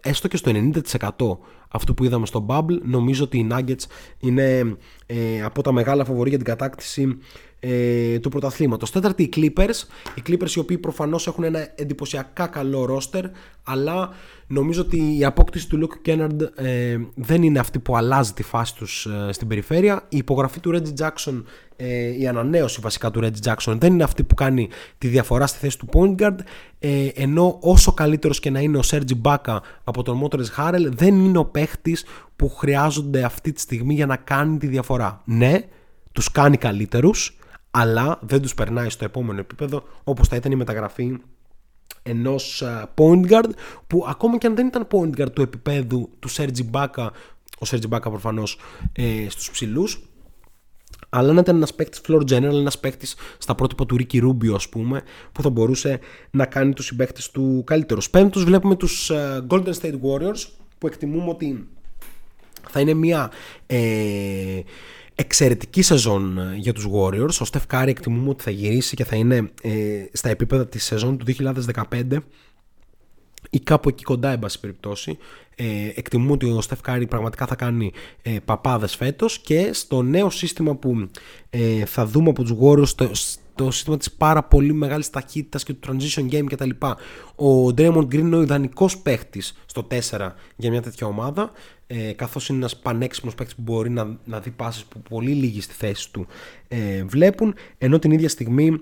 έστω 0.02 0.28
και 0.28 0.38
στο 0.38 0.52
90% 1.10 1.38
αυτού 1.70 1.94
που 1.94 2.04
είδαμε 2.04 2.26
στο 2.26 2.46
Bubble 2.50 2.80
νομίζω 2.84 3.24
ότι 3.24 3.38
οι 3.38 3.48
Nuggets 3.52 3.84
είναι 4.20 4.78
ε, 5.06 5.42
από 5.44 5.62
τα 5.62 5.72
μεγάλα 5.72 6.06
φοβορή 6.06 6.30
για 6.30 6.38
την 6.38 6.48
κατάκτηση 6.48 7.18
ε, 7.66 8.20
του 8.20 8.30
πρωταθλήματος. 8.30 8.92
Τέταρτη 8.92 9.24
οι 9.24 9.30
Clippers, 9.36 9.88
οι 10.16 10.22
Clippers 10.28 10.50
οι 10.56 10.60
οποίοι 10.60 10.78
προφανώς 10.78 11.28
έχουν 11.28 11.44
ένα 11.44 11.68
εντυπωσιακά 11.76 12.48
καλό 12.48 12.86
ρόστερ 12.86 13.26
αλλά 13.64 14.10
νομίζω 14.48 14.82
ότι 14.82 15.18
η 15.18 15.26
απόκτηση 15.26 15.70
του 15.70 15.90
Luke 15.90 16.10
Kennard 16.10 16.40
ε, 16.56 16.98
δεν 17.16 17.44
είναι 17.44 17.60
αυτή 17.60 17.80
που 17.80 17.98
αλλάζει 17.98 18.34
τη 18.34 18.44
φάση 18.44 18.76
τους 18.76 19.06
ε, 19.06 19.32
στην 19.32 19.48
περιφέρεια. 19.48 20.06
Η 20.10 20.18
υπογραφή 20.18 20.60
του 20.60 20.72
Reggie 20.74 21.04
Jackson, 21.04 21.44
ε, 21.76 22.20
η 22.20 22.28
ανανέωση 22.28 22.80
βασικά 22.82 23.12
του 23.12 23.20
Reggie 23.24 23.50
Jackson 23.50 23.76
δεν 23.80 23.94
είναι 23.94 24.04
αυτή 24.04 24.24
που 24.24 24.36
κάνει 24.36 24.70
τη 24.98 25.08
διαφορά 25.08 25.48
στη 25.48 25.58
θέση 25.60 25.78
του 25.78 25.88
point 25.94 26.22
guard 26.22 26.38
ε, 26.80 27.08
ενώ 27.14 27.58
όσο 27.62 27.94
καλύτερος 27.94 28.40
και 28.40 28.50
να 28.50 28.60
είναι 28.60 28.78
ο 28.78 28.82
Sergi 28.86 29.22
Baca 29.22 29.58
από 29.84 30.04
τον 30.04 30.22
Motors 30.24 30.58
Harrell 30.58 30.88
δεν 30.90 31.16
είναι 31.16 31.38
ο 31.38 31.46
παίχτης 31.46 32.06
που 32.36 32.50
χρειάζονται 32.50 33.24
αυτή 33.24 33.52
τη 33.52 33.60
στιγμή 33.60 33.94
για 33.94 34.06
να 34.06 34.16
κάνει 34.16 34.58
τη 34.58 34.68
διαφορά. 34.68 35.22
Ναι, 35.26 35.60
τους 36.12 36.32
κάνει 36.32 36.58
καλύτερους 36.58 37.38
αλλά 37.76 38.20
δεν 38.22 38.42
τους 38.42 38.54
περνάει 38.54 38.90
στο 38.90 39.06
επόμενο 39.06 39.40
επίπεδο 39.40 39.84
όπως 40.04 40.28
θα 40.28 40.36
ήταν 40.36 40.52
η 40.52 40.56
μεταγραφή 40.56 41.18
ενός 42.04 42.64
point 42.96 43.28
guard 43.30 43.50
που 43.88 44.06
ακόμα 44.08 44.38
και 44.38 44.48
αν 44.48 44.56
δεν 44.56 44.68
ήταν 44.68 44.88
point 44.92 45.22
guard 45.22 45.34
του 45.34 45.42
επίπεδου 45.42 46.10
του 46.20 46.30
Sergi 46.32 46.72
Baca 46.72 47.08
ο 47.60 47.66
Sergi 47.66 47.90
Baca 47.90 48.02
προφανώς 48.02 48.60
ε, 48.94 49.26
στους 49.30 49.52
ψηλούς 49.52 50.02
αλλά 51.10 51.34
να 51.34 51.40
ήταν 51.40 51.56
ένας 51.56 51.74
παίκτης 51.74 52.02
floor 52.08 52.22
general, 52.22 52.54
ένας 52.54 52.80
παίκτης 52.80 53.16
στα 53.38 53.56
πρότυπα 53.56 53.86
του 53.86 53.98
Ricky 54.00 54.24
Rubio, 54.24 54.54
ας 54.56 54.70
πούμε, 54.70 55.02
που 55.32 55.42
θα 55.42 55.50
μπορούσε 55.50 56.00
να 56.32 56.46
κάνει 56.46 56.74
τους 56.74 56.86
συμπαίκτες 56.86 57.32
του 57.32 57.64
καλύτερους. 57.66 58.10
Πέμπτους 58.10 58.44
βλέπουμε 58.44 58.76
τους 58.76 59.12
Golden 59.50 59.74
State 59.82 60.00
Warriors, 60.02 60.48
που 60.78 60.88
εκτιμούμε 60.88 61.30
ότι 61.30 61.68
θα 62.70 62.80
είναι 62.80 62.94
μια 62.94 63.32
ε, 63.68 64.60
εξαιρετική 65.16 65.82
σεζόν 65.82 66.38
ε, 66.38 66.56
για 66.56 66.74
τους 66.74 66.88
Warriors. 66.94 67.42
Ο 67.42 67.46
Steph 67.52 67.76
Curry 67.76 67.88
εκτιμούμε 67.88 68.30
ότι 68.30 68.44
θα 68.44 68.52
γυρίσει 68.52 68.96
και 68.96 69.06
θα 69.06 69.16
είναι 69.16 69.52
ε, 69.62 70.06
στα 70.12 70.30
επίπεδα 70.30 70.68
της 70.68 70.84
σεζόν 70.84 71.18
του 71.18 71.26
2015 71.90 72.18
ή 73.50 73.60
κάπου 73.60 73.90
εκεί 73.90 74.04
κοντά, 74.04 74.32
εν 74.32 74.40
πάση 74.40 74.60
περιπτώσει. 74.60 75.18
Ε, 75.56 75.66
εκτιμούμε 75.96 76.32
ότι 76.32 76.46
ο 76.46 76.62
Steph 76.70 76.92
Curry 76.92 77.06
πραγματικά 77.10 77.46
θα 77.46 77.56
κάνει 77.56 77.92
ε, 78.22 78.38
παπάδες 78.46 78.96
φέτος 78.96 79.40
και 79.40 79.70
στο 79.74 80.02
νέο 80.02 80.30
σύστημα 80.30 80.76
που 80.76 81.10
ε, 81.50 81.86
θα 81.86 82.06
δούμε 82.06 82.30
από 82.30 82.44
τους 82.44 82.54
Warriors 82.62 83.10
το 83.56 83.72
σύστημα 83.72 83.98
της 83.98 84.12
πάρα 84.12 84.44
πολύ 84.44 84.74
μεγάλης 84.74 85.10
ταχύτητας 85.10 85.64
και 85.64 85.74
του 85.74 85.90
transition 85.92 86.30
game 86.32 86.46
κτλ. 86.46 86.70
Ο 87.36 87.68
Draymond 87.68 88.06
Green 88.06 88.14
είναι 88.14 88.36
ο 88.36 88.42
ιδανικός 88.42 88.98
παίχτης 88.98 89.54
στο 89.66 89.88
4 90.10 90.32
για 90.56 90.70
μια 90.70 90.82
τέτοια 90.82 91.08
ομάδα 91.08 91.52
ε, 91.88 92.14
καθώς 92.14 92.50
είναι 92.50 92.58
ένας 92.58 92.78
πανέξυπνος 92.78 93.36
παίχτης 93.36 93.56
που 93.56 93.62
μπορεί 93.62 93.90
να, 93.90 94.18
να 94.26 94.40
δει 94.40 94.50
πάσες 94.50 94.84
που 94.84 95.02
πολύ 95.02 95.32
λίγοι 95.32 95.62
στη 95.62 95.74
θέση 95.74 96.12
του 96.12 96.28
ε, 96.68 97.04
βλέπουν 97.04 97.56
ενώ 97.78 98.00
την 98.00 98.12
ίδια 98.12 98.30
στιγμή 98.30 98.80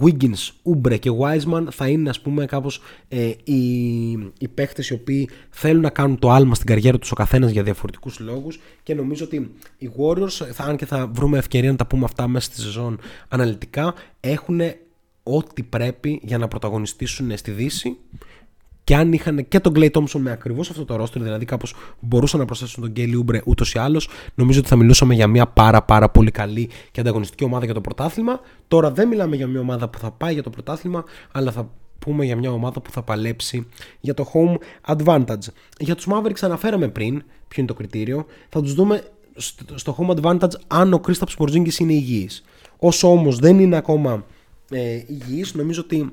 Wiggins, 0.00 0.72
Oubre 0.72 0.98
και 0.98 1.10
Wiseman 1.20 1.66
θα 1.70 1.88
είναι 1.88 2.08
ας 2.08 2.20
πούμε 2.20 2.46
κάπως 2.46 2.80
ε, 3.08 3.32
οι, 3.44 4.10
οι 4.38 4.48
παίχτες 4.54 4.88
οι 4.88 4.92
οποίοι 4.92 5.28
θέλουν 5.50 5.82
να 5.82 5.90
κάνουν 5.90 6.18
το 6.18 6.30
άλμα 6.30 6.54
στην 6.54 6.66
καριέρα 6.66 6.98
τους 6.98 7.10
ο 7.10 7.14
καθένας 7.14 7.50
για 7.50 7.62
διαφορετικούς 7.62 8.18
λόγους 8.18 8.60
και 8.82 8.94
νομίζω 8.94 9.24
ότι 9.24 9.50
οι 9.78 9.90
Warriors 9.98 10.48
θα, 10.52 10.64
αν 10.64 10.76
και 10.76 10.86
θα 10.86 11.06
βρούμε 11.06 11.38
ευκαιρία 11.38 11.70
να 11.70 11.76
τα 11.76 11.86
πούμε 11.86 12.04
αυτά 12.04 12.28
μέσα 12.28 12.46
στη 12.46 12.60
σεζόν 12.60 12.98
αναλυτικά 13.28 13.94
έχουν 14.20 14.60
ό,τι 15.22 15.62
πρέπει 15.62 16.20
για 16.22 16.38
να 16.38 16.48
πρωταγωνιστήσουν 16.48 17.36
στη 17.36 17.50
Δύση 17.50 17.96
και 18.84 18.96
αν 18.96 19.12
είχαν 19.12 19.48
και 19.48 19.60
τον 19.60 19.72
Clay 19.76 19.90
Thompson 19.90 20.18
με 20.18 20.30
ακριβώς 20.30 20.70
αυτό 20.70 20.84
το 20.84 20.96
ρόστρο, 20.96 21.22
δηλαδή 21.22 21.44
κάπως 21.44 21.74
μπορούσαν 22.00 22.40
να 22.40 22.46
προσθέσουν 22.46 22.82
τον 22.82 22.92
Kelly 22.96 23.24
Oubre 23.24 23.40
ούτως 23.44 23.74
ή 23.74 23.78
άλλως, 23.78 24.08
νομίζω 24.34 24.58
ότι 24.58 24.68
θα 24.68 24.76
μιλούσαμε 24.76 25.14
για 25.14 25.26
μια 25.26 25.46
πάρα 25.46 25.82
πάρα 25.82 26.10
πολύ 26.10 26.30
καλή 26.30 26.70
και 26.90 27.00
ανταγωνιστική 27.00 27.44
ομάδα 27.44 27.64
για 27.64 27.74
το 27.74 27.80
πρωτάθλημα. 27.80 28.40
Τώρα 28.68 28.90
δεν 28.90 29.08
μιλάμε 29.08 29.36
για 29.36 29.46
μια 29.46 29.60
ομάδα 29.60 29.88
που 29.88 29.98
θα 29.98 30.10
πάει 30.10 30.32
για 30.32 30.42
το 30.42 30.50
πρωτάθλημα, 30.50 31.04
αλλά 31.32 31.52
θα 31.52 31.70
πούμε 31.98 32.24
για 32.24 32.36
μια 32.36 32.50
ομάδα 32.50 32.80
που 32.80 32.90
θα 32.90 33.02
παλέψει 33.02 33.66
για 34.00 34.14
το 34.14 34.30
home 34.32 34.56
advantage. 34.94 35.46
Για 35.78 35.94
τους 35.94 36.06
Mavericks 36.10 36.40
αναφέραμε 36.40 36.88
πριν 36.88 37.22
ποιο 37.48 37.62
είναι 37.62 37.66
το 37.66 37.74
κριτήριο. 37.74 38.26
Θα 38.48 38.62
τους 38.62 38.74
δούμε 38.74 39.02
στο 39.74 39.96
home 39.98 40.16
advantage 40.16 40.54
αν 40.66 40.92
ο 40.92 41.00
Kristaps 41.06 41.36
Porzingis 41.38 41.78
είναι 41.78 41.92
υγιής. 41.92 42.44
Όσο 42.78 43.10
όμως 43.10 43.38
δεν 43.38 43.58
είναι 43.58 43.76
ακόμα 43.76 44.24
ε, 44.70 45.02
υγιής, 45.06 45.54
νομίζω 45.54 45.80
ότι 45.80 46.12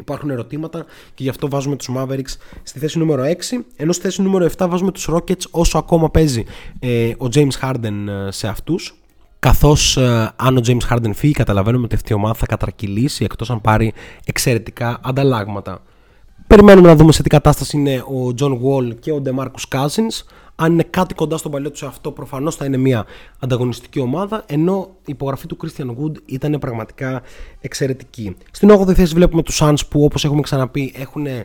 υπάρχουν 0.00 0.30
ερωτήματα 0.30 0.84
και 1.14 1.22
γι' 1.22 1.28
αυτό 1.28 1.48
βάζουμε 1.48 1.76
τους 1.76 1.90
Mavericks 1.96 2.36
στη 2.62 2.78
θέση 2.78 2.98
νούμερο 2.98 3.22
6 3.22 3.58
ενώ 3.76 3.92
στη 3.92 4.02
θέση 4.02 4.22
νούμερο 4.22 4.46
7 4.56 4.66
βάζουμε 4.68 4.92
τους 4.92 5.08
Rockets 5.12 5.44
όσο 5.50 5.78
ακόμα 5.78 6.10
παίζει 6.10 6.44
ε, 6.78 7.08
ο 7.08 7.28
James 7.34 7.60
Harden 7.62 8.06
ε, 8.26 8.30
σε 8.30 8.48
αυτούς. 8.48 8.94
Καθώς 9.38 9.96
ε, 9.96 10.32
αν 10.36 10.56
ο 10.56 10.60
James 10.66 10.88
Harden 10.90 11.10
φύγει 11.14 11.32
καταλαβαίνουμε 11.32 11.84
ότι 11.84 11.94
αυτή 11.94 12.12
η 12.12 12.14
ομάδα 12.14 12.34
θα 12.34 12.46
κατρακυλήσει 12.46 13.24
εκτός 13.24 13.50
αν 13.50 13.60
πάρει 13.60 13.92
εξαιρετικά 14.24 15.00
ανταλλάγματα. 15.02 15.82
Περιμένουμε 16.46 16.88
να 16.88 16.96
δούμε 16.96 17.12
σε 17.12 17.22
τι 17.22 17.28
κατάσταση 17.28 17.76
είναι 17.76 17.96
ο 17.96 18.34
John 18.40 18.52
Wall 18.52 18.94
και 19.00 19.12
ο 19.12 19.22
DeMarcus 19.24 19.78
Cousins 19.78 20.24
αν 20.62 20.72
είναι 20.72 20.82
κάτι 20.90 21.14
κοντά 21.14 21.36
στον 21.36 21.50
παλιό 21.50 21.70
τους 21.70 21.82
αυτό, 21.82 22.10
προφανώς 22.10 22.56
θα 22.56 22.64
είναι 22.64 22.76
μια 22.76 23.06
ανταγωνιστική 23.38 24.00
ομάδα. 24.00 24.44
Ενώ 24.46 24.88
η 24.98 25.02
υπογραφή 25.06 25.46
του 25.46 25.56
Christian 25.62 25.86
Wood 25.86 26.16
ήταν 26.26 26.58
πραγματικά 26.58 27.22
εξαιρετική. 27.60 28.36
Στην 28.50 28.70
8η 28.70 28.92
θέση 28.94 29.14
βλέπουμε 29.14 29.42
τους 29.42 29.58
Suns 29.62 29.80
που 29.88 30.04
όπως 30.04 30.24
έχουμε 30.24 30.40
ξαναπεί 30.40 30.92
έχουν 30.96 31.26
ε, 31.26 31.44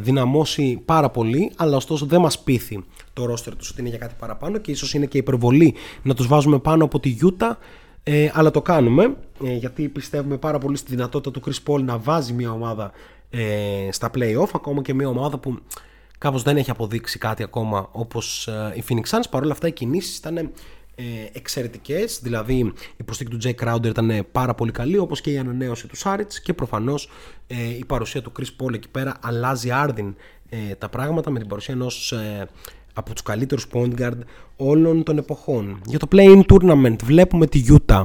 δυναμώσει 0.00 0.82
πάρα 0.84 1.10
πολύ, 1.10 1.52
αλλά 1.56 1.76
ωστόσο 1.76 2.06
δεν 2.06 2.20
μας 2.20 2.38
πείθει 2.38 2.84
το 3.12 3.24
ρόστερ 3.24 3.56
τους 3.56 3.70
ότι 3.70 3.80
είναι 3.80 3.88
για 3.88 3.98
κάτι 3.98 4.14
παραπάνω 4.18 4.58
και 4.58 4.70
ίσως 4.70 4.94
είναι 4.94 5.06
και 5.06 5.18
υπερβολή 5.18 5.74
να 6.02 6.14
τους 6.14 6.26
βάζουμε 6.26 6.58
πάνω 6.58 6.84
από 6.84 7.00
τη 7.00 7.16
Utah. 7.22 7.56
Ε, 8.02 8.30
αλλά 8.32 8.50
το 8.50 8.62
κάνουμε 8.62 9.16
ε, 9.44 9.54
γιατί 9.54 9.88
πιστεύουμε 9.88 10.36
πάρα 10.36 10.58
πολύ 10.58 10.76
στη 10.76 10.90
δυνατότητα 10.90 11.40
του 11.40 11.42
Chris 11.46 11.72
Paul 11.72 11.82
να 11.82 11.98
βάζει 11.98 12.32
μια 12.32 12.52
ομάδα 12.52 12.92
ε, 13.30 13.88
στα 13.90 14.10
playoff 14.14 14.48
ακόμα 14.54 14.82
και 14.82 14.94
μια 14.94 15.08
ομάδα 15.08 15.38
που 15.38 15.58
Κάπως 16.20 16.42
δεν 16.42 16.56
έχει 16.56 16.70
αποδείξει 16.70 17.18
κάτι 17.18 17.42
ακόμα 17.42 17.88
όπως 17.92 18.48
ε, 18.48 18.72
η 18.76 18.84
Phoenix 18.88 19.16
Suns. 19.16 19.24
Παρ' 19.30 19.42
όλα 19.42 19.52
αυτά 19.52 19.66
οι 19.66 19.72
κινήσεις 19.72 20.16
ήταν 20.16 20.36
ε, 20.36 20.50
ε, 20.94 21.02
εξαιρετικές, 21.32 22.20
δηλαδή 22.22 22.72
η 22.96 23.02
προσθήκη 23.02 23.36
του 23.36 23.38
Jay 23.44 23.64
Crowder 23.64 23.86
ήταν 23.86 24.26
πάρα 24.32 24.54
πολύ 24.54 24.72
καλή, 24.72 24.98
όπως 24.98 25.20
και 25.20 25.30
η 25.30 25.38
ανανέωση 25.38 25.86
του 25.86 25.96
Σάριτς 25.96 26.40
και 26.40 26.52
προφανώς 26.52 27.10
ε, 27.46 27.68
η 27.78 27.84
παρουσία 27.84 28.22
του 28.22 28.32
Chris 28.38 28.64
Paul 28.64 28.74
εκεί 28.74 28.88
πέρα 28.88 29.16
αλλάζει 29.20 29.70
άρδιν 29.70 30.14
ε, 30.48 30.74
τα 30.74 30.88
πράγματα 30.88 31.30
με 31.30 31.38
την 31.38 31.48
παρουσία 31.48 31.74
ενός 31.74 32.12
ε, 32.12 32.48
από 32.94 33.12
τους 33.12 33.22
καλύτερους 33.22 33.66
point 33.72 34.00
guard 34.00 34.18
όλων 34.56 35.02
των 35.02 35.18
εποχών. 35.18 35.80
Για 35.86 35.98
το 35.98 36.06
play-in 36.12 36.42
tournament 36.52 36.96
βλέπουμε 37.02 37.46
τη 37.46 37.64
Utah 37.68 38.04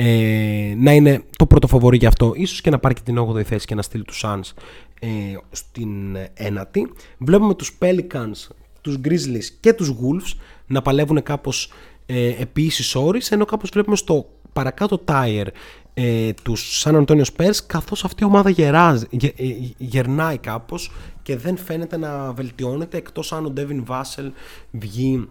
ε, 0.00 0.74
να 0.76 0.92
είναι 0.92 1.22
το 1.36 1.46
πρώτο 1.46 1.66
φοβορή 1.66 1.96
για 1.96 2.08
αυτό, 2.08 2.32
ίσως 2.34 2.60
και 2.60 2.70
να 2.70 2.78
πάρει 2.78 2.94
και 2.94 3.00
την 3.04 3.18
8η 3.18 3.42
θέση 3.42 3.66
και 3.66 3.74
να 3.74 3.82
στείλει 3.82 4.04
τους 4.04 4.22
Suns 4.24 4.52
ε, 5.00 5.08
στην 5.50 6.16
ένατη. 6.34 6.92
Βλέπουμε 7.18 7.54
τους 7.54 7.78
Pelicans, 7.80 8.48
τους 8.80 8.98
Grizzlies 9.04 9.44
και 9.60 9.72
τους 9.72 9.92
Wolves 9.92 10.38
να 10.66 10.82
παλεύουν 10.82 11.22
κάπως 11.22 11.72
ε, 12.06 12.28
επί 12.28 12.62
ίσης 12.62 12.94
όρης, 12.94 13.30
ενώ 13.30 13.44
κάπως 13.44 13.70
βλέπουμε 13.72 13.96
στο 13.96 14.30
παρακάτω 14.52 15.04
tire 15.04 15.46
ε, 15.94 16.32
τους 16.42 16.82
San 16.84 17.04
Antonio 17.04 17.22
Spurs 17.36 17.56
καθώς 17.66 18.04
αυτή 18.04 18.22
η 18.22 18.26
ομάδα 18.26 18.50
γεράζει, 18.50 19.06
γε, 19.10 19.26
ε, 19.36 19.44
γερνάει 19.78 20.38
κάπως 20.38 20.92
και 21.22 21.36
δεν 21.36 21.56
φαίνεται 21.56 21.96
να 21.96 22.32
βελτιώνεται 22.32 22.96
εκτός 22.96 23.32
αν 23.32 23.46
ο 23.46 23.52
Devin 23.56 23.84
Vassell 23.86 24.30
βγει 24.70 25.28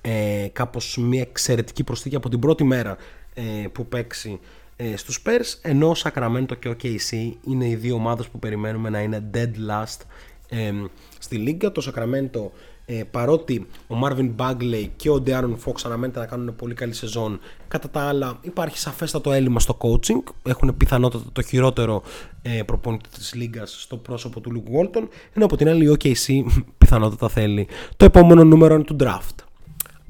ε, 0.00 0.48
κάπως 0.52 0.96
μια 1.00 1.20
εξαιρετική 1.20 1.84
προσθήκη 1.84 2.16
από 2.16 2.28
την 2.28 2.38
πρώτη 2.38 2.64
μέρα 2.64 2.96
ε, 3.34 3.42
που 3.72 3.86
παίξει 3.86 4.40
ε, 4.76 4.96
στους 4.96 5.22
Spurs 5.24 5.58
ενώ 5.62 5.88
ο 5.88 5.94
Sacramento 5.96 6.58
και 6.58 6.68
ο 6.68 6.76
KC 6.82 7.32
είναι 7.46 7.68
οι 7.68 7.74
δύο 7.74 7.94
ομάδες 7.94 8.28
που 8.28 8.38
περιμένουμε 8.38 8.90
να 8.90 9.00
είναι 9.00 9.30
dead 9.34 9.70
last 9.70 10.00
ε, 10.48 10.72
στη 11.18 11.36
λίγα 11.36 11.72
το 11.72 11.92
Sacramento 11.94 12.50
ε, 12.88 13.02
παρότι 13.10 13.66
ο 13.86 13.94
Marvin 14.04 14.34
Bagley 14.36 14.88
και 14.96 15.10
ο 15.10 15.22
De'Aaron 15.26 15.54
Fox 15.64 15.74
αναμένεται 15.84 16.18
να 16.18 16.26
κάνουν 16.26 16.56
πολύ 16.56 16.74
καλή 16.74 16.92
σεζόν 16.92 17.40
κατά 17.68 17.90
τα 17.90 18.00
άλλα 18.00 18.38
υπάρχει 18.40 18.78
σαφέστατο 18.78 19.32
έλλειμμα 19.32 19.60
στο 19.60 19.78
coaching 19.80 20.32
έχουν 20.42 20.76
πιθανότατα 20.76 21.24
το 21.32 21.42
χειρότερο 21.42 22.02
ε, 22.42 22.62
προπονητή 22.62 23.08
της 23.08 23.34
λίγας 23.34 23.82
στο 23.82 23.96
πρόσωπο 23.96 24.40
του 24.40 24.52
Luke 24.52 24.80
Walton 24.80 25.08
ενώ 25.32 25.44
από 25.44 25.56
την 25.56 25.68
άλλη 25.68 25.88
ο 25.88 25.96
OKC 25.98 26.42
πιθανότατα 26.78 27.28
θέλει 27.28 27.68
το 27.96 28.04
επόμενο 28.04 28.44
νούμερο 28.44 28.82
του 28.82 28.96
draft. 29.00 29.44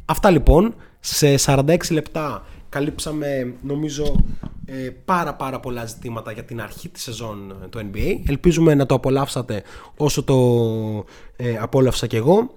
Αυτά 0.04 0.30
λοιπόν 0.30 0.74
σε 1.00 1.34
46 1.44 1.76
λεπτά 1.90 2.46
καλύψαμε 2.76 3.54
νομίζω 3.62 4.24
ε, 4.66 4.90
πάρα 5.04 5.34
πάρα 5.34 5.60
πολλά 5.60 5.84
ζητήματα 5.84 6.32
για 6.32 6.44
την 6.44 6.60
αρχή 6.60 6.88
της 6.88 7.02
σεζόν 7.02 7.56
ε, 7.62 7.66
του 7.66 7.78
NBA 7.78 8.20
ελπίζουμε 8.28 8.74
να 8.74 8.86
το 8.86 8.94
απολαύσατε 8.94 9.62
όσο 9.96 10.22
το 10.22 10.36
ε, 11.36 11.56
απόλαυσα 11.56 12.06
και 12.06 12.16
εγώ. 12.16 12.50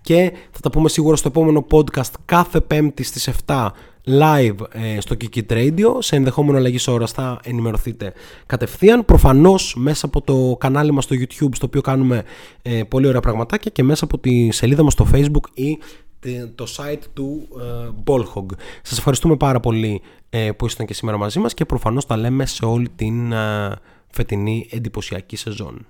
Και 0.00 0.32
θα 0.50 0.60
τα 0.60 0.70
πούμε 0.70 0.88
σίγουρα 0.88 1.16
στο 1.16 1.28
επόμενο 1.28 1.66
podcast 1.70 2.12
κάθε 2.24 2.60
πέμπτη 2.60 3.02
στις 3.02 3.30
7 3.46 3.68
live 4.08 4.56
ε, 4.72 5.00
στο 5.00 5.16
Kiki 5.20 5.42
Radio. 5.48 5.96
Σε 5.98 6.16
ενδεχόμενο 6.16 6.58
αλλαγής 6.58 6.88
ώρας 6.88 7.12
θα 7.12 7.40
ενημερωθείτε 7.44 8.12
κατευθείαν. 8.46 9.04
Προφανώς 9.04 9.74
μέσα 9.78 10.06
από 10.06 10.20
το 10.20 10.56
κανάλι 10.60 10.92
μας 10.92 11.04
στο 11.04 11.16
YouTube 11.18 11.54
στο 11.54 11.66
οποίο 11.66 11.80
κάνουμε 11.80 12.22
ε, 12.62 12.82
πολύ 12.82 13.06
ωραία 13.06 13.20
πραγματάκια 13.20 13.70
και 13.70 13.82
μέσα 13.82 14.04
από 14.04 14.18
τη 14.18 14.52
σελίδα 14.52 14.82
μας 14.82 14.92
στο 14.92 15.06
Facebook 15.12 15.44
ή 15.54 15.78
το 16.54 16.66
site 16.76 17.02
του 17.12 17.48
ε, 17.60 17.88
Ballhog. 18.04 18.46
Σας 18.82 18.98
ευχαριστούμε 18.98 19.36
πάρα 19.36 19.60
πολύ 19.60 20.02
ε, 20.30 20.50
που 20.52 20.64
ήσασταν 20.64 20.86
και 20.86 20.94
σήμερα 20.94 21.16
μαζί 21.18 21.38
μας 21.38 21.54
και 21.54 21.64
προφανώς 21.64 22.06
τα 22.06 22.16
λέμε 22.16 22.46
σε 22.46 22.64
όλη 22.64 22.88
την 22.88 23.32
ε, 23.32 23.76
φετινή 24.10 24.68
εντυπωσιακή 24.70 25.36
σεζόν. 25.36 25.86